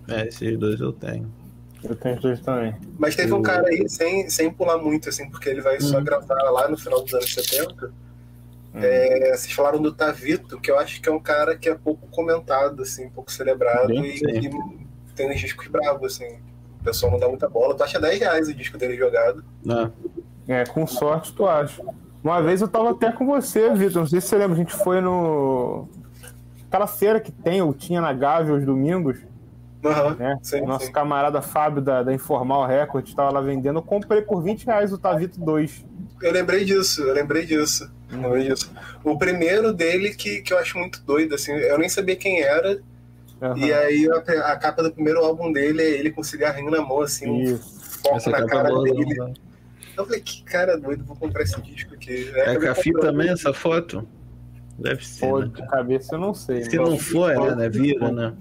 É, 0.07 0.27
esses 0.27 0.57
dois 0.57 0.79
eu 0.79 0.91
tenho. 0.93 1.31
Eu 1.83 1.95
tenho 1.95 2.19
dois 2.19 2.39
também. 2.39 2.75
Mas 2.97 3.15
teve 3.15 3.31
um 3.33 3.41
cara 3.41 3.67
aí, 3.67 3.87
sem, 3.89 4.29
sem 4.29 4.51
pular 4.51 4.77
muito, 4.77 5.09
assim, 5.09 5.29
porque 5.29 5.49
ele 5.49 5.61
vai 5.61 5.79
só 5.79 5.97
Uhum. 5.97 6.03
gravar 6.03 6.41
lá 6.51 6.67
no 6.67 6.77
final 6.77 7.01
dos 7.03 7.13
anos 7.13 7.31
70. 7.33 7.87
Hum. 8.73 8.79
É, 8.81 9.29
vocês 9.35 9.51
falaram 9.53 9.81
do 9.81 9.93
Tavito, 9.93 10.59
que 10.59 10.69
eu 10.71 10.77
acho 10.79 11.01
que 11.01 11.07
é 11.07 11.11
um 11.11 11.19
cara 11.19 11.55
que 11.55 11.69
é 11.69 11.75
pouco 11.75 12.07
comentado, 12.07 12.81
assim, 12.81 13.09
pouco 13.09 13.31
celebrado 13.31 13.87
Bem, 13.87 14.03
e, 14.03 14.47
e 14.47 14.49
tem 15.15 15.29
uns 15.31 15.39
discos 15.39 15.67
bravos, 15.67 16.13
assim. 16.15 16.37
O 16.81 16.83
pessoal 16.83 17.11
não 17.11 17.19
dá 17.19 17.27
muita 17.29 17.47
bola. 17.47 17.73
Tu 17.75 17.83
acha 17.83 17.99
10 17.99 18.19
reais 18.19 18.47
o 18.49 18.53
disco 18.53 18.77
dele 18.77 18.97
jogado. 18.97 19.43
Ah, 19.69 19.89
É, 20.47 20.63
com 20.65 20.85
sorte, 20.85 21.33
tu 21.33 21.47
acha. 21.47 21.81
Uma 22.23 22.41
vez 22.41 22.61
eu 22.61 22.67
tava 22.67 22.91
até 22.91 23.11
com 23.11 23.25
você, 23.25 23.71
Vitor. 23.73 24.01
Não 24.01 24.07
sei 24.09 24.19
se 24.19 24.27
você 24.27 24.37
lembra, 24.37 24.55
a 24.55 24.59
gente 24.59 24.73
foi 24.73 24.99
no. 24.99 25.87
Aquela 26.67 26.87
feira 26.87 27.19
que 27.19 27.31
tem, 27.31 27.61
ou 27.61 27.73
tinha 27.73 28.01
na 28.01 28.11
Gávea 28.11 28.53
aos 28.53 28.65
domingos, 28.65 29.17
Aham, 29.89 30.15
né? 30.15 30.37
sim, 30.41 30.61
Nosso 30.61 30.87
sim. 30.87 30.91
camarada 30.91 31.41
Fábio 31.41 31.81
da, 31.81 32.03
da 32.03 32.13
Informal 32.13 32.65
Record 32.65 33.07
estava 33.07 33.31
lá 33.31 33.41
vendendo. 33.41 33.79
Eu 33.79 33.83
comprei 33.83 34.21
por 34.21 34.41
20 34.41 34.65
reais 34.65 34.91
o 34.93 34.97
Tavito 34.97 35.39
2. 35.39 35.85
Eu 36.21 36.31
lembrei 36.31 36.65
disso, 36.65 37.01
eu 37.03 37.13
lembrei 37.13 37.45
disso. 37.45 37.91
Lembrei 38.11 38.47
disso. 38.49 38.71
O 39.03 39.17
primeiro 39.17 39.73
dele 39.73 40.13
que, 40.13 40.41
que 40.41 40.53
eu 40.53 40.57
acho 40.57 40.77
muito 40.77 41.01
doido, 41.03 41.35
assim, 41.35 41.51
eu 41.51 41.77
nem 41.77 41.89
sabia 41.89 42.15
quem 42.15 42.41
era. 42.41 42.79
Aham. 43.41 43.57
E 43.57 43.73
aí 43.73 44.09
a, 44.09 44.51
a 44.51 44.57
capa 44.57 44.81
do 44.81 44.91
primeiro 44.91 45.23
álbum 45.23 45.51
dele 45.51 45.81
é 45.81 45.89
ele 45.89 46.11
com 46.11 46.21
um 46.21 46.23
cigarrinho 46.23 46.71
na 46.71 46.81
mão, 46.81 47.01
assim, 47.01 47.29
um 47.29 47.41
Isso. 47.41 47.99
foco 48.01 48.15
Essa 48.15 48.29
na 48.29 48.37
capa 48.37 48.49
cara 48.49 48.69
boa, 48.69 48.83
dele. 48.83 49.15
não, 49.15 49.27
não. 49.27 49.33
Eu 49.97 50.05
falei, 50.05 50.19
que 50.19 50.43
cara 50.43 50.77
doido, 50.77 51.05
vou 51.05 51.15
comprar 51.15 51.43
esse 51.43 51.59
disco 51.61 51.93
aqui. 51.93 52.29
É 52.33 52.51
acabei 52.51 52.67
Cafi 52.67 52.91
também 52.93 53.29
essa 53.29 53.53
foto? 53.53 54.05
Deve 54.77 55.05
ser, 55.07 55.27
Pô, 55.29 55.39
né? 55.39 55.47
de 55.47 55.65
cabeça 55.67 56.15
eu 56.15 56.19
não 56.19 56.33
sei. 56.33 56.63
Se 56.63 56.75
não 56.75 56.97
for, 56.97 57.31
é, 57.31 57.55
né? 57.55 57.69
Vira, 57.69 58.11
né? 58.11 58.33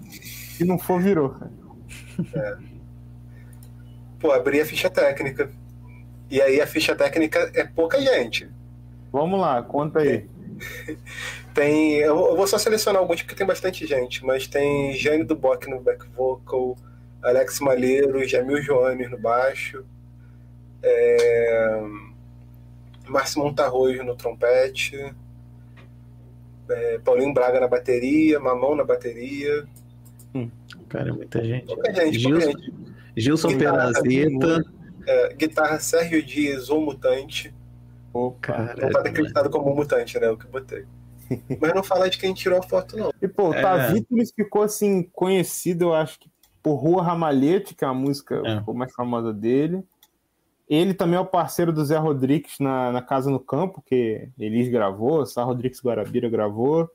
Se 0.57 0.64
não 0.64 0.78
for, 0.78 1.02
virou. 1.02 1.34
Pô, 4.20 4.30
abri 4.30 4.61
a 4.61 4.64
ficha 4.64 4.88
técnica. 4.88 5.50
E 6.30 6.40
aí 6.40 6.61
a 6.61 6.66
ficha 6.66 6.94
técnica 6.94 7.50
é 7.55 7.64
pouca 7.64 8.00
gente. 8.00 8.48
Vamos 9.12 9.40
lá, 9.40 9.61
conta 9.64 9.98
aí. 9.98 10.28
Tem. 11.52 11.94
Eu 11.94 12.36
vou 12.36 12.46
só 12.46 12.57
selecionar 12.57 13.02
alguns 13.02 13.20
porque 13.20 13.34
tem 13.34 13.46
bastante 13.46 13.84
gente, 13.84 14.24
mas 14.24 14.46
tem 14.46 14.92
Jane 14.94 15.24
do 15.24 15.34
Bock 15.34 15.68
no 15.68 15.80
back 15.80 16.07
vocal, 16.09 16.76
Alex 17.20 17.59
Malheiro, 17.59 18.26
Jamil 18.26 18.62
Joanes 18.62 19.11
no 19.11 19.18
baixo, 19.18 19.84
é... 20.82 21.80
Márcio 23.07 23.40
Montarrojo 23.40 24.02
no 24.02 24.16
trompete, 24.16 25.14
é, 26.68 26.98
Paulinho 26.98 27.34
Braga 27.34 27.61
na 27.61 27.68
bateria, 27.68 28.40
Mamão 28.40 28.74
na 28.74 28.84
bateria. 28.84 29.66
Cara, 30.89 31.11
é 31.11 31.12
muita 31.12 31.45
gente. 31.45 31.66
Pouca 31.66 31.93
gente, 31.93 32.22
pouca 32.22 32.41
Gilson, 32.41 32.51
gente. 32.59 32.74
Gilson 33.16 33.59
Perazeta. 33.59 34.64
É, 35.07 35.35
guitarra 35.35 35.78
Sérgio 35.78 36.22
Dias 36.24 36.70
ou 36.70 36.80
Mutante. 36.80 37.55
Opa. 38.12 38.59
Não 38.59 38.66
tá 38.66 38.89
Cara, 38.89 39.03
decretado 39.03 39.51
como 39.51 39.74
mutante, 39.74 40.18
né? 40.18 40.30
O 40.30 40.37
que 40.37 40.47
eu 40.47 40.51
botei. 40.51 40.85
Mas 41.61 41.74
não 41.74 41.82
fala 41.82 42.09
de 42.09 42.18
quem 42.18 42.32
tirou 42.32 42.59
a 42.59 42.62
foto, 42.62 42.97
não. 42.97 43.12
E, 43.20 43.28
pô, 43.28 43.51
o 43.51 43.55
É. 43.55 43.61
Tavítulis 43.62 44.32
ficou, 44.35 44.62
assim, 44.62 45.03
conhecido, 45.12 45.87
eu 45.87 45.95
acho 45.95 46.18
que 46.20 46.30
por 46.62 46.76
Rua 46.76 47.03
Ramalhete, 47.03 47.74
que 47.74 47.85
é 47.85 47.89
a 47.89 47.93
música 47.95 48.41
É. 48.45 48.59
ficou 48.59 48.72
mais 48.74 48.93
famosa 48.95 49.32
dele. 49.32 49.82
Ele 50.68 50.95
também 50.95 51.16
é 51.16 51.20
o 51.20 51.26
parceiro 51.26 51.72
do 51.72 51.85
Zé 51.85 51.99
Rodrigues 51.99 52.55
na, 52.59 52.91
na 52.91 53.03
Casa 53.03 53.30
no 53.30 53.39
Campo, 53.39 53.82
que 53.85 54.28
Elis 54.39 54.68
gravou, 54.68 55.26
Sá 55.26 55.45
Rodrigues 55.45 55.80
Guarabira 55.85 56.28
gravou. 56.30 56.89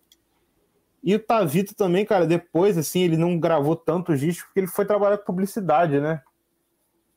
E 1.04 1.16
o 1.16 1.20
Tavito 1.20 1.74
também, 1.76 2.06
cara, 2.06 2.28
depois, 2.28 2.78
assim, 2.78 3.02
ele 3.02 3.18
não 3.18 3.40
gravou 3.40 3.76
tantos 3.76 4.20
discos 4.20 4.46
porque 4.46 4.60
ele 4.60 4.68
foi 4.68 4.86
trabalhar 4.86 5.18
com 5.18 5.26
publicidade, 5.26 6.00
né? 6.00 6.22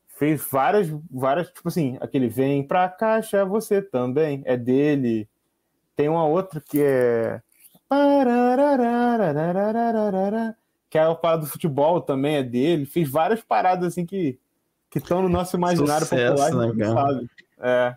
Fez 0.07 0.41
várias, 0.49 0.87
várias, 1.11 1.47
tipo 1.49 1.67
assim, 1.67 1.97
aquele 1.99 2.27
Vem 2.27 2.65
Pra 2.65 2.87
Caixa 2.87 3.43
Você 3.43 3.81
Também, 3.81 4.41
é 4.45 4.55
dele. 4.55 5.27
Tem 5.95 6.07
uma 6.07 6.25
outra 6.25 6.61
que 6.61 6.81
é... 6.81 7.41
Que 10.89 10.97
é 10.97 11.07
o 11.07 11.15
parada 11.15 11.41
do 11.41 11.47
futebol 11.47 11.99
também, 12.01 12.37
é 12.37 12.43
dele. 12.43 12.85
Fez 12.85 13.09
várias 13.09 13.41
paradas, 13.41 13.87
assim, 13.87 14.05
que 14.05 14.39
estão 14.95 15.21
no 15.21 15.29
nosso 15.29 15.57
imaginário 15.57 16.05
Sucesso, 16.05 16.35
popular, 16.35 16.73
né, 16.73 16.85
sabe? 16.85 17.29
É. 17.59 17.95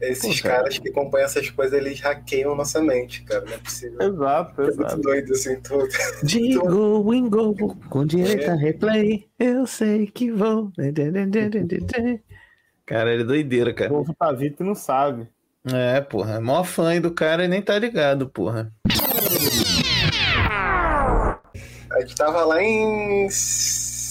Esses 0.00 0.40
Pô, 0.40 0.48
cara. 0.48 0.56
caras 0.62 0.78
que 0.78 0.88
acompanham 0.88 1.26
essas 1.26 1.50
coisas, 1.50 1.78
eles 1.78 2.00
hackeiam 2.00 2.54
nossa 2.56 2.80
mente, 2.80 3.22
cara. 3.24 3.44
Não 3.44 3.52
é 3.52 3.58
possível. 3.58 3.98
exato, 4.00 4.62
É 4.62 4.74
muito 4.74 4.96
doido 5.02 5.32
assim, 5.32 5.60
tudo. 5.60 5.88
Digo, 6.24 7.10
wingo, 7.10 7.54
com 7.90 8.06
direito 8.06 8.50
a 8.50 8.54
replay, 8.54 9.26
eu 9.38 9.66
sei 9.66 10.06
que 10.06 10.30
vou. 10.32 10.72
Cara, 12.86 13.12
ele 13.12 13.22
é 13.22 13.26
doideira, 13.26 13.70
O 13.70 13.74
cara. 13.74 13.90
povo 13.90 14.14
tá 14.18 14.32
Vito 14.32 14.62
e 14.62 14.66
não 14.66 14.74
sabe. 14.74 15.28
É, 15.70 16.00
porra. 16.00 16.36
É 16.36 16.40
maior 16.40 16.64
fã 16.64 16.88
aí 16.88 17.00
do 17.00 17.10
cara 17.10 17.44
e 17.44 17.48
nem 17.48 17.60
tá 17.60 17.78
ligado, 17.78 18.26
porra. 18.28 18.72
A 21.92 22.00
gente 22.00 22.14
tava 22.14 22.44
lá 22.44 22.62
em 22.62 23.28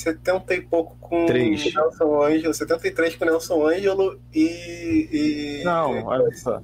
70 0.09 0.55
e 0.55 0.61
pouco 0.61 0.97
com 0.99 1.25
Três. 1.25 1.73
Nelson 1.73 2.23
Ângelo, 2.23 2.53
73 2.53 3.15
com 3.15 3.25
Nelson 3.25 3.67
Ângelo 3.67 4.19
e. 4.33 5.59
e... 5.61 5.63
Não, 5.63 6.05
olha 6.05 6.31
só. 6.35 6.61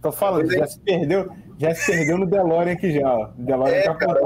Tô 0.00 0.12
falando, 0.12 0.48
já 0.52 0.66
se 0.66 0.78
perdeu, 0.80 1.28
já 1.58 1.74
se 1.74 1.90
perdeu 1.90 2.18
no 2.18 2.26
DeLorean 2.26 2.74
aqui 2.74 2.92
já, 2.92 3.30
DeLorean 3.36 3.74
É, 3.74 3.84
já 3.84 3.94
cara, 3.94 4.20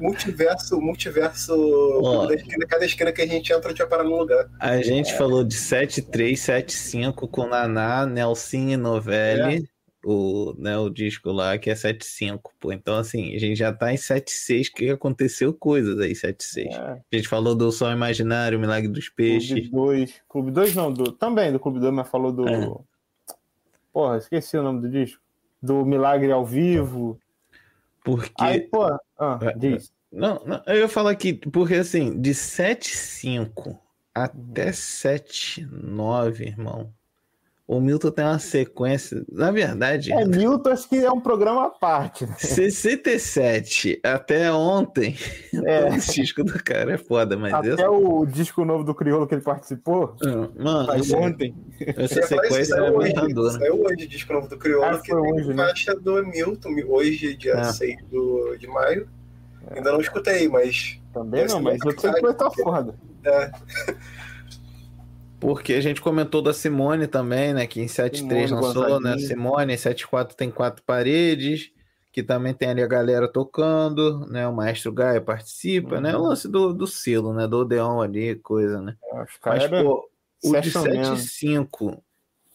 multiverso, 0.00 0.80
multiverso. 0.80 1.54
Ó. 2.02 2.20
Cada 2.20 2.34
esquina, 2.34 2.66
cada 2.66 2.84
esquina 2.84 3.12
que 3.12 3.22
a 3.22 3.26
gente 3.26 3.52
entra, 3.52 3.66
a 3.66 3.70
gente 3.70 3.78
vai 3.78 3.88
parar 3.88 4.04
num 4.04 4.16
lugar. 4.16 4.48
A 4.60 4.80
gente 4.80 5.12
falou 5.14 5.42
de 5.42 5.54
7375 5.54 7.26
com 7.26 7.46
Naná, 7.48 8.06
Nelson 8.06 8.68
e 8.68 8.76
Novelli. 8.76 9.68
O, 10.04 10.54
né, 10.56 10.78
o 10.78 10.88
disco 10.88 11.32
lá 11.32 11.58
que 11.58 11.68
é 11.68 11.74
75, 11.74 12.54
pô. 12.60 12.72
Então, 12.72 12.96
assim, 12.96 13.34
a 13.34 13.38
gente 13.38 13.56
já 13.56 13.72
tá 13.72 13.92
em 13.92 13.96
76, 13.96 14.68
que 14.68 14.90
aconteceu 14.90 15.52
coisas 15.52 15.98
aí, 15.98 16.14
76. 16.14 16.72
É, 16.72 16.78
A 17.12 17.16
gente 17.16 17.28
falou 17.28 17.54
do 17.54 17.72
Sol 17.72 17.90
Imaginário, 17.90 18.60
Milagre 18.60 18.88
dos 18.88 19.08
Clube 19.08 19.16
Peixes. 19.16 19.68
2. 19.70 20.22
Clube 20.28 20.50
2 20.52 20.74
não, 20.76 20.92
do, 20.92 21.10
também 21.10 21.52
do 21.52 21.58
Clube 21.58 21.80
2, 21.80 21.92
mas 21.92 22.08
falou 22.08 22.32
do. 22.32 22.48
É. 22.48 22.74
Porra, 23.92 24.18
esqueci 24.18 24.56
o 24.56 24.62
nome 24.62 24.82
do 24.82 24.88
disco. 24.88 25.20
Do 25.60 25.84
Milagre 25.84 26.30
ao 26.30 26.46
Vivo. 26.46 27.18
Porque. 28.04 28.32
Aí, 28.38 28.60
pô, 28.60 28.84
ah, 29.18 29.38
É, 29.42 29.52
diz. 29.58 29.92
Não, 30.10 30.40
não, 30.46 30.62
eu 30.66 30.76
ia 30.76 30.88
falar 30.88 31.10
aqui, 31.10 31.34
porque 31.34 31.74
assim, 31.74 32.18
de 32.18 32.30
7.5 32.30 33.76
até 34.14 34.70
7.9, 34.70 36.40
irmão, 36.40 36.92
o 37.68 37.80
Milton 37.82 38.10
tem 38.10 38.24
uma 38.24 38.38
sequência. 38.38 39.22
Na 39.30 39.50
verdade, 39.50 40.10
É, 40.10 40.24
Milton, 40.24 40.70
acho 40.70 40.88
que 40.88 40.96
é 40.96 41.10
um 41.12 41.20
programa 41.20 41.66
à 41.66 41.68
parte. 41.68 42.24
né? 42.26 42.34
67 42.38 44.00
até 44.02 44.50
ontem, 44.50 45.14
É. 45.66 45.84
o 45.90 45.98
disco 45.98 46.42
do 46.42 46.54
cara 46.64 46.94
é 46.94 46.96
foda, 46.98 47.36
mas 47.36 47.52
Até 47.52 47.72
essa, 47.74 47.90
o 47.90 48.24
disco 48.26 48.64
novo 48.64 48.82
do 48.84 48.94
Criolo 48.94 49.26
que 49.26 49.34
ele 49.34 49.42
participou, 49.42 50.16
mano, 50.58 50.86
saiu 50.86 51.00
essa, 51.00 51.16
ontem. 51.18 51.54
essa 51.80 52.20
isso, 52.20 52.28
sequência 52.28 52.74
é 52.74 52.76
saiu 52.78 52.96
hoje, 52.96 53.14
matadora. 53.14 53.50
Saiu 53.52 53.84
hoje 53.84 54.04
o 54.04 54.08
disco 54.08 54.32
novo 54.32 54.48
do 54.48 54.56
Criolo, 54.56 54.84
Ah, 54.84 54.98
que 54.98 55.12
tem 55.14 55.16
hoje, 55.34 55.48
né? 55.52 55.66
faixa 55.66 55.94
do 55.94 56.26
Milton, 56.26 56.70
hoje, 56.88 57.36
dia 57.36 57.52
É. 57.54 57.64
6 57.64 57.96
do, 58.10 58.56
de 58.58 58.66
maio. 58.66 59.06
Ainda 59.70 59.92
não 59.92 60.00
escutei, 60.00 60.48
mas. 60.48 60.98
Também 61.12 61.42
Esse 61.44 61.54
não, 61.54 61.60
mas 61.62 61.78
eu 61.84 61.98
sei 62.00 62.10
que 62.14 62.20
vai 62.22 62.30
estar 62.30 62.50
foda. 62.50 62.94
É, 63.24 63.50
Porque 65.40 65.74
a 65.74 65.80
gente 65.80 66.00
comentou 66.00 66.42
da 66.42 66.52
Simone 66.52 67.06
também, 67.06 67.54
né? 67.54 67.66
Que 67.66 67.80
em 67.80 67.86
7.3 67.86 68.48
Simone, 68.48 68.50
lançou, 68.50 69.00
né? 69.00 69.18
Simone, 69.18 69.72
em 69.74 69.76
7.4 69.76 70.34
tem 70.34 70.50
quatro 70.50 70.82
paredes, 70.82 71.70
que 72.12 72.22
também 72.22 72.52
tem 72.52 72.68
ali 72.70 72.82
a 72.82 72.86
galera 72.86 73.28
tocando, 73.28 74.26
né? 74.26 74.46
O 74.48 74.52
Maestro 74.52 74.92
Gaia 74.92 75.20
participa, 75.20 76.00
né? 76.00 76.16
O 76.16 76.20
Uhum. 76.20 76.28
lance 76.28 76.48
do, 76.48 76.74
do 76.74 76.86
selo, 76.86 77.32
né? 77.32 77.46
Do 77.46 77.58
Odeon 77.58 78.00
ali, 78.00 78.34
coisa, 78.36 78.80
né? 78.80 78.96
Os 79.12 79.38
Mas, 79.44 79.62
eram 79.62 79.84
pô, 79.84 80.10
o 80.42 80.52
de 80.60 80.70
session 80.70 80.82
7 80.82 80.94
e 80.94 80.98
mesmo. 80.98 81.16
5, 81.16 82.02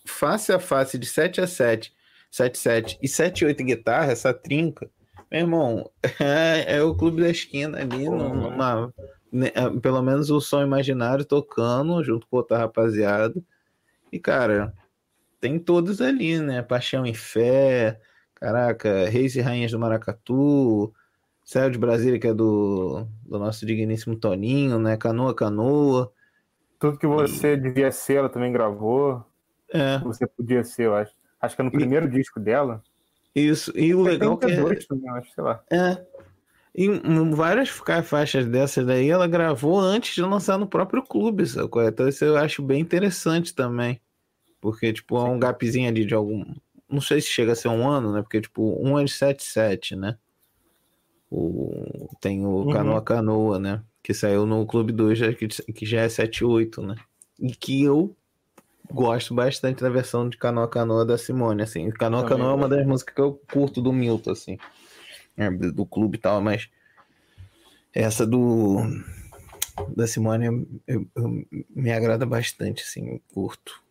face 0.06 0.52
a 0.52 0.60
face, 0.60 0.98
de 0.98 1.06
7 1.06 1.40
a 1.40 1.48
7, 1.48 1.94
7 2.30 2.58
7 2.58 3.00
e 3.02 3.08
7 3.08 3.42
e 3.42 3.46
8 3.46 3.64
guitarra, 3.64 4.12
essa 4.12 4.34
trinca, 4.34 4.90
meu 5.32 5.42
irmão, 5.42 5.90
é, 6.20 6.76
é 6.78 6.84
o 6.84 6.94
clube 6.94 7.22
da 7.22 7.30
esquina 7.30 7.80
ali, 7.80 8.06
Pô, 8.06 8.16
numa, 8.18 8.92
é, 8.98 9.04
pelo 9.82 10.02
menos 10.02 10.30
o 10.30 10.40
som 10.40 10.62
imaginário 10.62 11.26
tocando 11.26 12.04
junto 12.04 12.28
com 12.28 12.38
outra 12.38 12.58
rapaziada. 12.58 13.42
E, 14.12 14.20
cara, 14.20 14.74
tem 15.42 15.58
todos 15.58 16.02
ali, 16.02 16.40
né? 16.40 16.62
Paixão 16.62 17.06
e 17.06 17.14
Fé, 17.14 18.00
caraca, 18.36 19.10
Reis 19.10 19.36
e 19.36 19.42
Rainhas 19.42 19.72
do 19.72 19.80
Maracatu, 19.80 20.94
Céu 21.44 21.70
de 21.70 21.78
Brasília, 21.78 22.20
que 22.20 22.28
é 22.28 22.34
do, 22.34 23.08
do 23.26 23.40
nosso 23.40 23.66
digníssimo 23.66 24.16
Toninho, 24.16 24.80
né? 24.80 24.96
Canoa 24.98 25.36
Canoa. 25.36 26.12
Tudo 26.80 26.98
que 26.98 27.08
você 27.08 27.58
devia 27.58 27.92
ser, 27.92 28.16
ela 28.16 28.30
também 28.30 28.52
gravou. 28.52 29.26
É, 29.74 29.98
Você 30.00 30.28
podia 30.28 30.64
ser, 30.64 30.84
eu 30.86 30.96
acho. 30.96 31.14
Acho 31.42 31.56
que 31.56 31.62
é 31.62 31.66
no 31.66 31.72
primeiro 31.72 32.10
disco 32.10 32.40
dela. 32.40 32.84
isso. 33.36 33.72
E 33.76 33.96
o 33.96 34.04
legal 34.04 34.38
que 34.38 34.46
é, 34.46 34.50
72 34.50 34.86
também, 34.86 35.10
acho, 35.10 35.32
sei 35.34 35.44
lá. 35.44 35.64
é. 35.72 36.06
E 36.76 36.88
várias 37.36 37.70
fa- 37.70 38.02
faixas 38.02 38.46
dessas 38.48 38.86
daí 38.86 39.10
ela 39.10 39.28
gravou 39.28 39.80
antes 39.80 40.16
de 40.16 40.22
lançar 40.24 40.58
no 40.58 40.66
próprio 40.68 41.04
clube, 41.04 41.46
sacou? 41.46 41.84
Então 41.84 42.08
isso 42.08 42.26
eu 42.26 42.36
acho 42.36 42.64
bem 42.64 42.82
interessante 42.82 43.54
também. 43.54 44.02
Porque, 44.60 44.92
tipo, 44.94 45.18
é 45.18 45.24
um 45.24 45.38
gapzinho 45.38 45.88
ali 45.90 46.06
de 46.06 46.14
algum. 46.16 46.44
Não 46.90 47.02
sei 47.02 47.22
se 47.22 47.28
chega 47.28 47.52
a 47.52 47.56
ser 47.56 47.68
um 47.68 47.88
ano, 47.88 48.12
né? 48.14 48.22
Porque, 48.22 48.40
tipo, 48.42 48.78
um 48.82 48.98
é 48.98 49.04
de 49.04 49.12
77, 49.12 49.96
né? 49.96 50.18
O... 51.30 52.08
Tem 52.22 52.46
o 52.46 52.50
Uhum. 52.50 52.70
Canoa 52.72 53.02
Canoa, 53.02 53.60
né? 53.60 53.82
Que 54.02 54.14
saiu 54.14 54.46
no 54.46 54.66
Clube 54.66 54.92
2, 54.92 55.18
já- 55.18 55.34
que, 55.34 55.48
já 55.86 56.02
é 56.02 56.10
78, 56.10 56.82
né? 56.82 56.96
E 57.40 57.52
que 57.56 57.84
eu 57.84 58.16
gosto 58.92 59.34
bastante 59.34 59.82
da 59.82 59.90
versão 59.90 60.30
de 60.30 60.38
Canoa 60.38 60.68
Canoa 60.68 61.06
da 61.06 61.18
Simone, 61.18 61.64
assim. 61.64 61.90
Canoa 61.92 62.26
Canoa 62.26 62.52
é 62.52 62.56
uma 62.56 62.70
das 62.70 62.86
músicas 62.86 63.16
que 63.16 63.22
eu 63.22 63.42
curto 63.52 63.82
do 63.82 63.92
Milton, 63.94 64.32
assim. 64.32 64.58
É, 65.38 65.50
do 65.50 65.86
clube 65.86 66.18
e 66.18 66.22
tal, 66.22 66.42
mas 66.42 66.70
essa 67.94 68.26
do 68.26 68.78
da 69.96 70.06
Simone 70.06 70.46
eu- 70.88 71.08
eu- 71.16 71.46
me 71.70 71.92
agrada 71.92 72.26
bastante, 72.26 72.84
assim, 72.84 73.20
curto. 73.34 73.82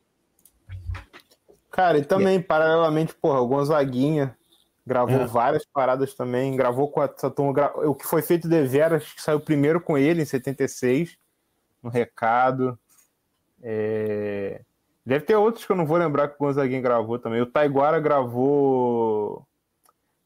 Cara, 1.70 1.99
e 1.99 2.05
também, 2.05 2.40
paralelamente, 2.40 3.14
porra, 3.14 3.40
o 3.40 3.49
Gonzaguinha 3.49 4.36
Gravou 4.84 5.20
É. 5.20 5.26
várias 5.26 5.64
paradas 5.64 6.12
também. 6.12 6.57
Gravou 6.57 6.90
com 6.90 7.01
essa 7.01 7.30
turma. 7.30 7.53
gra- 7.53 7.72
O 7.88 7.95
que 7.95 8.05
foi 8.05 8.20
feito 8.20 8.49
de 8.49 8.62
veras, 8.66 9.12
que 9.12 9.22
saiu 9.22 9.38
primeiro 9.38 9.80
com 9.80 9.97
ele 9.97 10.22
em 10.22 10.24
76, 10.24 11.16
no 11.80 11.88
Recado. 11.88 12.76
É, 13.62 14.61
Deve 15.07 15.24
ter 15.24 15.36
outros 15.36 15.64
que 15.64 15.70
eu 15.70 15.76
não 15.76 15.86
vou 15.86 15.97
lembrar 15.97 16.26
que 16.28 16.34
o 16.34 16.38
Gonzaguinha 16.38 16.80
gravou 16.80 17.16
também. 17.18 17.40
O 17.40 17.47
Taiguara 17.47 18.01
gravou. 18.01 19.47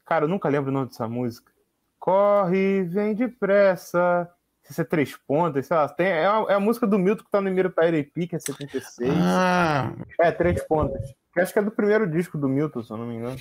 Cara, 0.07 0.25
eu 0.25 0.29
nunca 0.29 0.49
lembro 0.49 0.71
o 0.71 0.73
nome 0.75 0.87
dessa 0.89 1.07
música. 1.09 1.51
Corre, 1.99 2.85
vem 2.85 3.15
depressa. 3.15 4.31
Se 4.63 4.81
é 4.81 4.85
três 4.85 5.17
pontas, 5.29 5.67
sei 5.67 5.77
lá. 5.77 5.89
Tem... 5.89 6.07
É, 6.09 6.27
a, 6.27 6.45
é 6.49 6.55
a 6.55 6.61
música 6.61 6.87
do 6.87 6.99
Milton 6.99 7.25
que 7.25 7.31
tá 7.31 7.41
no 7.41 7.51
Miro 7.51 7.71
Tairipi, 7.71 8.27
que 8.27 8.35
é 8.37 8.39
76. 8.39 9.11
Ah, 9.21 9.93
É, 10.21 10.31
três 10.33 10.63
pontas. 10.67 11.01
Que 11.33 11.41
acho 11.41 11.53
que 11.53 11.59
é 11.59 11.63
do 11.63 11.71
primeiro 11.71 12.09
disco 12.11 12.37
do 12.39 12.49
Milton, 12.49 12.83
se 12.83 12.91
eu 12.93 12.97
não 12.97 13.07
me 13.07 13.15
engano. 13.17 13.37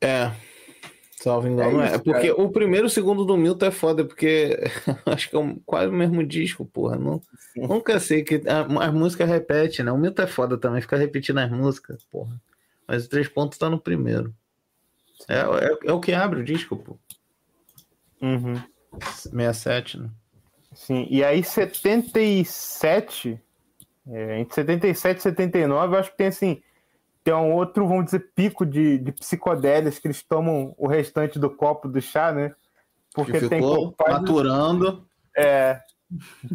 é. 0.00 0.32
Salvo 1.16 1.46
engano, 1.46 1.80
É 1.80 1.84
é. 1.84 1.86
isso, 1.86 1.94
É 1.94 1.98
porque 1.98 2.32
o 2.32 2.50
primeiro 2.50 2.86
e 2.86 2.88
o 2.88 2.90
segundo 2.90 3.24
do 3.24 3.36
Milton 3.36 3.66
é 3.66 3.70
foda, 3.70 4.04
porque 4.04 4.58
acho 5.06 5.30
que 5.30 5.36
é 5.36 5.38
um- 5.38 5.54
quase 5.64 5.88
o 5.88 5.92
mesmo 5.92 6.26
disco, 6.26 6.64
porra. 6.64 6.96
Não, 6.96 7.22
nunca 7.54 8.00
sei 8.00 8.24
que 8.24 8.42
a, 8.48 8.84
as 8.86 8.92
músicas 8.92 9.28
repetem, 9.28 9.84
né? 9.84 9.92
O 9.92 9.96
Milton 9.98 10.22
é 10.22 10.26
foda 10.26 10.58
também, 10.58 10.82
fica 10.82 10.96
repetindo 10.96 11.38
as 11.38 11.48
músicas, 11.50 12.02
porra. 12.10 12.34
Mas 12.88 13.04
o 13.06 13.08
Três 13.08 13.28
Pontos 13.28 13.56
tá 13.56 13.70
no 13.70 13.78
primeiro. 13.78 14.34
É, 15.28 15.40
é, 15.40 15.78
é 15.90 15.92
o 15.92 16.00
que 16.00 16.12
abre 16.12 16.40
o 16.40 16.44
disco, 16.44 16.76
pô. 16.76 16.98
Uhum. 18.20 18.60
67, 19.00 19.98
né? 19.98 20.10
Sim, 20.74 21.06
e 21.10 21.22
aí 21.22 21.42
77, 21.44 23.40
é, 24.06 24.40
entre 24.40 24.54
77 24.54 25.18
e 25.18 25.22
79, 25.22 25.94
eu 25.94 26.00
acho 26.00 26.10
que 26.10 26.16
tem 26.16 26.26
assim, 26.28 26.62
tem 27.22 27.34
um 27.34 27.52
outro, 27.52 27.86
vamos 27.86 28.06
dizer, 28.06 28.30
pico 28.34 28.64
de, 28.64 28.98
de 28.98 29.12
psicodélias 29.12 29.98
que 29.98 30.08
eles 30.08 30.22
tomam 30.22 30.74
o 30.76 30.86
restante 30.86 31.38
do 31.38 31.50
copo 31.50 31.88
do 31.88 32.00
chá, 32.00 32.32
né? 32.32 32.54
Porque 33.14 33.32
que 33.32 33.48
tem 33.48 33.60
ficou 33.60 33.92
página, 33.92 34.20
maturando. 34.20 35.06
é, 35.36 35.80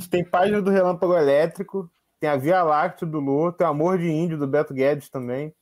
tem 0.09 0.23
página 0.23 0.61
do 0.61 0.71
Relâmpago 0.71 1.15
Elétrico, 1.15 1.89
tem 2.19 2.29
a 2.29 2.35
Via 2.35 2.63
Láctea 2.63 3.07
do 3.07 3.19
Lô, 3.19 3.51
tem 3.51 3.65
o 3.65 3.69
Amor 3.69 3.97
de 3.97 4.09
Índio 4.09 4.37
do 4.37 4.47
Beto 4.47 4.73
Guedes 4.73 5.09
também, 5.09 5.53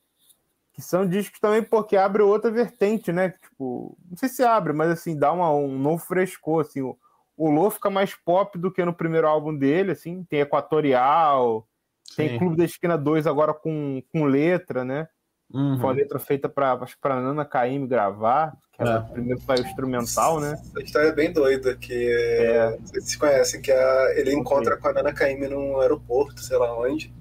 que 0.76 0.82
são 0.82 1.08
discos 1.08 1.40
também 1.40 1.62
porque 1.62 1.96
abre 1.96 2.22
outra 2.22 2.50
vertente, 2.50 3.10
né? 3.10 3.30
Tipo, 3.30 3.96
não 4.10 4.16
sei 4.16 4.28
se 4.28 4.44
abre, 4.44 4.74
mas 4.74 4.90
assim, 4.90 5.18
dá 5.18 5.32
uma, 5.32 5.50
um 5.50 5.78
novo 5.78 6.04
frescor, 6.04 6.60
assim, 6.60 6.82
o, 6.82 6.94
o 7.34 7.50
Lô 7.50 7.70
fica 7.70 7.88
mais 7.88 8.14
pop 8.14 8.58
do 8.58 8.70
que 8.70 8.84
no 8.84 8.92
primeiro 8.92 9.26
álbum 9.26 9.56
dele, 9.56 9.92
assim, 9.92 10.22
tem 10.28 10.40
Equatorial, 10.40 11.66
tem 12.14 12.28
Sim. 12.28 12.38
Clube 12.38 12.56
da 12.58 12.64
Esquina 12.64 12.96
2 12.98 13.26
agora 13.26 13.54
com, 13.54 14.02
com 14.12 14.24
letra, 14.24 14.84
né? 14.84 15.08
Uhum. 15.50 15.76
Foi 15.78 15.86
uma 15.86 15.92
letra 15.94 16.18
feita 16.18 16.48
para 16.48 16.72
acho 16.74 16.98
pra 17.00 17.20
Nana 17.20 17.44
Caymmi 17.44 17.86
gravar, 17.86 18.54
que 18.72 18.82
era 18.82 18.96
É. 18.96 18.98
o 18.98 19.04
primeiro 19.06 19.40
saiu 19.40 19.64
instrumental, 19.64 20.40
né? 20.40 20.52
Essa 20.60 20.82
história 20.82 21.08
é 21.08 21.12
bem 21.12 21.32
doida, 21.32 21.74
que 21.76 22.08
É. 22.10 22.76
não 22.78 22.86
sei 22.86 23.00
se 23.00 23.06
vocês 23.06 23.16
conhecem, 23.16 23.62
que 23.62 23.72
a- 23.72 24.12
ele 24.16 24.34
encontra 24.34 24.76
com 24.76 24.88
a 24.88 24.92
Nana 24.92 25.12
Caymmi 25.14 25.48
num 25.48 25.80
aeroporto, 25.80 26.40
sei 26.42 26.58
lá 26.58 26.76
onde. 26.78 27.14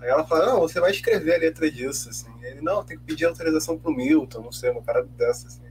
Aí 0.00 0.08
ela 0.08 0.24
fala, 0.26 0.46
não, 0.46 0.60
você 0.60 0.80
vai 0.80 0.90
escrever 0.90 1.34
a 1.34 1.38
letra 1.38 1.70
disso, 1.70 2.08
assim. 2.08 2.31
Não, 2.62 2.84
tem 2.84 2.98
que 2.98 3.04
pedir 3.04 3.24
autorização 3.26 3.78
pro 3.78 3.92
Milton, 3.92 4.40
não 4.42 4.52
sei, 4.52 4.70
uma 4.70 4.82
parada 4.82 5.08
dessa, 5.16 5.46
assim. 5.48 5.62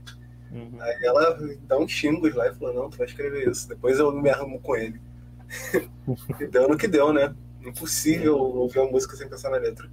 Uhum. 0.50 0.76
Aí 0.80 1.04
ela 1.04 1.38
dá 1.62 1.78
uns 1.78 1.90
xingos 1.90 2.34
lá 2.34 2.48
e 2.48 2.54
fala, 2.54 2.72
não, 2.74 2.90
tu 2.90 2.98
vai 2.98 3.06
escrever 3.06 3.48
isso, 3.48 3.68
depois 3.68 3.98
eu 3.98 4.12
me 4.12 4.28
arrumo 4.28 4.60
com 4.60 4.76
ele. 4.76 5.00
e 6.40 6.46
deu 6.46 6.68
no 6.68 6.76
que 6.76 6.86
deu, 6.86 7.12
né? 7.12 7.34
Impossível 7.64 8.36
ouvir 8.36 8.80
uma 8.80 8.90
música 8.90 9.16
sem 9.16 9.28
pensar 9.28 9.50
na 9.50 9.56
letra. 9.58 9.88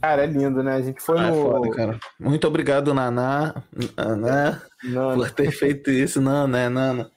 Cara, 0.00 0.24
é 0.24 0.26
lindo, 0.26 0.62
né? 0.62 0.74
A 0.74 0.82
gente 0.82 1.00
foi 1.00 1.18
Ah, 1.18 1.26
é 1.26 1.30
no. 1.30 1.42
foda, 1.42 1.70
cara. 1.70 2.00
Muito 2.18 2.46
obrigado, 2.46 2.94
Naná, 2.94 3.62
Naná, 3.96 4.62
Nana. 4.82 5.14
por 5.14 5.30
ter 5.30 5.50
feito 5.50 5.90
isso. 5.90 6.20
Não, 6.20 6.46
né, 6.46 6.68
Nana? 6.68 7.10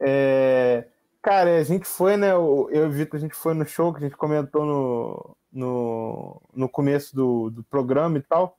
É, 0.00 0.86
Cara, 1.28 1.58
a 1.58 1.62
gente 1.62 1.86
foi, 1.86 2.16
né? 2.16 2.32
Eu 2.32 2.70
e 2.72 2.78
o 2.80 2.90
Vitor, 2.90 3.18
a 3.18 3.20
gente 3.20 3.34
foi 3.34 3.52
no 3.52 3.66
show 3.66 3.92
que 3.92 3.98
a 3.98 4.08
gente 4.08 4.16
comentou 4.16 4.64
no, 4.64 5.36
no, 5.52 6.40
no 6.54 6.68
começo 6.68 7.14
do, 7.14 7.50
do 7.50 7.62
programa 7.64 8.18
e 8.18 8.22
tal. 8.22 8.56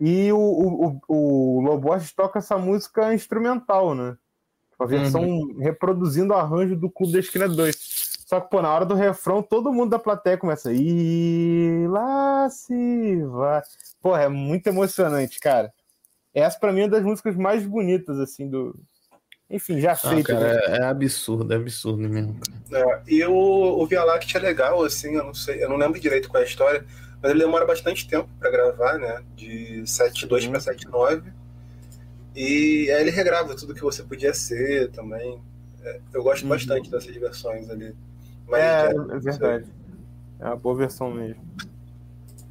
E 0.00 0.32
o, 0.32 0.38
o, 0.38 1.00
o, 1.08 1.58
o 1.58 1.60
Loborges 1.60 2.12
toca 2.12 2.38
essa 2.38 2.58
música 2.58 3.14
instrumental, 3.14 3.94
né? 3.94 4.16
A 4.78 4.84
versão 4.84 5.54
reproduzindo 5.58 6.32
o 6.32 6.36
arranjo 6.36 6.74
do 6.74 6.90
Clube 6.90 7.12
da 7.12 7.20
Esquina 7.20 7.48
2. 7.48 8.22
Só 8.26 8.40
que, 8.40 8.50
pô, 8.50 8.62
na 8.62 8.72
hora 8.72 8.84
do 8.84 8.94
refrão, 8.94 9.42
todo 9.42 9.72
mundo 9.72 9.90
da 9.90 9.98
plateia 9.98 10.38
começa. 10.38 10.72
E 10.72 11.86
lá 11.88 12.48
se 12.50 13.22
vai. 13.26 13.62
Porra, 14.00 14.22
é 14.22 14.28
muito 14.28 14.66
emocionante, 14.66 15.38
cara. 15.38 15.72
Essa, 16.34 16.58
pra 16.58 16.72
mim, 16.72 16.80
é 16.80 16.84
uma 16.84 16.90
das 16.90 17.04
músicas 17.04 17.36
mais 17.36 17.64
bonitas, 17.66 18.18
assim, 18.18 18.48
do. 18.48 18.74
Enfim, 19.52 19.78
já 19.78 19.92
Ah, 19.92 19.96
feita. 19.96 20.32
cara, 20.34 20.54
né? 20.54 20.60
é, 20.66 20.76
é 20.78 20.84
absurdo, 20.84 21.52
é 21.52 21.56
absurdo 21.56 22.08
mesmo. 22.08 22.40
É, 22.72 23.02
e 23.06 23.22
o, 23.24 23.32
o 23.34 23.86
Via 23.86 24.02
Láctea 24.02 24.38
é 24.38 24.40
legal, 24.42 24.82
assim, 24.82 25.14
eu 25.14 25.24
não 25.24 25.34
sei, 25.34 25.62
eu 25.62 25.68
não 25.68 25.76
lembro 25.76 26.00
direito 26.00 26.28
qual 26.30 26.42
é 26.42 26.46
a 26.46 26.48
história, 26.48 26.86
mas 27.20 27.30
ele 27.30 27.40
demora 27.40 27.66
bastante 27.66 28.08
tempo 28.08 28.26
pra 28.40 28.50
gravar, 28.50 28.98
né? 28.98 29.22
De 29.36 29.82
7.2 29.84 30.44
Uhum. 30.46 30.50
pra 30.52 30.60
7.9. 30.60 31.30
E 32.34 32.90
aí 32.90 33.02
ele 33.02 33.10
regrava 33.10 33.54
tudo 33.54 33.74
que 33.74 33.82
você 33.82 34.02
podia 34.02 34.32
ser 34.32 34.90
também. 34.90 35.38
É, 35.82 36.00
eu 36.14 36.22
gosto 36.22 36.44
Uhum. 36.44 36.48
bastante 36.48 36.90
dessas 36.90 37.14
versões 37.14 37.68
ali. 37.68 37.94
Mas, 38.48 38.62
É, 38.62 38.86
é, 38.86 39.16
é 39.16 39.18
verdade. 39.20 39.66
É 40.40 40.46
uma 40.46 40.56
boa 40.56 40.74
versão 40.74 41.10
mesmo. 41.12 41.42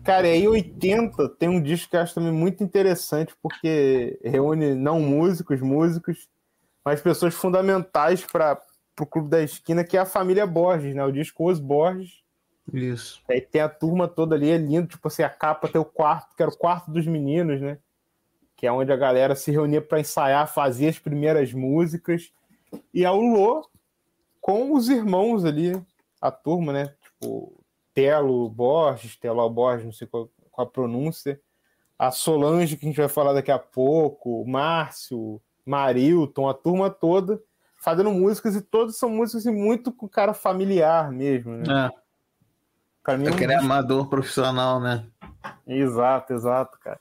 Cara, 0.03 0.27
e 0.27 0.31
aí 0.33 0.47
80 0.47 1.29
tem 1.29 1.49
um 1.49 1.61
disco 1.61 1.89
que 1.89 1.95
eu 1.95 2.01
acho 2.01 2.13
também 2.15 2.31
muito 2.31 2.63
interessante, 2.63 3.33
porque 3.41 4.19
reúne 4.23 4.73
não 4.75 4.99
músicos, 4.99 5.61
músicos, 5.61 6.27
mas 6.83 7.01
pessoas 7.01 7.33
fundamentais 7.33 8.25
para 8.25 8.61
o 8.99 9.05
Clube 9.05 9.29
da 9.29 9.41
Esquina, 9.41 9.83
que 9.83 9.97
é 9.97 9.99
a 9.99 10.05
família 10.05 10.45
Borges, 10.45 10.95
né? 10.95 11.03
O 11.03 11.11
disco 11.11 11.49
Os 11.49 11.59
Borges. 11.59 12.21
Isso. 12.73 13.21
Aí 13.29 13.41
tem 13.41 13.61
a 13.61 13.69
turma 13.69 14.07
toda 14.07 14.35
ali, 14.35 14.49
é 14.49 14.57
lindo, 14.57 14.87
tipo 14.87 15.07
assim, 15.07 15.23
a 15.23 15.29
capa 15.29 15.67
tem 15.67 15.81
o 15.81 15.85
quarto, 15.85 16.35
que 16.35 16.41
era 16.41 16.51
o 16.51 16.57
quarto 16.57 16.91
dos 16.91 17.05
meninos, 17.05 17.59
né? 17.59 17.77
Que 18.55 18.67
é 18.67 18.71
onde 18.71 18.91
a 18.91 18.97
galera 18.97 19.35
se 19.35 19.51
reunia 19.51 19.81
para 19.81 19.99
ensaiar, 19.99 20.47
fazer 20.47 20.87
as 20.87 20.99
primeiras 20.99 21.51
músicas. 21.53 22.31
E 22.93 23.03
é 23.03 23.11
o 23.11 23.19
Lô 23.19 23.67
com 24.39 24.73
os 24.73 24.89
irmãos 24.89 25.45
ali, 25.45 25.79
a 26.19 26.31
turma, 26.31 26.73
né? 26.73 26.95
Tipo, 27.01 27.63
Telo 27.93 28.49
Borges, 28.49 29.15
Telo 29.15 29.47
Borges, 29.49 29.85
não 29.85 29.93
sei 29.93 30.07
qual, 30.07 30.29
qual 30.49 30.67
a 30.67 30.69
pronúncia. 30.69 31.39
A 31.97 32.09
Solange, 32.09 32.75
que 32.75 32.85
a 32.85 32.89
gente 32.89 32.99
vai 32.99 33.09
falar 33.09 33.33
daqui 33.33 33.51
a 33.51 33.59
pouco, 33.59 34.41
o 34.41 34.47
Márcio, 34.47 35.39
Marilton, 35.71 36.49
a 36.49 36.53
turma 36.53 36.89
toda 36.89 37.41
fazendo 37.77 38.11
músicas 38.11 38.55
e 38.55 38.61
todas 38.61 38.97
são 38.97 39.09
músicas 39.09 39.45
assim, 39.47 39.55
muito 39.57 39.91
com 39.91 40.07
cara 40.07 40.33
familiar 40.33 41.09
mesmo, 41.11 41.53
né? 41.57 41.87
É, 41.87 42.01
Pra 43.03 43.17
mim, 43.17 43.25
é 43.25 43.31
um 43.31 43.33
aquele 43.33 43.53
disco- 43.53 43.65
amador 43.65 44.07
profissional, 44.07 44.79
né? 44.79 45.05
Exato, 45.65 46.33
exato, 46.33 46.77
cara. 46.79 46.99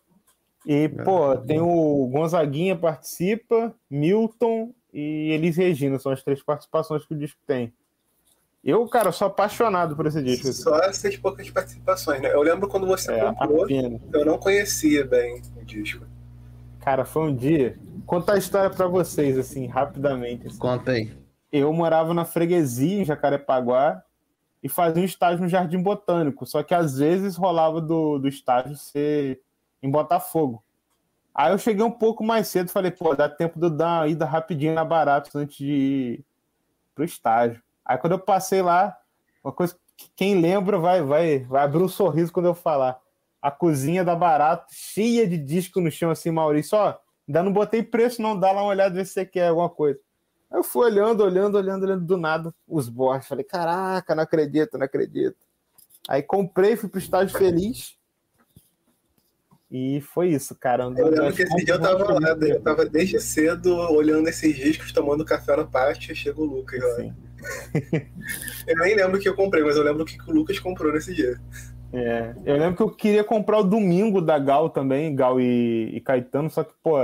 E, 0.65 0.89
pô, 0.89 1.37
tem 1.37 1.61
o 1.61 2.09
Gonzaguinha 2.13 2.77
participa, 2.77 3.75
Milton 3.91 4.73
e 4.93 5.31
Elis 5.33 5.57
Regina, 5.57 5.99
são 5.99 6.13
as 6.13 6.23
três 6.23 6.43
participações 6.43 7.05
que 7.05 7.13
o 7.15 7.19
disco 7.19 7.39
tem. 7.47 7.73
Eu, 8.63 8.87
cara, 8.89 9.11
sou 9.11 9.27
apaixonado 9.27 9.97
por 9.97 10.07
esse 10.07 10.23
disco. 10.23 10.49
assim. 10.49 10.63
Só 10.63 10.79
essas 10.81 11.17
poucas 11.17 11.49
participações, 11.51 12.21
né? 12.23 12.33
Eu 12.33 12.43
lembro 12.43 12.69
quando 12.69 12.87
você 12.87 13.13
É, 13.13 13.21
comprou, 13.35 13.67
eu 13.71 14.25
não 14.25 14.39
conhecia 14.39 15.05
bem 15.07 15.43
o 15.57 15.65
disco. 15.65 16.05
Cara, 16.81 17.05
foi 17.05 17.23
um 17.23 17.35
dia. 17.35 17.79
Contar 18.07 18.35
a 18.35 18.39
história 18.39 18.71
pra 18.71 18.87
vocês, 18.87 19.39
assim, 19.39 19.67
rapidamente. 19.67 20.47
assim. 20.47 20.59
Conta 20.59 20.93
aí. 20.93 21.13
Eu 21.53 21.73
morava 21.73 22.15
na 22.15 22.25
freguesia, 22.25 23.03
em 23.03 23.05
Jacarepaguá, 23.05 24.03
e 24.63 24.69
fazia 24.69 25.03
um 25.03 25.07
estágio 25.07 25.43
no 25.43 25.49
Jardim 25.49 25.83
Botânico. 25.83 26.47
Só 26.47 26.63
que 26.63 26.75
às 26.75 26.99
vezes 26.99 27.37
rolava 27.37 27.81
do, 27.81 28.19
do 28.19 28.29
estágio 28.29 28.77
ser 28.77 29.41
em 29.83 29.91
Botafogo. 29.91 30.63
Aí 31.35 31.53
eu 31.53 31.59
cheguei 31.59 31.85
um 31.85 31.91
pouco 31.91 32.25
mais 32.25 32.49
cedo 32.49 32.69
e 32.69 32.73
falei, 32.73 32.91
pô, 32.91 33.15
dá 33.15 33.29
tempo 33.29 33.59
de 33.59 33.67
eu 33.67 33.71
dar 33.71 34.01
uma 34.01 34.09
ida 34.09 34.25
rapidinho 34.25 34.75
na 34.75 34.85
Baratos 34.85 35.35
antes 35.35 35.57
de 35.57 35.73
ir 35.73 36.25
pro 36.95 37.05
estágio. 37.05 37.63
Aí 37.85 37.97
quando 37.99 38.13
eu 38.13 38.19
passei 38.19 38.63
lá, 38.63 38.97
uma 39.43 39.53
coisa 39.53 39.77
que 39.97 40.11
quem 40.15 40.41
lembra 40.41 40.79
vai, 40.79 41.03
vai, 41.03 41.41
vai 41.41 41.65
abrir 41.65 41.83
um 41.83 41.89
sorriso 41.89 42.33
quando 42.33 42.47
eu 42.47 42.55
falar. 42.55 43.01
A 43.41 43.51
cozinha 43.51 44.05
da 44.05 44.15
Barato, 44.15 44.67
cheia 44.71 45.27
de 45.27 45.39
disco 45.39 45.81
no 45.81 45.91
chão, 45.91 46.11
assim, 46.11 46.31
Maurício, 46.31 46.77
ó, 46.77 46.99
ainda 47.27 47.43
não 47.43 47.53
botei 47.53 47.83
preço, 47.83 48.21
não, 48.21 48.39
dá 48.39 48.53
lá 48.53 48.63
uma 48.63 48.71
olhada, 48.71 48.95
ver 48.95 49.07
se 49.07 49.15
você 49.15 49.25
quer 49.25 49.49
alguma 49.49 49.71
coisa. 49.71 49.99
Aí 50.51 50.59
eu 50.59 50.65
fui 50.65 50.85
olhando, 50.85 51.23
olhando, 51.23 51.57
olhando, 51.57 51.85
olhando 51.85 52.05
do 52.05 52.17
nada 52.17 52.53
os 52.67 52.89
Borges. 52.89 53.29
Falei, 53.29 53.45
caraca, 53.45 54.15
não 54.15 54.25
acredito, 54.25 54.77
não 54.77 54.85
acredito. 54.85 55.39
Aí 56.09 56.23
comprei, 56.23 56.77
fui 56.77 56.89
pro 56.89 56.99
estádio 56.99 57.39
feliz. 57.39 57.97
E 59.71 60.01
foi 60.01 60.31
isso, 60.31 60.57
cara. 60.57 60.89
Um 60.89 60.99
Eu 60.99 61.09
lembro 61.09 61.33
que 61.33 61.43
esse 61.43 61.65
dia 61.65 61.75
eu 61.75 61.81
tava 61.81 62.13
lá, 62.13 62.31
eu 62.31 62.61
tava 62.61 62.85
desde 62.85 63.21
cedo 63.21 63.77
olhando 63.77 64.29
esses 64.29 64.57
discos, 64.57 64.91
tomando 64.91 65.25
café 65.25 65.55
no 65.57 65.71
pátio, 65.71 66.13
e 66.13 66.17
chega 66.17 66.41
o 66.41 66.45
Lucas 66.45 66.81
lá. 66.83 67.15
Eu 68.67 68.77
nem 68.81 68.95
lembro 68.95 69.17
o 69.17 69.21
que 69.21 69.27
eu 69.27 69.35
comprei, 69.35 69.65
mas 69.65 69.75
eu 69.75 69.83
lembro 69.83 70.03
o 70.03 70.05
que 70.05 70.19
o 70.29 70.35
Lucas 70.35 70.59
comprou 70.59 70.93
nesse 70.93 71.15
dia. 71.15 71.41
É, 71.93 72.35
eu 72.45 72.57
lembro 72.57 72.77
que 72.77 72.83
eu 72.83 72.91
queria 72.91 73.25
comprar 73.25 73.59
o 73.59 73.65
domingo 73.65 74.21
da 74.21 74.39
Gal 74.39 74.71
também, 74.71 75.15
Gal 75.15 75.41
e, 75.41 75.91
e 75.93 76.01
Caetano, 76.01 76.49
só 76.49 76.63
que, 76.63 76.73
pô, 76.83 76.99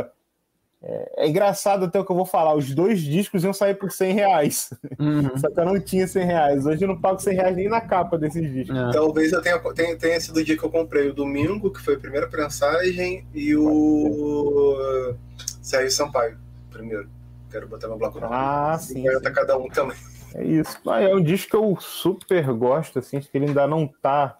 é, 0.88 1.24
é 1.24 1.28
engraçado 1.28 1.86
até 1.86 1.98
o 1.98 2.04
que 2.04 2.12
eu 2.12 2.16
vou 2.16 2.26
falar. 2.26 2.54
Os 2.54 2.72
dois 2.74 3.00
discos 3.00 3.42
iam 3.42 3.52
sair 3.52 3.74
por 3.74 3.90
100 3.90 4.14
reais. 4.14 4.70
Uhum. 4.98 5.36
Só 5.38 5.50
que 5.50 5.58
eu 5.58 5.64
não 5.64 5.80
tinha 5.80 6.06
100 6.06 6.24
reais. 6.24 6.66
Hoje 6.66 6.84
eu 6.84 6.88
não 6.88 7.00
pago 7.00 7.18
100 7.18 7.34
reais 7.34 7.56
nem 7.56 7.68
na 7.68 7.80
capa 7.80 8.16
desses 8.16 8.52
discos. 8.52 8.76
É. 8.76 8.92
Talvez 8.92 9.32
eu 9.32 9.42
tenha, 9.42 9.58
tenha, 9.74 9.96
tenha 9.96 10.20
sido 10.20 10.36
o 10.36 10.44
dia 10.44 10.56
que 10.56 10.62
eu 10.62 10.70
comprei 10.70 11.08
o 11.08 11.14
domingo, 11.14 11.72
que 11.72 11.80
foi 11.80 11.94
a 11.94 11.98
primeira 11.98 12.28
prensagem, 12.28 13.26
e 13.34 13.56
o 13.56 15.16
Sérgio 15.60 15.90
Sampaio, 15.90 16.38
primeiro. 16.70 17.08
Quero 17.50 17.66
botar 17.68 17.88
meu 17.88 17.96
bloco 17.96 18.18
Ah, 18.22 18.76
sim, 18.78 19.02
50 19.02 19.28
sim. 19.28 19.34
cada 19.34 19.56
um 19.56 19.68
também. 19.68 19.96
É 20.34 20.44
isso. 20.44 20.78
Ah, 20.86 21.00
é 21.00 21.14
um 21.14 21.22
disco 21.22 21.50
que 21.50 21.56
eu 21.56 21.76
super 21.80 22.52
gosto, 22.52 22.98
assim, 22.98 23.16
acho 23.16 23.30
que 23.30 23.38
ele 23.38 23.46
ainda 23.46 23.66
não 23.66 23.88
tá 23.88 24.36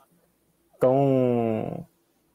tão. 0.79 1.87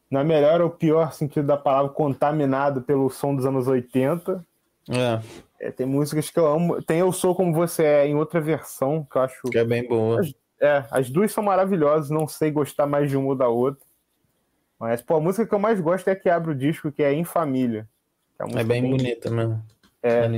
Na 0.10 0.24
melhor 0.24 0.60
ou 0.62 0.70
pior 0.70 1.14
sentido 1.14 1.48
da 1.48 1.56
palavra, 1.58 1.92
contaminado 1.92 2.82
pelo 2.82 3.10
som 3.10 3.34
dos 3.36 3.46
anos 3.46 3.68
80. 3.68 4.46
É, 4.90 5.68
É, 5.68 5.72
tem 5.72 5.86
músicas 5.86 6.30
que 6.30 6.38
eu 6.40 6.48
amo. 6.48 6.82
Tem 6.82 7.00
Eu 7.00 7.12
Sou 7.14 7.34
Como 7.36 7.54
Você 7.54 7.84
É 7.84 8.08
em 8.08 8.16
outra 8.16 8.42
versão, 8.42 9.08
que 9.10 9.18
eu 9.18 9.22
acho. 9.22 9.42
que 9.44 9.58
é 9.58 9.64
bem 9.64 9.88
boa. 9.88 10.22
É, 10.60 10.84
as 10.92 11.10
duas 11.10 11.32
são 11.32 11.44
maravilhosas, 11.44 12.10
não 12.10 12.28
sei 12.28 12.52
gostar 12.52 12.86
mais 12.86 13.10
de 13.10 13.18
uma 13.18 13.30
ou 13.30 13.36
da 13.36 13.48
outra. 13.48 13.84
Mas, 14.80 15.02
pô, 15.02 15.16
a 15.16 15.20
música 15.22 15.46
que 15.46 15.54
eu 15.54 15.60
mais 15.60 15.80
gosto 15.80 16.08
é 16.08 16.12
a 16.12 16.16
que 16.16 16.30
abre 16.30 16.52
o 16.52 16.56
disco, 16.56 16.92
que 16.92 17.04
é 17.04 17.14
Em 17.14 17.24
Família. 17.24 17.88
A 18.38 18.44
É 18.44 18.46
música 18.46 18.64
bem 18.66 18.90
bonita 18.90 19.30
mesmo. 19.30 19.64
É. 20.04 20.26
É. 20.26 20.30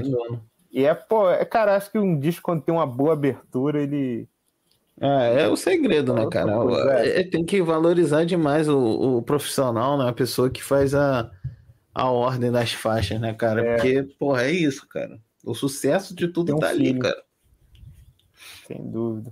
E 0.71 0.85
é, 0.85 0.93
pô, 0.93 1.29
é, 1.29 1.43
cara, 1.45 1.75
acho 1.75 1.91
que 1.91 1.97
um 1.99 2.19
disco, 2.19 2.41
quando 2.43 2.61
tem 2.63 2.73
uma 2.73 2.85
boa 2.85 3.13
abertura, 3.13 3.81
ele. 3.81 4.27
É, 5.01 5.41
é 5.43 5.47
o 5.47 5.55
segredo, 5.55 6.13
né, 6.13 6.21
Outra 6.23 6.45
cara? 6.45 6.99
é. 7.03 7.21
É, 7.21 7.23
tem 7.23 7.43
que 7.43 7.61
valorizar 7.61 8.23
demais 8.25 8.67
o, 8.69 9.17
o 9.17 9.21
profissional, 9.21 9.97
né? 9.97 10.07
A 10.07 10.13
pessoa 10.13 10.49
que 10.49 10.63
faz 10.63 10.93
a, 10.93 11.31
a 11.93 12.09
ordem 12.11 12.51
das 12.51 12.73
faixas, 12.73 13.19
né, 13.19 13.33
cara? 13.33 13.61
É. 13.65 13.75
Porque, 13.75 14.03
porra, 14.19 14.43
é 14.43 14.51
isso, 14.51 14.87
cara. 14.87 15.19
O 15.43 15.53
sucesso 15.53 16.15
de 16.15 16.27
tudo 16.27 16.47
Tem 16.47 16.55
um 16.55 16.59
tá 16.59 16.69
ali, 16.69 16.85
feeling. 16.85 16.99
cara. 16.99 17.23
Sem 18.67 18.89
dúvida. 18.91 19.31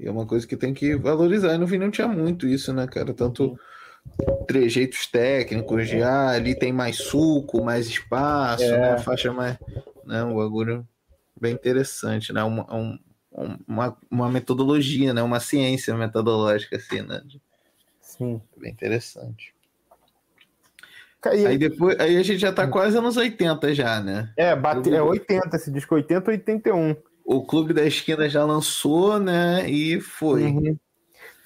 E 0.00 0.06
é 0.06 0.10
uma 0.10 0.26
coisa 0.26 0.46
que 0.46 0.56
tem 0.56 0.72
que 0.72 0.96
valorizar. 0.96 1.54
E 1.54 1.58
no 1.58 1.66
vinil 1.66 1.90
tinha 1.90 2.08
muito 2.08 2.46
isso, 2.46 2.72
né, 2.72 2.86
cara? 2.86 3.12
Tanto 3.12 3.58
trejeitos 4.46 5.06
técnicos, 5.06 5.86
de 5.88 6.02
ah, 6.02 6.30
ali 6.30 6.54
tem 6.58 6.72
mais 6.72 6.96
suco, 6.96 7.62
mais 7.62 7.86
espaço, 7.88 8.64
É. 8.64 8.78
né? 8.78 8.90
A 8.92 8.98
faixa 8.98 9.32
mais. 9.32 9.58
Né? 10.06 10.24
Um 10.24 10.34
bagulho 10.34 10.86
bem 11.40 11.52
interessante, 11.52 12.32
né? 12.32 12.42
Uma, 12.42 12.62
um- 12.74 12.98
uma, 13.66 13.96
uma 14.10 14.30
metodologia, 14.30 15.12
né? 15.12 15.22
Uma 15.22 15.40
ciência 15.40 15.94
metodológica, 15.94 16.76
assim, 16.76 17.02
né? 17.02 17.22
Sim. 18.00 18.40
Bem 18.56 18.72
interessante. 18.72 19.54
E- 21.34 21.46
Aí 21.46 21.58
depois, 21.58 21.98
aí 21.98 22.16
a 22.16 22.22
gente 22.22 22.38
já 22.38 22.52
tá 22.52 22.66
quase 22.66 22.96
anos 22.96 23.16
80 23.16 23.74
já, 23.74 24.00
né? 24.00 24.32
é, 24.36 24.54
bate, 24.54 24.88
é 24.94 25.02
80 25.02 25.56
esse 25.56 25.70
disco, 25.70 25.94
80 25.94 26.30
81. 26.30 26.96
O 27.24 27.44
Clube 27.44 27.74
da 27.74 27.84
Esquina 27.84 28.28
já 28.28 28.44
lançou, 28.44 29.18
né? 29.18 29.68
E 29.68 30.00
foi. 30.00 30.44
Uhum. 30.44 30.78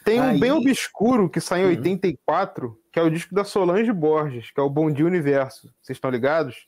Tem 0.05 0.21
um 0.21 0.25
Aí- 0.31 0.39
bem 0.39 0.53
obscuro 0.53 1.29
que 1.29 1.41
saiu 1.41 1.65
em 1.73 1.77
Uhum. 1.77 1.79
84, 1.79 2.79
que 2.93 2.99
é 2.99 3.03
o 3.03 3.11
disco 3.11 3.35
da 3.35 3.45
Solange 3.45 3.93
Borges, 3.93 4.51
que 4.51 4.61
é 4.61 4.63
o 4.63 4.71
Bom 4.71 4.91
Dia 4.93 5.07
Universo. 5.07 5.73
Vocês 5.81 5.97
estão 5.97 6.11
ligados? 6.11 6.67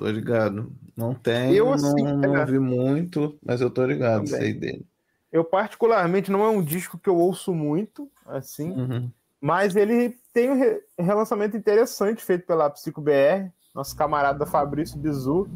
Tô 0.00 0.10
ligado. 0.10 0.72
Não 0.96 1.12
tem, 1.14 1.52
Eu, 1.52 1.66
não, 1.66 1.72
assim, 1.74 2.02
não 2.02 2.36
é. 2.38 2.46
vi 2.46 2.58
muito, 2.58 3.38
mas 3.44 3.60
eu 3.60 3.68
tô 3.70 3.84
ligado, 3.84 4.24
Também. 4.24 4.40
sei 4.40 4.54
dele. 4.54 4.86
Eu, 5.30 5.44
particularmente, 5.44 6.30
não 6.30 6.42
é 6.42 6.48
um 6.48 6.62
disco 6.62 6.96
que 6.98 7.08
eu 7.10 7.16
ouço 7.16 7.54
muito, 7.54 8.10
assim, 8.26 8.70
Uhum. 8.72 9.10
mas 9.40 9.76
ele 9.76 10.16
tem 10.32 10.48
um 10.50 10.58
re- 10.58 10.80
relançamento 10.98 11.54
interessante 11.54 12.24
feito 12.24 12.46
pela 12.46 12.70
Psico 12.70 13.02
BR, 13.02 13.50
nosso 13.74 13.94
camarada 13.94 14.46
Fabrício 14.46 14.98
Bizu, 14.98 15.46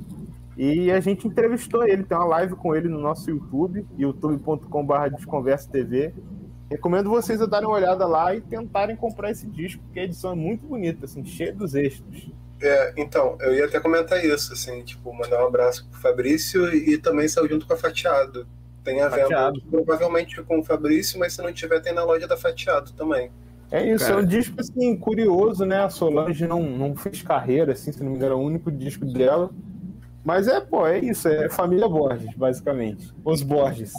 e 0.59 0.91
a 0.93 1.01
gente 1.01 1.27
entrevistou 1.27 1.83
ele, 1.89 2.05
tem 2.05 2.17
uma 2.19 2.27
live 2.27 2.55
com 2.55 2.75
ele 2.77 2.89
no 2.89 3.01
nosso 3.01 3.31
YouTube, 3.31 3.87
youtube.com.br 3.97 5.09
Desconversa 5.17 5.71
TV. 5.71 6.13
Recomendo 6.71 7.09
vocês 7.09 7.41
a 7.41 7.47
darem 7.47 7.67
uma 7.67 7.77
olhada 7.77 8.07
lá 8.07 8.35
e 8.35 8.43
tentarem 8.43 8.95
comprar 8.95 9.31
esse 9.31 9.47
disco, 9.47 9.83
porque 9.85 10.01
a 10.01 10.05
edição 10.05 10.33
é 10.33 10.37
muito 10.37 10.67
bonita, 10.67 11.07
assim, 11.07 11.25
cheia 11.25 11.53
dos 11.53 11.75
extras. 11.75 12.29
É, 12.65 12.95
então, 12.97 13.37
eu 13.41 13.55
ia 13.55 13.67
até 13.67 13.79
comentar 13.79 14.25
isso, 14.25 14.55
assim, 14.55 14.83
tipo, 14.83 15.13
mandar 15.13 15.45
um 15.45 15.49
abraço 15.49 15.87
pro 15.91 16.01
Fabrício 16.01 16.75
e 16.75 16.97
também 16.97 17.29
saiu 17.29 17.47
junto 17.47 17.67
com 17.67 17.75
a 17.75 17.77
Fatiado. 17.77 18.47
Tem 18.83 19.03
a 19.03 19.09
venda 19.09 19.53
provavelmente 19.71 20.43
com 20.43 20.61
o 20.61 20.65
Fabrício, 20.65 21.19
mas 21.19 21.35
se 21.35 21.43
não 21.43 21.53
tiver, 21.53 21.81
tem 21.81 21.93
na 21.93 22.05
loja 22.05 22.27
da 22.27 22.39
Fatiado 22.39 22.93
também. 22.93 23.31
É 23.71 23.85
isso, 23.85 24.07
Cara. 24.07 24.21
é 24.21 24.23
um 24.23 24.27
disco 24.27 24.59
assim, 24.59 24.97
curioso, 24.97 25.67
né? 25.67 25.85
A 25.85 25.91
Solange 25.91 26.47
não, 26.47 26.63
não 26.63 26.97
fez 26.97 27.21
carreira, 27.21 27.73
assim, 27.73 27.93
se 27.93 28.03
não 28.03 28.11
me 28.11 28.17
engano, 28.17 28.33
é 28.33 28.37
o 28.37 28.41
único 28.41 28.71
disco 28.71 29.05
dela. 29.05 29.51
Mas 30.25 30.49
é, 30.49 30.59
pô, 30.59 30.87
é 30.87 31.01
isso, 31.01 31.29
é 31.29 31.51
família 31.51 31.87
Borges, 31.87 32.35
basicamente. 32.35 33.13
Os 33.23 33.43
Borges. 33.43 33.93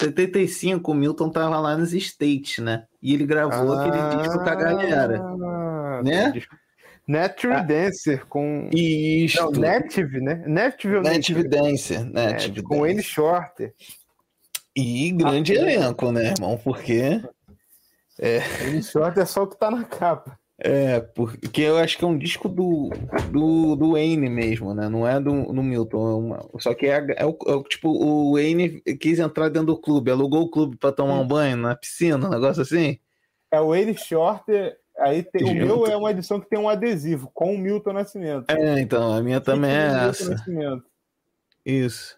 75, 0.00 0.90
o 0.90 0.94
Milton 0.94 1.30
tava 1.30 1.58
lá 1.58 1.76
nos 1.76 1.92
States, 1.92 2.58
né? 2.62 2.84
E 3.02 3.14
ele 3.14 3.26
gravou 3.26 3.72
aquele 3.74 4.16
disco 4.22 4.38
com 4.42 4.48
a 4.50 4.54
galera. 4.54 5.20
Ah, 5.22 6.00
Né? 6.04 6.30
disco- 6.32 6.56
Native 7.08 7.62
Dancer 7.62 8.26
com. 8.26 8.68
Não, 9.36 9.50
Native, 9.52 10.20
né? 10.20 10.42
Native 10.46 11.00
Native 11.00 11.48
Dancer. 11.48 12.00
É, 12.00 12.32
Native 12.32 12.62
com 12.62 12.80
Wayne 12.80 12.96
Dancer. 12.96 13.10
Shorter. 13.12 13.74
E 14.74 15.12
grande 15.12 15.52
elenco, 15.54 16.10
né, 16.10 16.32
irmão? 16.32 16.58
Porque. 16.62 17.22
Wayne 18.60 18.82
Shorter 18.82 19.22
é 19.22 19.26
só 19.26 19.44
o 19.44 19.46
que 19.46 19.56
tá 19.58 19.70
na 19.70 19.84
capa. 19.84 20.36
É, 20.58 21.00
porque 21.00 21.60
eu 21.60 21.76
acho 21.76 21.98
que 21.98 22.04
é 22.04 22.06
um 22.06 22.16
disco 22.16 22.48
do, 22.48 22.88
do, 23.30 23.76
do 23.76 23.92
Wayne 23.92 24.30
mesmo, 24.30 24.72
né? 24.72 24.88
Não 24.88 25.06
é 25.06 25.20
do, 25.20 25.52
do 25.52 25.62
Milton. 25.62 26.08
é 26.10 26.14
uma- 26.14 26.48
só 26.58 26.72
que 26.74 26.86
é, 26.86 27.04
é 27.16 27.26
o, 27.26 27.36
é 27.46 27.52
o- 27.52 27.62
tipo, 27.62 27.90
o 27.90 28.32
Wayne 28.34 28.80
quis 28.98 29.18
entrar 29.18 29.50
dentro 29.50 29.66
do 29.68 29.78
clube, 29.78 30.10
alugou 30.10 30.42
o 30.44 30.50
clube 30.50 30.76
pra 30.78 30.92
tomar 30.92 31.20
um 31.20 31.26
banho 31.26 31.58
na 31.58 31.76
piscina, 31.76 32.26
um 32.26 32.30
negócio 32.30 32.62
assim. 32.62 32.98
É 33.50 33.60
o 33.60 33.68
Wayne 33.68 33.96
Shorter. 33.98 34.78
Aí 34.98 35.22
tem, 35.22 35.44
o 35.44 35.54
meu 35.54 35.86
é 35.86 35.94
uma 35.94 36.10
edição 36.10 36.40
que 36.40 36.48
tem 36.48 36.58
um 36.58 36.70
adesivo 36.70 37.30
com 37.34 37.54
o 37.54 37.58
Milton 37.58 37.92
Nascimento. 37.92 38.46
É, 38.48 38.80
então, 38.80 39.12
a 39.12 39.22
minha 39.22 39.42
também 39.42 39.70
é 39.70 39.88
Milton 39.88 40.08
essa. 40.08 40.30
Nascimento. 40.30 40.84
Isso. 41.66 42.16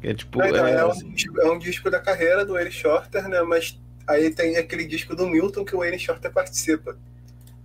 Que 0.00 0.06
é 0.08 0.14
tipo. 0.14 0.40
Então, 0.40 0.64
é, 0.66 0.74
é, 0.76 0.84
um, 0.86 0.92
disco- 1.12 1.40
é 1.40 1.50
um 1.50 1.58
disco 1.58 1.90
da 1.90 1.98
carreira 1.98 2.44
do 2.44 2.52
Wayne 2.52 2.70
Shorter, 2.70 3.28
né? 3.28 3.42
Mas 3.42 3.76
aí 4.06 4.30
tem 4.32 4.56
aquele 4.56 4.84
disco 4.84 5.16
do 5.16 5.26
Milton 5.26 5.64
que 5.64 5.74
o 5.74 5.78
Wayne 5.80 5.98
Shorter 5.98 6.32
participa. 6.32 6.96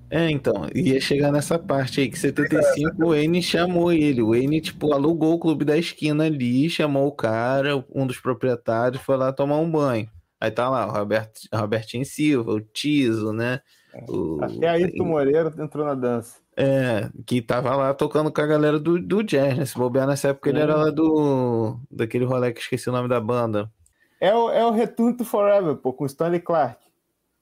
É, 0.10 0.30
então, 0.30 0.68
ia 0.74 1.02
chegar 1.02 1.32
nessa 1.32 1.60
parte 1.60 2.00
aí, 2.00 2.10
que 2.10 2.18
75 2.18 3.04
o 3.04 3.10
Wayne 3.10 3.44
chamou 3.44 3.92
ele. 3.92 4.22
O 4.22 4.30
Wayne, 4.30 4.62
tipo, 4.62 4.94
alugou 4.94 5.34
o 5.34 5.40
clube 5.40 5.66
da 5.66 5.78
esquina 5.78 6.26
ali, 6.26 6.70
chamou 6.70 7.08
o 7.08 7.12
cara, 7.12 7.84
um 7.94 8.08
dos 8.08 8.18
proprietários, 8.20 9.02
foi 9.02 9.18
lá 9.18 9.34
tomar 9.34 9.58
um 9.58 9.70
banho. 9.70 10.10
Aí 10.40 10.50
tá 10.52 10.70
lá, 10.70 10.88
o 10.88 10.92
Roberto, 10.92 11.42
Robertinho 11.54 12.06
Silva, 12.06 12.52
o 12.54 12.62
Tiso, 12.62 13.34
né? 13.34 13.60
O, 14.08 14.38
Até 14.44 14.68
Ayrton 14.70 15.04
Moreira 15.06 15.54
entrou 15.58 15.86
na 15.86 15.96
dança. 15.96 16.38
é, 16.56 17.10
que 17.26 17.42
tava 17.42 17.76
lá 17.76 17.94
tocando 17.94 18.32
com 18.32 18.42
a 18.42 18.46
galera 18.46 18.80
do, 18.80 19.00
do 19.00 19.24
jazz, 19.24 19.58
né? 19.58 19.66
Se 19.66 19.76
bobear 19.78 20.08
nessa 20.08 20.30
época, 20.30 20.50
ele 20.50 20.60
Sim. 20.60 20.64
era 20.64 20.76
lá 20.76 20.90
do. 20.92 21.80
daquele 21.92 22.26
rolê 22.26 22.52
que 22.54 22.62
esqueci 22.62 22.90
o 22.90 22.92
nome 22.94 23.10
da 23.10 23.20
banda. 23.20 23.72
É 24.20 24.34
o, 24.34 24.50
é 24.52 24.66
o 24.66 24.72
Return 24.72 25.16
to 25.18 25.26
Forever, 25.26 25.76
pô, 25.76 25.92
com 25.94 26.06
Stanley 26.06 26.40
Clark. 26.40 26.84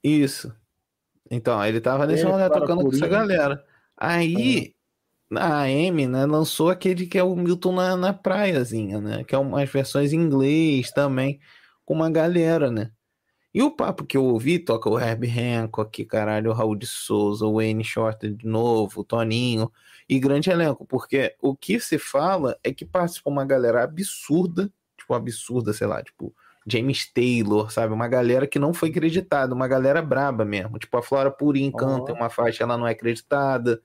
Isso. 0.04 0.54
Então, 1.30 1.64
ele 1.66 1.82
tava 1.82 2.06
nesse 2.06 2.24
rolê 2.24 2.48
Clara 2.48 2.60
tocando 2.62 2.84
com 2.84 2.94
essa 2.94 3.08
galera. 3.08 3.64
Aí, 3.98 4.76
a 5.34 5.64
AM, 5.64 6.08
né, 6.08 6.26
lançou 6.26 6.70
aquele 6.70 7.08
que 7.08 7.18
é 7.18 7.24
o 7.24 7.36
Milton 7.36 7.74
na, 7.74 7.96
na 7.96 8.14
praiazinha, 8.14 9.02
né? 9.02 9.24
Que 9.24 9.34
é 9.34 9.38
umas 9.38 9.70
versões 9.70 10.14
em 10.14 10.18
inglês 10.18 10.92
também, 10.92 11.40
com 11.84 11.94
uma 11.94 12.10
galera, 12.10 12.70
né? 12.70 12.92
E 13.54 13.64
o 13.64 13.72
papo 13.72 14.06
que 14.06 14.18
eu 14.18 14.26
ouvi, 14.26 14.60
toca 14.60 14.90
o 14.90 15.00
Herbie 15.00 15.30
Hancock, 15.30 16.04
caralho, 16.06 16.52
o 16.52 16.54
Raul 16.54 16.76
de 16.76 16.86
Souza, 16.86 17.46
o 17.46 17.56
Wayne 17.56 17.86
Shorter 17.86 18.34
de 18.34 18.46
novo, 18.46 19.00
o 19.00 19.04
Toninho, 19.04 19.72
e 20.10 20.20
grande 20.20 20.50
elenco, 20.50 20.86
porque 20.86 21.34
o 21.42 21.56
que 21.56 21.80
se 21.80 21.98
fala 21.98 22.60
é 22.64 22.74
que 22.74 22.86
participa 22.86 23.30
uma 23.30 23.46
galera 23.46 23.84
absurda, 23.84 24.72
tipo, 24.98 25.14
absurda, 25.14 25.72
sei 25.72 25.88
lá, 25.88 26.04
tipo, 26.04 26.36
James 26.68 27.12
Taylor, 27.12 27.72
sabe? 27.72 27.94
Uma 27.94 28.08
galera 28.08 28.48
que 28.48 28.58
não 28.58 28.74
foi 28.74 28.90
acreditada, 28.90 29.54
uma 29.54 29.68
galera 29.68 30.02
braba 30.02 30.44
mesmo. 30.44 30.80
Tipo, 30.80 30.98
a 30.98 31.04
Flora 31.04 31.30
Purim 31.30 31.72
canta, 31.72 32.06
tem 32.06 32.16
uma 32.16 32.30
faixa, 32.30 32.64
ela 32.64 32.78
não 32.78 32.88
é 32.88 32.92
acreditada. 32.92 33.82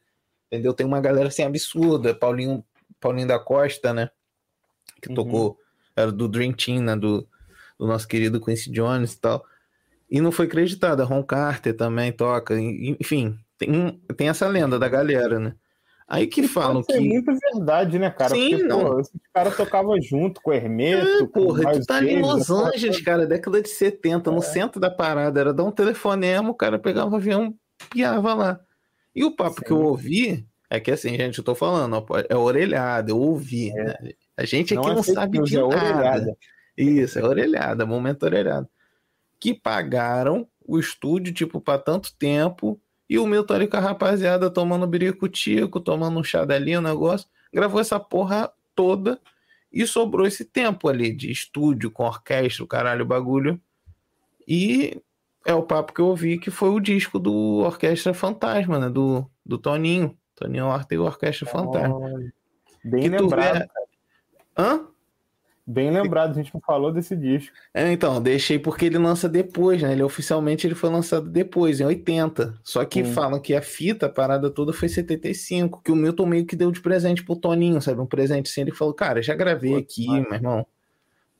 Entendeu? 0.46 0.72
Tem 0.72 0.86
uma 0.86 1.00
galera 1.00 1.28
assim 1.28 1.42
absurda. 1.42 2.14
Paulinho, 2.14 2.64
Paulinho 2.98 3.28
da 3.28 3.38
Costa, 3.38 3.92
né? 3.92 4.10
Que 5.00 5.08
Uhum. 5.10 5.14
tocou, 5.14 5.58
era 5.94 6.10
do 6.10 6.26
Dream 6.26 6.52
Team, 6.52 6.82
né? 6.82 6.96
Do, 6.96 7.28
do 7.78 7.86
nosso 7.86 8.08
querido 8.08 8.40
Quincy 8.40 8.70
Jones 8.70 9.12
e 9.12 9.20
tal. 9.20 9.44
E 10.10 10.20
não 10.20 10.32
foi 10.32 10.46
acreditada. 10.46 11.04
Ron 11.04 11.22
Carter 11.22 11.76
também 11.76 12.10
toca. 12.10 12.58
Enfim, 12.58 13.38
tem, 13.56 14.02
tem 14.16 14.28
essa 14.28 14.48
lenda 14.48 14.78
da 14.78 14.88
galera, 14.88 15.38
né? 15.38 15.54
Aí 16.10 16.26
que 16.26 16.48
falam 16.48 16.82
Pode 16.82 16.92
ser 16.92 16.98
que. 16.98 17.08
muita 17.08 17.32
verdade, 17.54 17.96
né, 17.96 18.10
cara? 18.10 18.34
Sim, 18.34 18.50
Porque, 18.50 18.64
não. 18.64 18.80
pô, 18.84 19.00
esses 19.00 19.12
caras 19.32 19.56
tocavam 19.56 20.02
junto 20.02 20.40
com 20.42 20.50
o 20.50 20.52
Hermeto. 20.52 21.06
É, 21.06 21.26
porra, 21.28 21.72
tu 21.72 21.86
tá 21.86 21.98
ali 21.98 22.14
em 22.14 22.20
Los 22.20 22.50
Angeles, 22.50 23.00
cara, 23.00 23.24
década 23.26 23.62
de 23.62 23.68
70, 23.68 24.28
no 24.32 24.42
centro 24.42 24.80
da 24.80 24.90
parada. 24.90 25.38
Era 25.40 25.54
dar 25.54 25.62
um 25.62 25.70
telefonema, 25.70 26.50
o 26.50 26.54
cara 26.54 26.80
pegava 26.80 27.12
o 27.12 27.16
avião, 27.16 27.54
piava 27.90 28.34
lá. 28.34 28.60
E 29.14 29.24
o 29.24 29.36
papo 29.36 29.62
que 29.62 29.70
eu 29.70 29.80
ouvi 29.80 30.44
é 30.68 30.80
que 30.80 30.90
assim, 30.90 31.16
gente, 31.16 31.38
eu 31.38 31.44
tô 31.44 31.54
falando, 31.54 31.94
ó, 31.94 32.04
é 32.28 32.36
orelhada, 32.36 33.12
eu 33.12 33.18
ouvi. 33.18 33.72
né? 33.72 33.94
A 34.36 34.44
gente 34.44 34.74
aqui 34.74 34.82
Não 34.84 34.94
não, 34.94 35.00
é 35.00 35.02
fake 35.04 35.14
sabe 35.14 35.42
de 35.44 35.56
é 35.56 35.60
nada. 35.60 35.76
orelhada. 35.76 36.36
Isso, 36.76 37.18
é 37.20 37.22
orelhada, 37.24 37.86
momento 37.86 38.24
orelhada. 38.24 38.68
Que 39.38 39.54
pagaram 39.54 40.46
o 40.66 40.76
estúdio, 40.78 41.32
tipo, 41.32 41.60
pra 41.60 41.78
tanto 41.78 42.12
tempo, 42.16 42.80
e 43.10 43.18
o 43.18 43.26
Milton 43.26 43.54
ali 43.54 43.66
com 43.66 43.76
a 43.76 43.80
rapaziada 43.80 44.48
tomando 44.48 44.86
biricutico, 44.86 45.80
tomando 45.80 46.20
um 46.20 46.22
chá 46.22 46.44
dali, 46.44 46.78
um 46.78 46.80
negócio, 46.80 47.28
gravou 47.52 47.80
essa 47.80 47.98
porra 47.98 48.52
toda 48.72 49.20
e 49.72 49.84
sobrou 49.84 50.26
esse 50.28 50.44
tempo 50.44 50.88
ali 50.88 51.12
de 51.12 51.28
estúdio 51.28 51.90
com 51.90 52.04
orquestra, 52.04 52.62
o 52.62 52.68
caralho, 52.68 53.02
o 53.02 53.08
bagulho. 53.08 53.60
E 54.46 55.02
é 55.44 55.52
o 55.52 55.64
papo 55.64 55.92
que 55.92 56.00
eu 56.00 56.06
ouvi 56.06 56.38
que 56.38 56.52
foi 56.52 56.70
o 56.70 56.78
disco 56.78 57.18
do 57.18 57.58
Orquestra 57.64 58.14
Fantasma, 58.14 58.78
né? 58.78 58.88
Do, 58.88 59.28
do 59.44 59.58
Toninho. 59.58 60.16
Toninho 60.36 60.66
Horta 60.66 60.94
e 60.94 60.98
Orquestra 60.98 61.46
Fantasma. 61.46 61.96
Olha, 61.96 62.32
Bem 62.84 63.02
Que 63.02 63.08
lembrado, 63.08 63.58
vê- 63.58 63.68
Hã? 64.56 64.86
Bem 65.70 65.90
lembrado. 65.90 66.30
A 66.30 66.34
gente 66.34 66.52
não 66.52 66.60
falou 66.60 66.92
desse 66.92 67.16
disco. 67.16 67.54
É, 67.72 67.90
então, 67.92 68.20
deixei 68.20 68.58
porque 68.58 68.86
ele 68.86 68.98
lança 68.98 69.28
depois, 69.28 69.82
né? 69.82 69.92
Ele 69.92 70.02
oficialmente 70.02 70.66
ele 70.66 70.74
foi 70.74 70.90
lançado 70.90 71.28
depois, 71.28 71.80
em 71.80 71.84
80. 71.84 72.54
Só 72.62 72.84
que 72.84 73.04
Sim. 73.04 73.12
falam 73.12 73.40
que 73.40 73.54
a 73.54 73.62
fita, 73.62 74.06
a 74.06 74.08
parada 74.08 74.50
toda 74.50 74.72
foi 74.72 74.86
em 74.86 74.92
75, 74.92 75.80
que 75.82 75.92
o 75.92 75.96
Milton 75.96 76.26
meio 76.26 76.46
que 76.46 76.56
deu 76.56 76.70
de 76.70 76.80
presente 76.80 77.24
pro 77.24 77.36
Toninho, 77.36 77.80
sabe? 77.80 78.00
Um 78.00 78.06
presente 78.06 78.50
assim, 78.50 78.62
ele 78.62 78.72
falou, 78.72 78.92
cara, 78.92 79.22
já 79.22 79.34
gravei 79.34 79.76
aqui, 79.76 80.08
meu 80.08 80.34
irmão. 80.34 80.66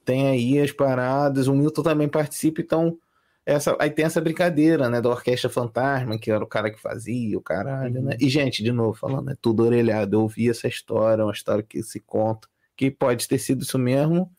Tem 0.05 0.29
aí 0.29 0.59
as 0.59 0.73
paradas, 0.73 1.47
o 1.47 1.55
Milton 1.55 1.83
também 1.83 2.09
participa, 2.09 2.61
então 2.61 2.97
essa, 3.45 3.77
aí 3.81 3.91
tem 3.91 4.05
essa 4.05 4.21
brincadeira, 4.21 4.89
né, 4.89 5.01
da 5.01 5.09
Orquestra 5.09 5.49
Fantasma, 5.49 6.19
que 6.19 6.31
era 6.31 6.43
o 6.43 6.47
cara 6.47 6.71
que 6.71 6.81
fazia, 6.81 7.37
o 7.37 7.43
caralho, 7.43 8.03
né? 8.03 8.17
E, 8.21 8.29
gente, 8.29 8.63
de 8.63 8.71
novo, 8.71 8.95
falando, 8.95 9.31
é 9.31 9.37
tudo 9.41 9.65
orelhado, 9.65 10.17
eu 10.17 10.21
ouvi 10.23 10.49
essa 10.49 10.69
história, 10.69 11.25
uma 11.25 11.33
história 11.33 11.63
que 11.63 11.83
se 11.83 12.01
conta, 12.01 12.47
que 12.81 12.91
pode 12.91 13.29
ter 13.29 13.37
sido 13.39 13.61
isso 13.61 13.79
mesmo, 13.79 14.33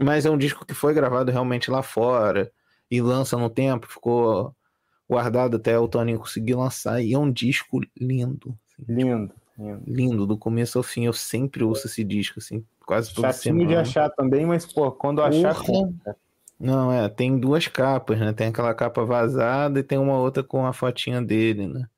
mas 0.00 0.24
é 0.24 0.30
um 0.30 0.38
disco 0.38 0.64
que 0.64 0.72
foi 0.74 0.94
gravado 0.94 1.32
realmente 1.32 1.72
lá 1.72 1.82
fora 1.82 2.48
e 2.88 3.02
lança 3.02 3.36
no 3.36 3.50
tempo, 3.50 3.88
ficou 3.90 4.54
guardado 5.08 5.56
até 5.56 5.76
o 5.76 5.88
Toninho 5.88 6.20
conseguir 6.20 6.54
lançar. 6.54 7.02
E 7.02 7.14
é 7.14 7.18
um 7.18 7.32
disco 7.32 7.80
lindo, 8.00 8.56
assim, 8.78 8.92
Lindo, 8.94 9.34
lindo. 9.58 9.82
lindo, 9.84 10.24
do 10.26 10.38
começo 10.38 10.78
ao 10.78 10.84
fim. 10.84 11.06
Eu 11.06 11.12
sempre 11.12 11.64
ouço 11.64 11.88
esse 11.88 12.04
disco, 12.04 12.38
assim, 12.38 12.64
quase 12.86 13.12
toda 13.12 13.32
Chatinho 13.32 13.56
semana. 13.56 13.68
de 13.68 13.74
achar 13.74 14.08
também, 14.10 14.46
mas, 14.46 14.64
pô, 14.64 14.92
quando 14.92 15.20
achar. 15.20 15.56
Porra. 15.60 15.90
Não, 16.60 16.92
é, 16.92 17.08
tem 17.08 17.36
duas 17.40 17.66
capas, 17.66 18.20
né? 18.20 18.32
Tem 18.32 18.46
aquela 18.48 18.72
capa 18.72 19.04
vazada 19.04 19.80
e 19.80 19.82
tem 19.82 19.98
uma 19.98 20.16
outra 20.16 20.44
com 20.44 20.64
a 20.64 20.72
fotinha 20.72 21.20
dele, 21.20 21.66
né? 21.66 21.88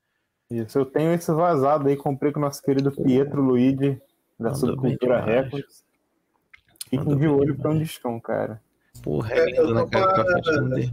Isso, 0.50 0.78
eu 0.78 0.86
tenho 0.86 1.12
esse 1.12 1.30
vazado 1.34 1.86
aí, 1.86 1.96
comprei 1.96 2.32
com 2.32 2.38
o 2.38 2.42
nosso 2.42 2.62
querido 2.62 2.90
Pietro 2.92 3.42
Luigi, 3.42 4.00
da 4.42 4.50
Mandou 4.50 4.68
Subcultura. 4.68 5.24
Records. 5.24 5.84
Fiquem 6.88 7.16
de 7.16 7.26
olho 7.26 7.56
pra 7.56 7.70
um 7.70 7.78
discão, 7.78 8.20
cara. 8.20 8.60
Porra, 9.02 9.32
É, 9.32 9.46
lindo, 9.46 9.60
eu 9.60 9.74
né, 9.74 9.86
tô 9.90 9.98
fotinha 9.98 10.62
dele. 10.62 10.92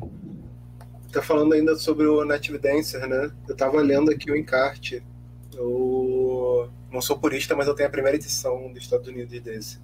Tá 1.11 1.21
falando 1.21 1.53
ainda 1.53 1.75
sobre 1.75 2.05
o 2.05 2.23
Native 2.23 2.57
Dancer, 2.57 3.07
né? 3.07 3.31
Eu 3.47 3.55
tava 3.55 3.81
lendo 3.81 4.11
aqui 4.11 4.31
o 4.31 4.37
encarte. 4.37 5.03
Eu 5.53 6.69
não 6.91 7.01
sou 7.01 7.19
purista, 7.19 7.55
mas 7.55 7.67
eu 7.67 7.75
tenho 7.75 7.89
a 7.89 7.91
primeira 7.91 8.15
edição 8.15 8.71
dos 8.71 8.83
Estados 8.83 9.07
Unidos 9.07 9.37
desse. 9.41 9.79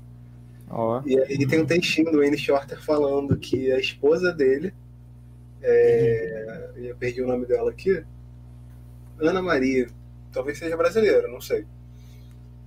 Ó, 0.70 1.02
E 1.06 1.20
aí 1.20 1.46
tem 1.46 1.62
um 1.62 1.66
textinho 1.66 2.12
do 2.12 2.20
Wayne 2.20 2.38
Shorter 2.38 2.82
falando 2.82 3.38
que 3.38 3.72
a 3.72 3.80
esposa 3.80 4.32
dele, 4.32 4.74
é... 5.62 6.72
eu 6.78 6.96
perdi 6.96 7.22
o 7.22 7.28
nome 7.28 7.46
dela 7.46 7.72
aqui, 7.72 8.04
Ana 9.20 9.42
Maria, 9.42 9.88
talvez 10.32 10.58
seja 10.58 10.76
brasileira, 10.76 11.28
não 11.28 11.40
sei. 11.40 11.66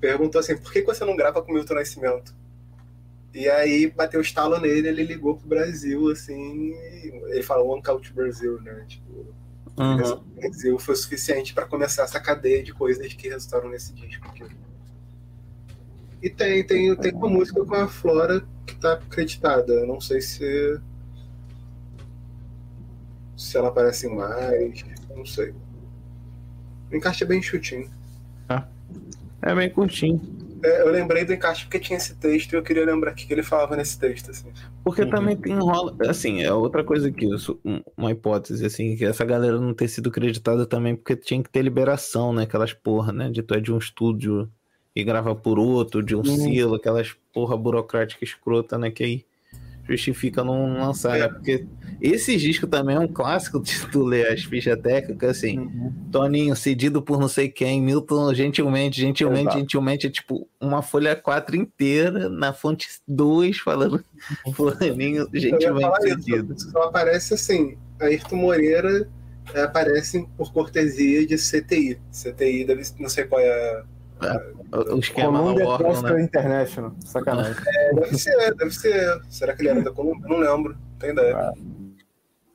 Perguntou 0.00 0.38
assim, 0.40 0.56
por 0.56 0.72
que 0.72 0.82
você 0.82 1.04
não 1.04 1.16
grava 1.16 1.42
com 1.42 1.52
Milton 1.52 1.74
Nascimento? 1.74 2.34
E 3.34 3.48
aí 3.48 3.90
bateu 3.90 4.20
o 4.20 4.22
estalo 4.22 4.58
nele, 4.58 4.88
ele 4.88 5.02
ligou 5.04 5.36
pro 5.36 5.48
Brasil, 5.48 6.08
assim, 6.10 6.72
ele 7.28 7.42
falou 7.42 7.68
One 7.70 7.82
Couch 7.82 8.12
Brasil, 8.12 8.60
né? 8.62 8.84
Tipo, 8.88 9.26
Uhum. 9.78 10.12
o 10.12 10.20
Brasil 10.40 10.78
foi 10.80 10.94
o 10.94 10.96
suficiente 10.96 11.54
para 11.54 11.64
começar 11.64 12.02
essa 12.02 12.18
cadeia 12.18 12.64
de 12.64 12.74
coisas 12.74 13.12
que 13.14 13.28
resultaram 13.28 13.68
nesse 13.68 13.92
disco 13.92 14.26
aqui. 14.26 14.44
E 16.20 16.28
tem, 16.28 16.66
tem, 16.66 16.96
tem 16.96 17.14
uma 17.14 17.28
música 17.28 17.64
com 17.64 17.74
a 17.76 17.86
Flora 17.86 18.44
que 18.66 18.74
tá 18.74 18.94
acreditada. 18.94 19.86
Não 19.86 20.00
sei 20.00 20.20
se. 20.20 20.80
Se 23.36 23.56
ela 23.56 23.68
aparece 23.68 24.08
em 24.08 24.16
mais. 24.16 24.84
Não 25.14 25.24
sei. 25.24 25.54
O 26.90 26.96
encaixe 26.96 27.22
é 27.22 27.26
bem 27.26 27.40
chutinho. 27.40 27.88
É 29.42 29.54
bem 29.54 29.70
curtinho. 29.70 30.20
É, 30.64 30.82
eu 30.82 30.90
lembrei 30.90 31.24
do 31.24 31.32
encaixe 31.32 31.64
porque 31.64 31.78
tinha 31.78 31.96
esse 31.96 32.16
texto 32.16 32.52
e 32.52 32.56
eu 32.56 32.62
queria 32.62 32.84
lembrar 32.84 33.12
o 33.12 33.14
que 33.14 33.32
ele 33.32 33.44
falava 33.44 33.76
nesse 33.76 33.98
texto. 33.98 34.30
Assim. 34.30 34.48
Porque 34.82 35.02
Uhum. 35.02 35.10
também 35.10 35.36
tem 35.36 35.54
rola, 35.54 35.94
assim, 36.08 36.42
é 36.42 36.52
outra 36.52 36.82
coisa 36.82 37.10
que 37.12 37.26
um- 37.64 37.80
uma 37.96 38.10
hipótese 38.10 38.66
assim, 38.66 38.96
que 38.96 39.04
essa 39.04 39.24
galera 39.24 39.60
não 39.60 39.72
ter 39.72 39.86
sido 39.86 40.10
creditada 40.10 40.66
também 40.66 40.96
porque 40.96 41.14
tinha 41.14 41.40
que 41.42 41.50
ter 41.50 41.62
liberação, 41.62 42.32
né, 42.32 42.42
aquelas 42.42 42.72
porra, 42.72 43.12
né, 43.12 43.30
de 43.30 43.42
tu 43.42 43.54
é 43.54 43.60
de 43.60 43.72
um 43.72 43.78
estúdio 43.78 44.50
e 44.96 45.04
grava 45.04 45.32
por 45.34 45.60
outro, 45.60 46.02
de 46.02 46.16
um 46.16 46.24
Sim. 46.24 46.54
selo, 46.56 46.74
aquelas 46.74 47.14
porra 47.32 47.56
burocrática 47.56 48.24
escrota, 48.24 48.76
né, 48.76 48.90
que 48.90 49.04
aí 49.04 49.24
justifica 49.88 50.42
não 50.42 50.74
lançar, 50.74 51.18
né, 51.18 51.28
porque 51.28 51.64
esse 52.00 52.36
disco 52.36 52.66
também 52.66 52.96
é 52.96 53.00
um 53.00 53.08
clássico 53.08 53.60
de 53.62 53.86
tu 53.88 54.04
ler 54.04 54.32
as 54.32 54.44
fichas 54.44 54.78
técnicas, 54.80 55.30
assim, 55.36 55.58
Uhum. 55.58 55.92
Toninho, 56.12 56.54
cedido 56.56 57.02
por 57.02 57.18
não 57.20 57.28
sei 57.28 57.48
quem, 57.48 57.80
Milton, 57.82 58.32
gentilmente, 58.34 59.00
gentilmente, 59.00 59.40
Exato. 59.42 59.58
gentilmente, 59.58 60.06
é 60.06 60.10
tipo 60.10 60.48
uma 60.60 60.80
folha 60.82 61.16
4 61.16 61.56
inteira, 61.56 62.28
na 62.28 62.52
fonte 62.52 62.88
2, 63.06 63.58
falando 63.58 64.02
fulaninho, 64.54 65.28
Eu 65.32 65.34
ia 65.34 65.40
gentilmente 65.40 66.02
cedido. 66.02 66.54
isso. 66.54 66.70
Só 66.70 66.82
aparece 66.84 67.34
assim. 67.34 67.76
Ayrton 68.00 68.36
Moreira 68.36 69.08
é, 69.54 69.62
aparece 69.62 70.26
por 70.36 70.52
cortesia 70.52 71.26
de 71.26 71.36
CTI. 71.36 71.98
CTI 72.12 72.64
deve 72.64 72.82
não 73.00 73.08
sei 73.08 73.24
qual 73.24 73.40
é. 73.40 73.82
O, 74.72 74.94
o 74.96 74.98
esquema 74.98 75.38
Columbia 75.38 75.66
órgão, 75.66 75.90
Transfer 75.92 76.14
né? 76.14 76.22
International. 76.22 76.94
Sacanagem. 77.04 77.54
É, 77.66 77.94
deve 77.94 78.18
ser, 78.18 78.54
deve 78.54 78.70
ser. 78.72 79.20
Será 79.30 79.54
que 79.54 79.62
ele 79.62 79.68
era 79.70 79.82
da 79.82 79.90
Colômbia? 79.92 80.28
Não 80.28 80.38
lembro. 80.38 80.72
Não 80.74 80.98
tenho 80.98 81.12
ideia. 81.12 81.52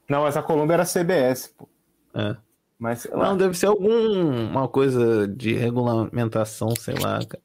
Não, 0.09 0.23
mas 0.23 0.37
a 0.37 0.43
Columbia 0.43 0.75
era 0.75 0.85
CBS, 0.85 1.47
pô. 1.57 1.67
É. 2.13 2.35
Mas. 2.77 3.07
Não, 3.11 3.37
deve 3.37 3.57
ser 3.57 3.67
alguma 3.67 4.67
coisa 4.67 5.27
de 5.27 5.53
regulamentação, 5.53 6.69
sei 6.77 6.95
lá, 6.95 7.19
cara. 7.25 7.41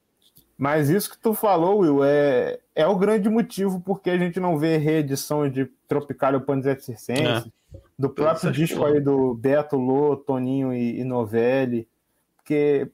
Mas 0.59 0.91
isso 0.91 1.11
que 1.11 1.19
tu 1.19 1.33
falou, 1.33 1.79
Will, 1.79 2.03
é, 2.03 2.59
é 2.75 2.85
o 2.85 2.97
grande 2.97 3.29
motivo 3.29 3.81
porque 3.81 4.11
a 4.11 4.19
gente 4.19 4.41
não 4.41 4.59
vê 4.59 4.77
reedição 4.77 5.49
de 5.49 5.67
Tropicália 5.87 6.41
Panzer 6.41 6.83
Circense, 6.83 7.53
do 7.97 8.11
próprio 8.11 8.49
Essas 8.49 8.57
disco 8.57 8.85
aí 8.85 9.01
do 9.01 9.35
Beto, 9.35 9.77
Lô, 9.77 10.17
Toninho 10.17 10.75
e, 10.75 10.99
e 10.99 11.05
Novelli. 11.05 11.87
Porque, 12.37 12.91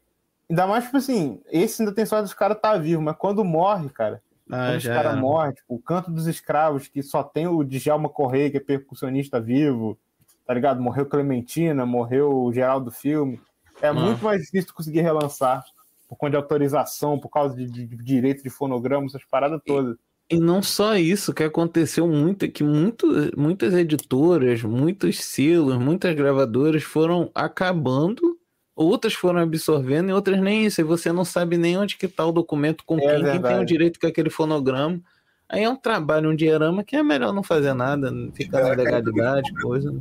ainda 0.50 0.66
mais, 0.66 0.84
tipo 0.84 0.98
assim, 0.98 1.40
esse 1.50 1.80
ainda 1.80 1.94
tem 1.94 2.04
sorte 2.04 2.24
dos 2.24 2.34
caras 2.34 2.60
tá 2.60 2.76
vivo, 2.76 3.00
mas 3.00 3.16
quando 3.16 3.42
morre, 3.42 3.88
cara, 3.88 4.22
Ah, 4.51 4.68
quando 4.68 4.76
os 4.78 4.84
caras 4.84 5.18
morrem, 5.18 5.55
tipo, 5.55 5.74
o 5.74 5.78
Canto 5.80 6.11
dos 6.11 6.26
Escravos, 6.26 6.86
que 6.88 7.03
só 7.03 7.22
tem 7.22 7.47
o 7.47 7.64
Djalma 7.64 8.09
Correia, 8.09 8.51
que 8.51 8.59
é 8.59 8.61
percussionista 8.61 9.40
vivo, 9.40 9.99
tá 10.47 10.53
ligado? 10.53 10.80
Morreu 10.82 11.07
Clementina, 11.07 11.86
morreu 11.86 12.30
o 12.45 12.53
Geraldo 12.53 12.90
Filme. 12.90 13.40
É 13.80 13.88
Ah. 13.88 13.95
muito 13.95 14.22
mais 14.22 14.42
difícil 14.42 14.72
conseguir 14.74 15.01
relançar 15.01 15.64
por 16.09 16.16
conta 16.16 16.32
de 16.32 16.36
autorização, 16.36 17.18
por 17.18 17.30
causa 17.30 17.57
de, 17.57 17.66
de- 17.66 17.86
de 17.86 17.97
direito 18.05 18.42
de 18.42 18.51
fonograma, 18.51 19.07
essas 19.07 19.24
paradas 19.24 19.61
todas. 19.66 19.97
E 20.30 20.38
não 20.38 20.62
só 20.62 20.95
isso, 20.97 21.34
que 21.34 21.42
aconteceu 21.42 22.07
muito, 22.07 22.45
é 22.45 22.49
que 22.49 22.62
muito, 22.64 23.07
muitas 23.36 23.74
editoras, 23.74 24.62
muitos 24.62 25.18
selos, 25.24 25.76
muitas 25.78 26.14
gravadoras 26.14 26.82
foram 26.82 27.30
acabando, 27.34 28.38
outras 28.77 29.12
foram 29.14 29.41
absorvendo 29.41 30.11
e 30.11 30.12
outras 30.12 30.41
nem 30.41 30.64
isso. 30.66 30.81
E 30.81 30.85
você 30.85 31.12
não 31.12 31.25
sabe 31.25 31.57
nem 31.57 31.77
onde 31.77 31.97
que 31.97 32.09
tá 32.09 32.25
o 32.27 32.33
documento 32.33 32.85
com 32.85 32.99
É 32.99 33.01
quem, 33.01 33.31
quem 33.33 33.43
tem 33.43 33.59
o 33.61 33.64
direito 33.64 33.99
com 34.01 34.07
aquele 34.07 34.31
fonograma. 34.31 35.01
Aí 35.49 35.62
é 35.62 35.68
um 35.68 35.77
trabalho, 35.77 36.31
um 36.31 36.35
diorama 36.37 36.83
que 36.83 36.97
é 36.97 37.03
melhor 37.03 37.33
não 37.33 37.43
fazer 37.43 37.75
nada, 37.75 38.11
ficar 38.35 38.62
na 38.62 38.70
É, 38.70 38.75
legalidade, 38.75 39.53
coisa. 39.61 39.93
né? 39.93 40.01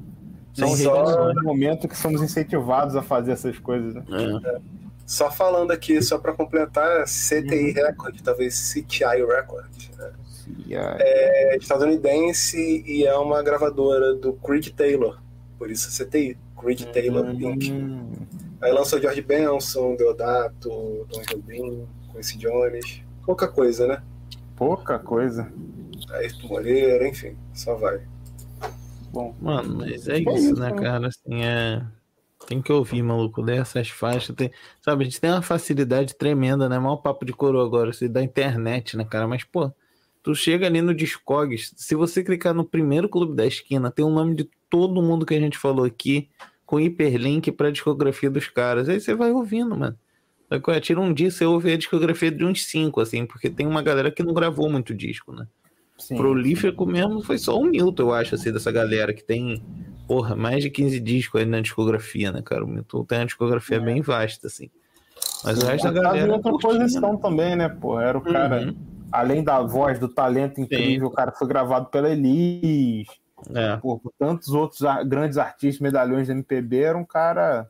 São 0.53 0.69
só- 0.69 1.33
no 1.33 1.43
momento 1.43 1.87
que 1.87 1.97
somos 1.97 2.21
incentivados 2.21 2.95
a 2.95 3.01
fazer 3.01 3.31
essas 3.31 3.57
coisas, 3.59 3.93
né? 3.95 4.03
É. 4.45 4.59
Só 5.05 5.29
falando 5.29 5.71
aqui, 5.71 6.01
só 6.01 6.17
para 6.17 6.31
completar, 6.33 7.05
CTI 7.05 7.71
Record, 7.71 8.21
talvez 8.21 8.55
CTI 8.71 9.25
Record. 9.25 9.65
né? 9.97 10.11
É 10.99 11.57
estadunidense 11.57 12.83
e 12.85 13.05
é 13.05 13.15
uma 13.15 13.41
gravadora 13.43 14.13
do 14.13 14.33
Creed 14.33 14.69
Taylor. 14.69 15.19
Por 15.57 15.69
isso 15.71 15.89
CTI. 15.91 16.37
Creed 16.59 16.83
Taylor 16.93 17.29
Inc. 17.29 17.71
Aí 18.63 18.71
lançou 18.71 18.99
George 19.01 19.21
Benson, 19.21 19.93
Deodato, 19.97 20.69
Tom 21.09 21.21
Jobim, 21.29 21.85
Quincy 22.13 22.37
Jones. 22.37 23.01
Pouca 23.25 23.45
coisa, 23.45 23.85
né? 23.85 24.01
Pouca 24.55 24.97
coisa. 24.97 25.51
Ayrton 26.11 26.47
Moreira, 26.47 27.05
enfim, 27.05 27.35
só 27.53 27.75
vai. 27.75 28.01
Bom, 29.11 29.35
Mano, 29.41 29.79
mas 29.79 30.07
é 30.07 30.15
É 30.15 30.19
isso, 30.19 30.31
isso, 30.31 30.55
né, 30.55 30.71
né? 30.71 30.81
cara? 30.81 31.07
Assim, 31.07 31.43
é. 31.43 31.85
Tem 32.47 32.61
que 32.61 32.71
ouvir, 32.71 33.03
maluco, 33.03 33.41
ler 33.41 33.59
essas 33.59 33.89
faixas. 33.89 34.33
Tem... 34.33 34.49
Sabe, 34.81 35.03
a 35.03 35.05
gente 35.05 35.19
tem 35.19 35.29
uma 35.29 35.41
facilidade 35.41 36.15
tremenda, 36.15 36.69
né? 36.69 36.79
Maior 36.79 36.97
papo 36.97 37.25
de 37.25 37.33
coroa 37.33 37.65
agora, 37.65 37.89
assim, 37.89 38.09
da 38.09 38.23
internet, 38.23 38.95
né, 38.95 39.03
cara? 39.03 39.27
Mas, 39.27 39.43
pô, 39.43 39.73
tu 40.21 40.33
chega 40.33 40.67
ali 40.67 40.81
no 40.81 40.95
Discogs, 40.95 41.73
se 41.75 41.95
você 41.95 42.23
clicar 42.23 42.53
no 42.53 42.63
primeiro 42.63 43.09
clube 43.09 43.35
da 43.35 43.45
esquina, 43.45 43.91
tem 43.91 44.05
o 44.05 44.09
nome 44.09 44.35
de 44.35 44.49
todo 44.69 45.01
mundo 45.01 45.25
que 45.25 45.33
a 45.33 45.39
gente 45.39 45.57
falou 45.57 45.85
aqui, 45.85 46.29
com 46.73 46.79
hiperlink 46.79 47.51
pra 47.51 47.69
discografia 47.69 48.31
dos 48.31 48.47
caras. 48.47 48.89
Aí 48.89 48.99
você 48.99 49.13
vai 49.13 49.31
ouvindo, 49.31 49.77
mano. 49.77 49.95
É? 50.49 50.79
Tira 50.79 50.99
um 50.99 51.13
dia, 51.13 51.29
você 51.29 51.45
ouve 51.45 51.71
a 51.71 51.77
discografia 51.77 52.31
de 52.31 52.43
uns 52.43 52.65
cinco, 52.65 52.99
assim, 52.99 53.27
porque 53.27 53.47
tem 53.47 53.67
uma 53.67 53.83
galera 53.83 54.09
que 54.09 54.23
não 54.23 54.33
gravou 54.33 54.67
muito 54.71 54.91
disco, 54.91 55.31
né? 55.31 55.45
sim. 55.99 56.17
prolífico 56.17 56.83
mesmo 56.87 57.21
foi 57.21 57.37
só 57.37 57.59
o 57.59 57.63
Milton, 57.63 58.01
eu 58.01 58.13
acho, 58.13 58.33
assim, 58.33 58.51
dessa 58.51 58.71
galera 58.71 59.13
que 59.13 59.23
tem, 59.23 59.63
porra, 60.07 60.35
mais 60.35 60.63
de 60.63 60.71
15 60.71 60.99
discos 60.99 61.41
aí 61.41 61.45
na 61.45 61.61
discografia, 61.61 62.31
né, 62.31 62.41
cara? 62.41 62.65
O 62.65 62.67
Milton 62.67 63.05
tem 63.05 63.19
uma 63.19 63.25
discografia 63.25 63.79
bem 63.79 64.01
vasta, 64.01 64.47
assim. 64.47 64.71
Mas 65.43 65.61
o 65.61 65.67
resto 65.67 65.91
da 65.91 66.01
galera. 66.01 66.33
outra 66.33 66.51
curtia, 66.51 66.69
posição 66.71 67.17
também, 67.17 67.55
né, 67.55 67.69
pô? 67.69 67.99
Era 67.99 68.17
o 68.17 68.21
cara, 68.21 68.61
Uhum. 68.65 68.75
além 69.11 69.43
da 69.43 69.61
voz, 69.61 69.99
do 69.99 70.09
talento 70.09 70.59
incrível, 70.59 71.07
o 71.07 71.11
cara 71.11 71.31
foi 71.31 71.47
gravado 71.47 71.85
pela 71.91 72.09
Elis, 72.09 73.07
É, 73.53 73.77
por, 73.77 73.99
por 73.99 74.13
tantos 74.17 74.49
outros 74.49 74.81
grandes 75.05 75.37
artistas, 75.37 75.81
medalhões 75.81 76.27
da 76.27 76.33
MPB, 76.33 76.81
era 76.81 76.97
um 76.97 77.05
cara. 77.05 77.69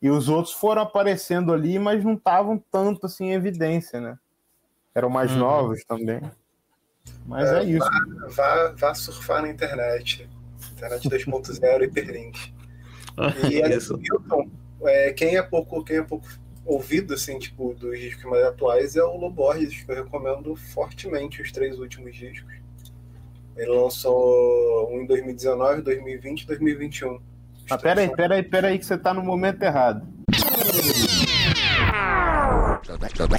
E 0.00 0.10
os 0.10 0.28
outros 0.28 0.54
foram 0.54 0.82
aparecendo 0.82 1.52
ali, 1.52 1.78
mas 1.78 2.04
não 2.04 2.14
estavam 2.14 2.62
tanto 2.70 3.06
assim 3.06 3.26
em 3.26 3.32
evidência, 3.32 4.00
né? 4.00 4.18
Eram 4.94 5.10
mais 5.10 5.32
Uhum. 5.32 5.38
novos 5.38 5.84
também. 5.84 6.20
Mas 7.24 7.48
é, 7.50 7.64
isso. 7.64 7.88
Vá, 8.34 8.74
vá 8.76 8.94
surfar 8.94 9.42
na 9.42 9.48
internet. 9.48 10.28
Internet 10.72 11.08
2.0 11.08 11.84
hiperlink. 11.84 12.54
E 13.50 13.60
é 13.60 13.66
a 13.66 13.76
isso. 13.76 13.96
Milton, 13.96 14.50
é, 14.82 15.12
quem 15.12 15.36
é 15.36 15.42
pouco, 15.42 15.82
quem 15.84 15.96
é 15.98 16.02
pouco 16.02 16.26
ouvido, 16.64 17.14
assim, 17.14 17.38
tipo, 17.38 17.74
dos 17.74 17.98
discos 17.98 18.24
mais 18.24 18.44
atuais 18.44 18.96
é 18.96 19.02
o 19.02 19.16
Loborges, 19.16 19.82
que 19.82 19.90
eu 19.90 19.96
recomendo 19.96 20.54
fortemente 20.56 21.40
os 21.40 21.52
três 21.52 21.78
últimos 21.78 22.14
discos. 22.14 22.52
Ele 23.56 23.70
lançou 23.70 24.90
um 24.90 25.00
em 25.00 25.06
2019, 25.06 25.80
2020 25.80 26.42
e 26.42 26.46
2021. 26.46 27.14
Os 27.14 27.20
Mas 27.70 27.80
três 27.80 27.80
peraí, 27.80 28.14
peraí, 28.14 28.42
peraí, 28.42 28.78
que 28.78 28.84
você 28.84 28.98
tá 28.98 29.14
no 29.14 29.22
momento 29.22 29.62
errado. 29.62 30.06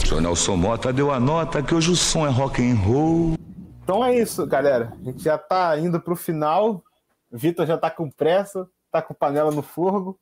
Seu 0.06 0.20
Nelson 0.20 0.56
Mota 0.56 0.92
deu 0.92 1.12
a 1.12 1.20
nota 1.20 1.62
que 1.62 1.76
hoje 1.76 1.92
o 1.92 1.96
som 1.96 2.26
é 2.26 2.30
rock 2.30 2.62
and 2.62 2.76
roll. 2.76 3.36
Então 3.84 4.04
é 4.04 4.18
isso, 4.18 4.46
galera. 4.48 4.92
A 5.00 5.04
gente 5.04 5.24
já 5.24 5.38
tá 5.38 5.78
indo 5.78 6.02
pro 6.02 6.16
final. 6.16 6.84
O 7.32 7.38
Vitor 7.38 7.68
já 7.68 7.78
tá 7.78 7.92
com 7.92 8.10
pressa, 8.10 8.68
tá 8.92 9.02
com 9.02 9.14
panela 9.14 9.52
no 9.52 9.62
fogo. 9.62 10.20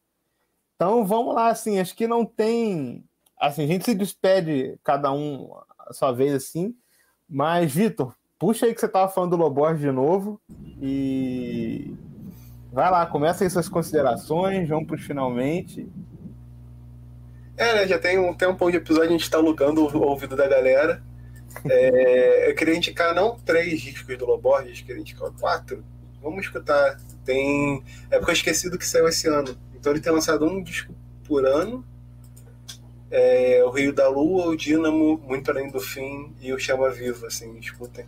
Então 0.75 1.05
vamos 1.05 1.33
lá, 1.33 1.47
assim, 1.47 1.79
acho 1.79 1.95
que 1.95 2.05
não 2.05 2.25
tem. 2.25 3.03
Assim, 3.39 3.63
a 3.63 3.67
gente 3.67 3.85
se 3.85 3.95
despede 3.95 4.77
cada 4.83 5.11
um 5.11 5.49
a 5.79 5.93
sua 5.93 6.11
vez 6.11 6.33
assim. 6.33 6.75
Mas, 7.27 7.73
Vitor, 7.73 8.13
puxa 8.39 8.65
aí 8.65 8.73
que 8.73 8.79
você 8.79 8.87
tava 8.87 9.11
falando 9.11 9.31
do 9.31 9.37
Loborges 9.37 9.81
de 9.81 9.91
novo. 9.91 10.39
E 10.81 11.93
vai 12.71 12.89
lá, 12.91 13.05
começa 13.05 13.43
aí 13.43 13.49
suas 13.49 13.69
considerações, 13.69 14.67
vamos 14.67 14.87
pros 14.87 15.01
finalmente. 15.01 15.87
É, 17.57 17.73
né? 17.73 17.87
Já 17.87 17.97
tem 17.97 18.19
um 18.19 18.33
tempo 18.33 18.69
de 18.69 18.77
episódio 18.77 19.09
a 19.09 19.11
gente 19.11 19.29
tá 19.29 19.37
alugando 19.37 19.81
o 19.81 20.01
ouvido 20.01 20.35
da 20.35 20.47
galera. 20.47 21.01
É, 21.63 22.49
eu 22.49 22.55
queria 22.55 22.75
indicar 22.75 23.15
não 23.15 23.39
três 23.39 23.81
discos 23.81 24.17
do 24.17 24.25
Loborges, 24.25 24.81
queria 24.81 25.01
indicar 25.01 25.31
quatro. 25.39 25.83
Vamos 26.21 26.45
escutar. 26.45 26.99
Tem. 27.23 27.81
É 28.11 28.17
porque 28.17 28.31
eu 28.31 28.35
esqueci 28.35 28.69
do 28.69 28.77
que 28.77 28.85
saiu 28.85 29.07
esse 29.07 29.27
ano. 29.27 29.57
Então 29.73 29.93
ele 29.93 30.01
tem 30.01 30.11
lançado 30.11 30.45
um 30.45 30.61
disco 30.61 30.93
por 31.23 31.45
ano. 31.45 31.85
É, 33.09 33.63
o 33.63 33.69
Rio 33.69 33.93
da 33.93 34.09
Lua, 34.09 34.47
o 34.47 34.57
Dínamo, 34.57 35.17
Muito 35.19 35.49
Além 35.49 35.71
do 35.71 35.79
Fim 35.79 36.33
e 36.41 36.51
o 36.51 36.59
Chama 36.59 36.89
Viva, 36.89 37.27
assim, 37.27 37.57
escutem. 37.59 38.05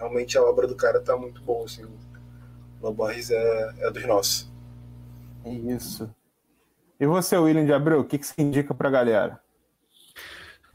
Realmente 0.00 0.38
a 0.38 0.42
obra 0.42 0.66
do 0.66 0.74
cara 0.74 0.98
tá 0.98 1.14
muito 1.14 1.42
boa, 1.42 1.66
assim. 1.66 1.84
O 1.84 1.92
Loborges 2.80 3.30
é, 3.30 3.74
é 3.80 3.90
dos 3.90 4.06
nossos. 4.06 4.50
É 5.44 5.52
isso. 5.52 6.10
E 6.98 7.06
você, 7.06 7.36
William 7.36 7.66
de 7.66 7.72
Abreu, 7.72 8.00
o 8.00 8.04
que, 8.04 8.16
que 8.18 8.26
você 8.26 8.40
indica 8.40 8.74
pra 8.74 8.88
galera? 8.90 9.38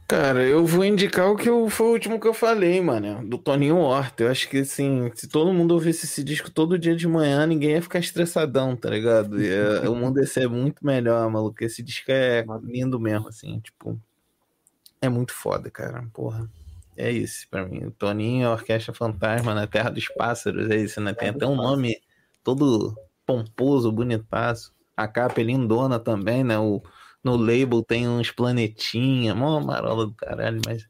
Cara, 0.07 0.43
eu 0.43 0.63
vou 0.67 0.85
indicar 0.85 1.31
o 1.31 1.35
que 1.35 1.49
eu, 1.49 1.67
foi 1.67 1.87
o 1.87 1.91
último 1.93 2.19
que 2.19 2.27
eu 2.27 2.33
falei, 2.33 2.79
mano, 2.79 3.27
do 3.27 3.39
Toninho 3.39 3.77
Horta. 3.77 4.23
Eu 4.23 4.29
acho 4.29 4.47
que, 4.47 4.59
assim, 4.59 5.11
se 5.15 5.27
todo 5.27 5.51
mundo 5.51 5.73
ouvisse 5.73 6.05
esse 6.05 6.23
disco 6.23 6.51
todo 6.51 6.77
dia 6.77 6.95
de 6.95 7.07
manhã, 7.07 7.47
ninguém 7.47 7.71
ia 7.71 7.81
ficar 7.81 7.97
estressadão, 7.97 8.75
tá 8.75 8.91
ligado? 8.91 9.41
Ia- 9.41 9.89
o 9.89 9.95
mundo 9.95 10.19
ia 10.19 10.27
ser 10.27 10.47
muito 10.47 10.85
melhor, 10.85 11.27
maluco. 11.31 11.63
Esse 11.63 11.81
disco 11.81 12.11
é 12.11 12.45
lindo 12.61 12.99
mesmo, 12.99 13.29
assim, 13.29 13.59
tipo, 13.59 13.99
é 15.01 15.09
muito 15.09 15.33
foda, 15.33 15.71
cara, 15.71 16.07
porra. 16.13 16.47
É 16.97 17.11
isso 17.11 17.47
pra 17.49 17.65
mim. 17.65 17.85
O 17.85 17.91
Toninho, 17.91 18.47
a 18.47 18.53
Orquestra 18.53 18.93
Fantasma 18.93 19.53
na 19.53 19.67
Terra 19.67 19.89
dos 19.89 20.07
Pássaros, 20.07 20.69
é 20.69 20.77
isso, 20.77 21.01
né? 21.01 21.13
Tem 21.13 21.29
até 21.29 21.45
um 21.45 21.55
nome 21.55 21.97
todo 22.43 22.95
pomposo, 23.25 23.91
bonitaço. 23.91 24.73
A 24.95 25.07
capa 25.07 25.41
é 25.41 25.43
lindona 25.43 25.99
também, 25.99 26.43
né? 26.43 26.57
O, 26.57 26.81
no 27.23 27.35
label 27.35 27.83
tem 27.83 28.07
uns 28.07 28.31
planetinha, 28.31 29.35
mó 29.35 29.59
marola 29.59 30.05
do 30.05 30.13
caralho, 30.13 30.61
mas 30.65 30.87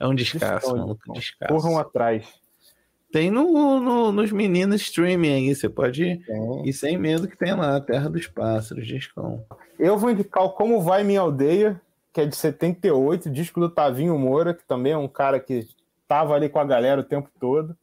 é 0.00 0.06
um 0.06 0.14
descasso, 0.14 0.74
maluco, 0.76 1.12
descasso. 1.12 1.52
Corram 1.54 1.78
atrás. 1.78 2.26
Tem 3.12 3.30
no, 3.30 3.78
no- 3.80 4.12
nos 4.12 4.30
meninos 4.32 4.80
streaming 4.82 5.32
aí, 5.34 5.54
você 5.54 5.68
pode 5.68 6.16
Tem. 6.24 6.68
ir 6.68 6.72
sem 6.72 6.96
medo 6.96 7.26
que 7.28 7.36
tem 7.36 7.52
lá, 7.54 7.80
Terra 7.80 8.08
dos 8.08 8.26
Pássaros, 8.26 8.86
discão. 8.86 9.44
Eu 9.78 9.98
vou 9.98 10.10
indicar 10.10 10.44
o 10.44 10.50
Como 10.50 10.80
Vai 10.80 11.02
Minha 11.04 11.20
Aldeia, 11.20 11.80
que 12.12 12.20
é 12.20 12.26
de 12.26 12.34
78, 12.34 13.30
disco 13.30 13.60
do 13.60 13.70
Tavinho 13.70 14.18
Moura, 14.18 14.54
que 14.54 14.64
também 14.64 14.92
é 14.92 14.96
um 14.96 15.08
cara 15.08 15.38
que 15.38 15.68
tava 16.08 16.34
ali 16.34 16.48
com 16.48 16.58
a 16.58 16.64
galera 16.64 17.00
o 17.00 17.04
tempo 17.04 17.30
todo. 17.38 17.76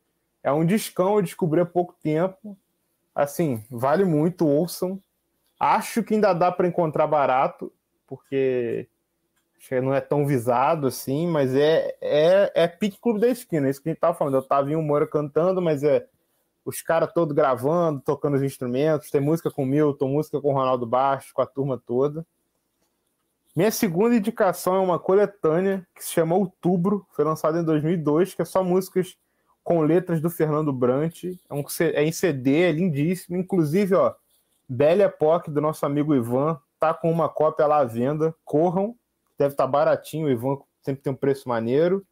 É 0.44 0.52
um 0.52 0.66
discão, 0.66 1.16
eu 1.16 1.22
descobri 1.22 1.62
há 1.62 1.66
pouco 1.66 1.96
tempo. 2.02 2.58
Assim, 3.16 3.64
vale 3.70 4.04
muito, 4.04 4.48
ouçam. 4.48 5.00
Acho 5.60 6.04
que 6.04 6.14
ainda 6.14 6.34
dá 6.34 6.52
para 6.52 6.68
encontrar 6.68 7.08
barato, 7.08 7.72
porque 8.06 8.88
acho 9.58 9.70
que 9.70 9.82
não 9.82 9.94
é 9.94 10.02
tão 10.02 10.26
visado 10.26 10.88
assim, 10.88 11.26
mas 11.26 11.56
é, 11.56 11.96
é, 12.00 12.52
é 12.54 12.68
pique 12.68 13.00
clube 13.00 13.20
da 13.20 13.28
esquina, 13.28 13.68
é 13.68 13.70
isso 13.72 13.82
que 13.82 13.90
a 13.90 13.92
gente 13.92 14.00
tava 14.00 14.14
falando. 14.14 14.36
Eu 14.36 14.44
tava 14.44 14.70
o 14.70 14.82
Moura 14.82 15.08
cantando, 15.08 15.62
mas 15.62 15.84
é 15.84 16.06
os 16.64 16.82
caras 16.82 17.12
todos 17.14 17.34
gravando, 17.34 18.02
tocando 18.02 18.36
os 18.36 18.44
instrumentos, 18.44 19.10
tem 19.10 19.22
música 19.22 19.50
com 19.50 19.64
o 19.64 19.66
Milton, 19.66 20.10
música 20.10 20.40
com 20.42 20.50
o 20.50 20.54
Ronaldo 20.54 20.86
Baixo, 20.86 21.34
com 21.34 21.42
a 21.42 21.46
turma 21.46 21.82
toda. 21.84 22.26
Minha 23.58 23.72
segunda 23.72 24.16
indicação 24.16 24.76
é 24.76 24.80
uma 24.80 25.00
coletânea 25.00 25.84
que 25.96 26.06
se 26.06 26.12
chama 26.12 26.36
Outubro, 26.36 27.08
foi 27.10 27.26
lançada 27.26 27.60
em 27.60 27.64
2002, 27.64 28.36
que 28.36 28.44
é 28.44 28.46
só 28.46 28.64
músicas 28.64 29.18
com 29.64 29.82
letras 29.82 30.22
do 30.22 30.30
Fernando 30.30 30.72
Brant. 30.72 31.24
É, 31.24 31.54
um, 31.56 31.64
é 31.80 32.04
em 32.04 32.12
CD, 32.12 32.62
é 32.62 32.72
lindíssimo. 32.72 33.36
Inclusive, 33.36 33.96
ó, 33.96 34.14
Belle 34.70 35.02
Époque 35.02 35.50
do 35.50 35.60
nosso 35.60 35.84
amigo 35.88 36.14
Ivan 36.14 36.62
tá 36.80 36.94
com 36.94 37.12
uma 37.12 37.28
cópia 37.28 37.66
lá 37.66 37.80
à 37.80 37.84
venda. 37.84 38.32
Corram, 38.46 38.96
deve 39.40 39.56
estar 39.56 39.66
baratinho. 39.66 40.28
O 40.28 40.30
Ivan 40.30 40.60
sempre 40.84 41.02
tem 41.02 41.12
um 41.12 41.16
preço 41.16 41.50
maneiro. 41.50 42.06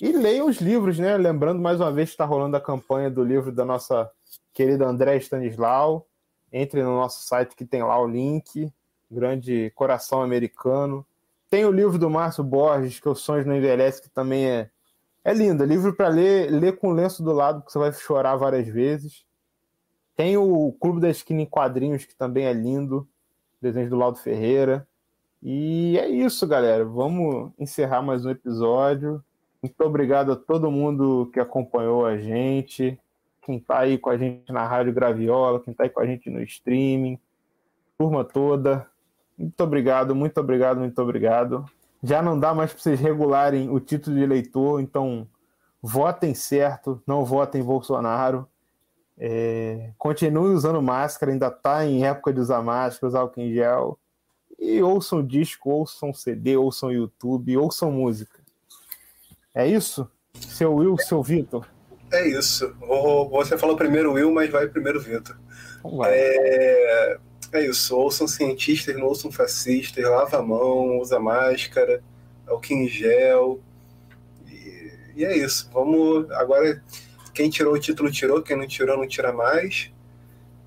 E 0.00 0.12
leiam 0.12 0.46
os 0.46 0.58
livros, 0.58 1.00
né? 1.00 1.16
Lembrando 1.16 1.60
mais 1.60 1.80
uma 1.80 1.90
vez 1.90 2.10
que 2.10 2.14
está 2.14 2.24
rolando 2.24 2.56
a 2.56 2.60
campanha 2.60 3.10
do 3.10 3.24
livro 3.24 3.50
da 3.50 3.64
nossa 3.64 4.08
querida 4.54 4.86
André 4.86 5.16
Stanislau. 5.16 6.06
Entre 6.52 6.80
no 6.80 6.94
nosso 6.94 7.24
site 7.24 7.56
que 7.56 7.64
tem 7.64 7.82
lá 7.82 8.00
o 8.00 8.06
link. 8.06 8.72
Grande 9.10 9.70
Coração 9.74 10.22
Americano. 10.22 11.04
Tem 11.48 11.64
o 11.64 11.72
livro 11.72 11.98
do 11.98 12.08
Márcio 12.08 12.44
Borges, 12.44 13.00
que 13.00 13.08
é 13.08 13.10
o 13.10 13.14
Sonhos 13.14 13.44
Não 13.44 13.56
Envelhece, 13.56 14.00
que 14.00 14.08
também 14.08 14.48
é, 14.48 14.70
é 15.24 15.34
lindo. 15.34 15.64
É 15.64 15.66
livro 15.66 15.94
para 15.94 16.08
ler, 16.08 16.50
ler 16.50 16.78
com 16.78 16.88
o 16.88 16.92
lenço 16.92 17.22
do 17.22 17.32
lado, 17.32 17.60
porque 17.60 17.72
você 17.72 17.78
vai 17.78 17.92
chorar 17.92 18.36
várias 18.36 18.68
vezes. 18.68 19.24
Tem 20.14 20.36
o 20.36 20.72
Clube 20.80 21.00
da 21.00 21.08
Esquina 21.08 21.42
em 21.42 21.46
Quadrinhos, 21.46 22.04
que 22.04 22.14
também 22.14 22.44
é 22.44 22.52
lindo. 22.52 23.08
Desenhos 23.60 23.90
do 23.90 23.96
Laudo 23.96 24.18
Ferreira. 24.18 24.86
E 25.42 25.98
é 25.98 26.08
isso, 26.08 26.46
galera. 26.46 26.84
Vamos 26.84 27.50
encerrar 27.58 28.02
mais 28.02 28.24
um 28.24 28.30
episódio. 28.30 29.22
Muito 29.62 29.80
obrigado 29.80 30.32
a 30.32 30.36
todo 30.36 30.70
mundo 30.70 31.30
que 31.32 31.40
acompanhou 31.40 32.06
a 32.06 32.16
gente. 32.16 32.98
Quem 33.42 33.58
tá 33.58 33.80
aí 33.80 33.98
com 33.98 34.10
a 34.10 34.16
gente 34.16 34.52
na 34.52 34.66
Rádio 34.66 34.92
Graviola, 34.92 35.60
quem 35.60 35.74
tá 35.74 35.84
aí 35.84 35.90
com 35.90 36.00
a 36.00 36.06
gente 36.06 36.30
no 36.30 36.42
streaming. 36.42 37.18
Turma 37.98 38.24
toda. 38.24 38.86
Muito 39.40 39.64
obrigado, 39.64 40.14
muito 40.14 40.38
obrigado, 40.38 40.80
muito 40.80 41.00
obrigado. 41.00 41.64
Já 42.02 42.20
não 42.20 42.38
dá 42.38 42.52
mais 42.52 42.72
para 42.74 42.82
vocês 42.82 43.00
regularem 43.00 43.70
o 43.70 43.80
título 43.80 44.16
de 44.16 44.22
eleitor, 44.22 44.82
então 44.82 45.26
votem 45.80 46.34
certo, 46.34 47.02
não 47.06 47.24
votem 47.24 47.62
Bolsonaro. 47.62 48.46
É, 49.18 49.92
continue 49.96 50.54
usando 50.54 50.82
máscara, 50.82 51.32
ainda 51.32 51.48
está 51.48 51.86
em 51.86 52.04
época 52.04 52.34
de 52.34 52.40
usar 52.40 52.62
máscara, 52.62 53.08
usar 53.08 53.20
álcool 53.20 53.40
em 53.40 53.54
gel. 53.54 53.98
e 54.58 54.82
ouçam 54.82 55.24
disco, 55.24 55.70
ouçam 55.70 56.12
CD, 56.12 56.58
ouçam 56.58 56.92
YouTube, 56.92 57.56
ouçam 57.56 57.90
música. 57.90 58.40
É 59.54 59.66
isso? 59.66 60.06
Seu 60.34 60.74
Will, 60.74 60.98
seu 60.98 61.22
Vitor? 61.22 61.66
É 62.12 62.28
isso. 62.28 62.74
Você 63.30 63.56
falou 63.56 63.74
primeiro 63.74 64.12
Will, 64.12 64.30
mas 64.32 64.50
vai 64.50 64.68
primeiro 64.68 65.00
Vitor. 65.00 65.34
É, 66.06 67.18
é 67.52 67.66
isso. 67.66 67.96
Ouçam 67.96 68.28
cientistas, 68.28 68.96
não 68.96 69.06
ouçam 69.06 69.30
fascistas, 69.30 70.04
lava 70.04 70.38
a 70.38 70.42
mão, 70.42 70.98
usa 71.00 71.18
máscara, 71.18 72.02
álcool 72.46 72.74
em 72.74 72.88
gel. 72.88 73.60
E, 74.46 74.92
e 75.16 75.24
é 75.24 75.36
isso. 75.36 75.70
Vamos. 75.72 76.30
Agora, 76.32 76.82
quem 77.34 77.50
tirou 77.50 77.74
o 77.74 77.78
título 77.78 78.10
tirou, 78.10 78.42
quem 78.42 78.56
não 78.56 78.66
tirou, 78.66 78.96
não 78.96 79.06
tira 79.06 79.32
mais. 79.32 79.90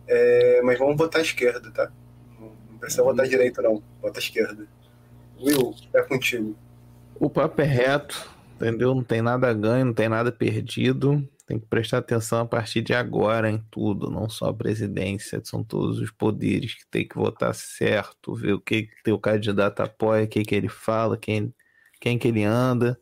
É, 0.07 0.61
mas 0.63 0.77
vamos 0.77 0.97
votar 0.97 1.21
à 1.21 1.23
esquerda, 1.23 1.71
tá? 1.71 1.91
Não 2.39 2.77
precisa 2.77 3.03
votar 3.03 3.25
à 3.25 3.27
direita, 3.27 3.61
não. 3.61 3.81
Vota 4.01 4.19
à 4.19 4.21
esquerda. 4.21 4.67
Will, 5.39 5.73
é 5.93 6.01
contigo. 6.01 6.55
O 7.19 7.29
papo 7.29 7.61
é 7.61 7.65
reto, 7.65 8.29
entendeu? 8.55 8.93
Não 8.93 9.03
tem 9.03 9.21
nada 9.21 9.53
ganho, 9.53 9.85
não 9.85 9.93
tem 9.93 10.09
nada 10.09 10.31
perdido. 10.31 11.27
Tem 11.53 11.59
que 11.59 11.67
prestar 11.67 11.99
atenção 11.99 12.39
a 12.39 12.45
partir 12.47 12.81
de 12.81 12.95
agora 12.95 13.47
em 13.47 13.59
tudo, 13.69 14.09
não 14.09 14.27
só 14.27 14.47
a 14.47 14.53
presidência, 14.53 15.39
são 15.43 15.63
todos 15.63 15.99
os 15.99 16.09
poderes 16.09 16.73
que 16.73 16.83
tem 16.87 17.07
que 17.07 17.13
votar 17.13 17.53
certo, 17.53 18.33
ver 18.33 18.53
o 18.53 18.59
que, 18.59 18.87
que 18.87 19.03
teu 19.03 19.19
candidato 19.19 19.81
apoia, 19.81 20.23
o 20.23 20.27
que, 20.27 20.43
que 20.43 20.55
ele 20.55 20.67
fala, 20.67 21.15
quem, 21.15 21.53
quem 22.01 22.17
que 22.17 22.27
ele 22.27 22.43
anda. 22.43 22.99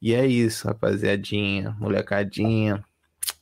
E 0.00 0.14
é 0.14 0.26
isso, 0.26 0.66
rapaziadinha, 0.66 1.76
molecadinha, 1.78 2.82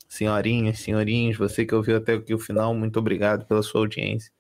senhorinhas, 0.09 0.81
senhorinhos, 0.81 1.37
você 1.37 1.65
que 1.65 1.75
ouviu 1.75 1.97
até 1.99 2.15
aqui 2.15 2.35
o 2.35 2.39
final, 2.41 2.75
muito 2.75 2.99
obrigado 2.99 3.47
pela 3.47 3.63
sua 3.63 3.83
audiência. 3.83 4.33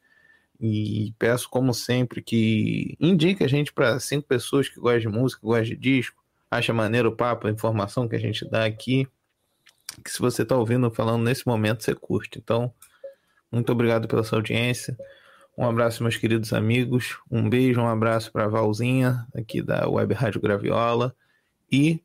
E 0.60 1.14
peço, 1.20 1.48
como 1.48 1.72
sempre, 1.72 2.20
que 2.20 2.96
indique 2.98 3.44
a 3.44 3.48
gente 3.48 3.72
para 3.72 4.00
cinco 4.00 4.26
pessoas 4.26 4.68
que 4.68 4.80
gostam 4.80 5.12
de 5.12 5.18
música, 5.18 5.40
gostam 5.40 5.66
de 5.66 5.76
disco, 5.76 6.20
acha 6.50 6.72
maneiro 6.72 7.10
o 7.10 7.16
papo, 7.16 7.46
a 7.46 7.50
informação 7.52 8.08
que 8.08 8.16
a 8.16 8.20
gente 8.20 8.44
dá 8.50 8.64
aqui. 8.64 9.06
Que 10.02 10.10
se 10.10 10.18
você 10.18 10.42
está 10.42 10.56
ouvindo 10.56 10.90
falando 10.90 11.22
nesse 11.22 11.46
momento, 11.46 11.82
você 11.82 11.94
curte. 11.94 12.38
Então, 12.38 12.72
muito 13.50 13.70
obrigado 13.70 14.08
pela 14.08 14.24
sua 14.24 14.38
audiência. 14.38 14.96
Um 15.56 15.64
abraço, 15.64 16.02
meus 16.02 16.16
queridos 16.16 16.52
amigos. 16.52 17.18
Um 17.30 17.48
beijo, 17.48 17.80
um 17.80 17.86
abraço 17.86 18.32
para 18.32 18.44
a 18.44 18.48
Valzinha, 18.48 19.24
aqui 19.34 19.62
da 19.62 19.88
Web 19.88 20.12
Rádio 20.12 20.40
Graviola. 20.40 21.14
E 21.70 22.02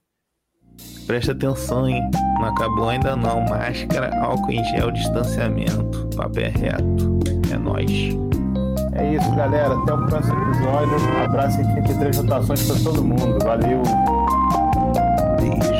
preste 1.07 1.31
atenção, 1.31 1.89
hein? 1.89 2.01
Não 2.39 2.45
acabou 2.45 2.89
ainda 2.89 3.15
não. 3.15 3.41
Máscara, 3.41 4.15
álcool 4.21 4.51
em 4.51 4.63
gel, 4.65 4.91
distanciamento. 4.91 6.07
Papo 6.15 6.39
é 6.39 6.49
reto. 6.49 7.19
É 7.51 7.57
nóis. 7.57 7.89
É 8.93 9.15
isso, 9.15 9.35
galera. 9.35 9.73
Até 9.81 9.93
o 9.93 10.05
próximo 10.05 10.51
episódio. 10.51 10.97
Um 11.09 11.23
abraço 11.23 11.59
em 11.59 11.73
33 11.73 12.17
rotações 12.17 12.67
para 12.67 12.83
todo 12.83 13.03
mundo. 13.03 13.39
Valeu. 13.43 13.81
Beijo. 15.39 15.78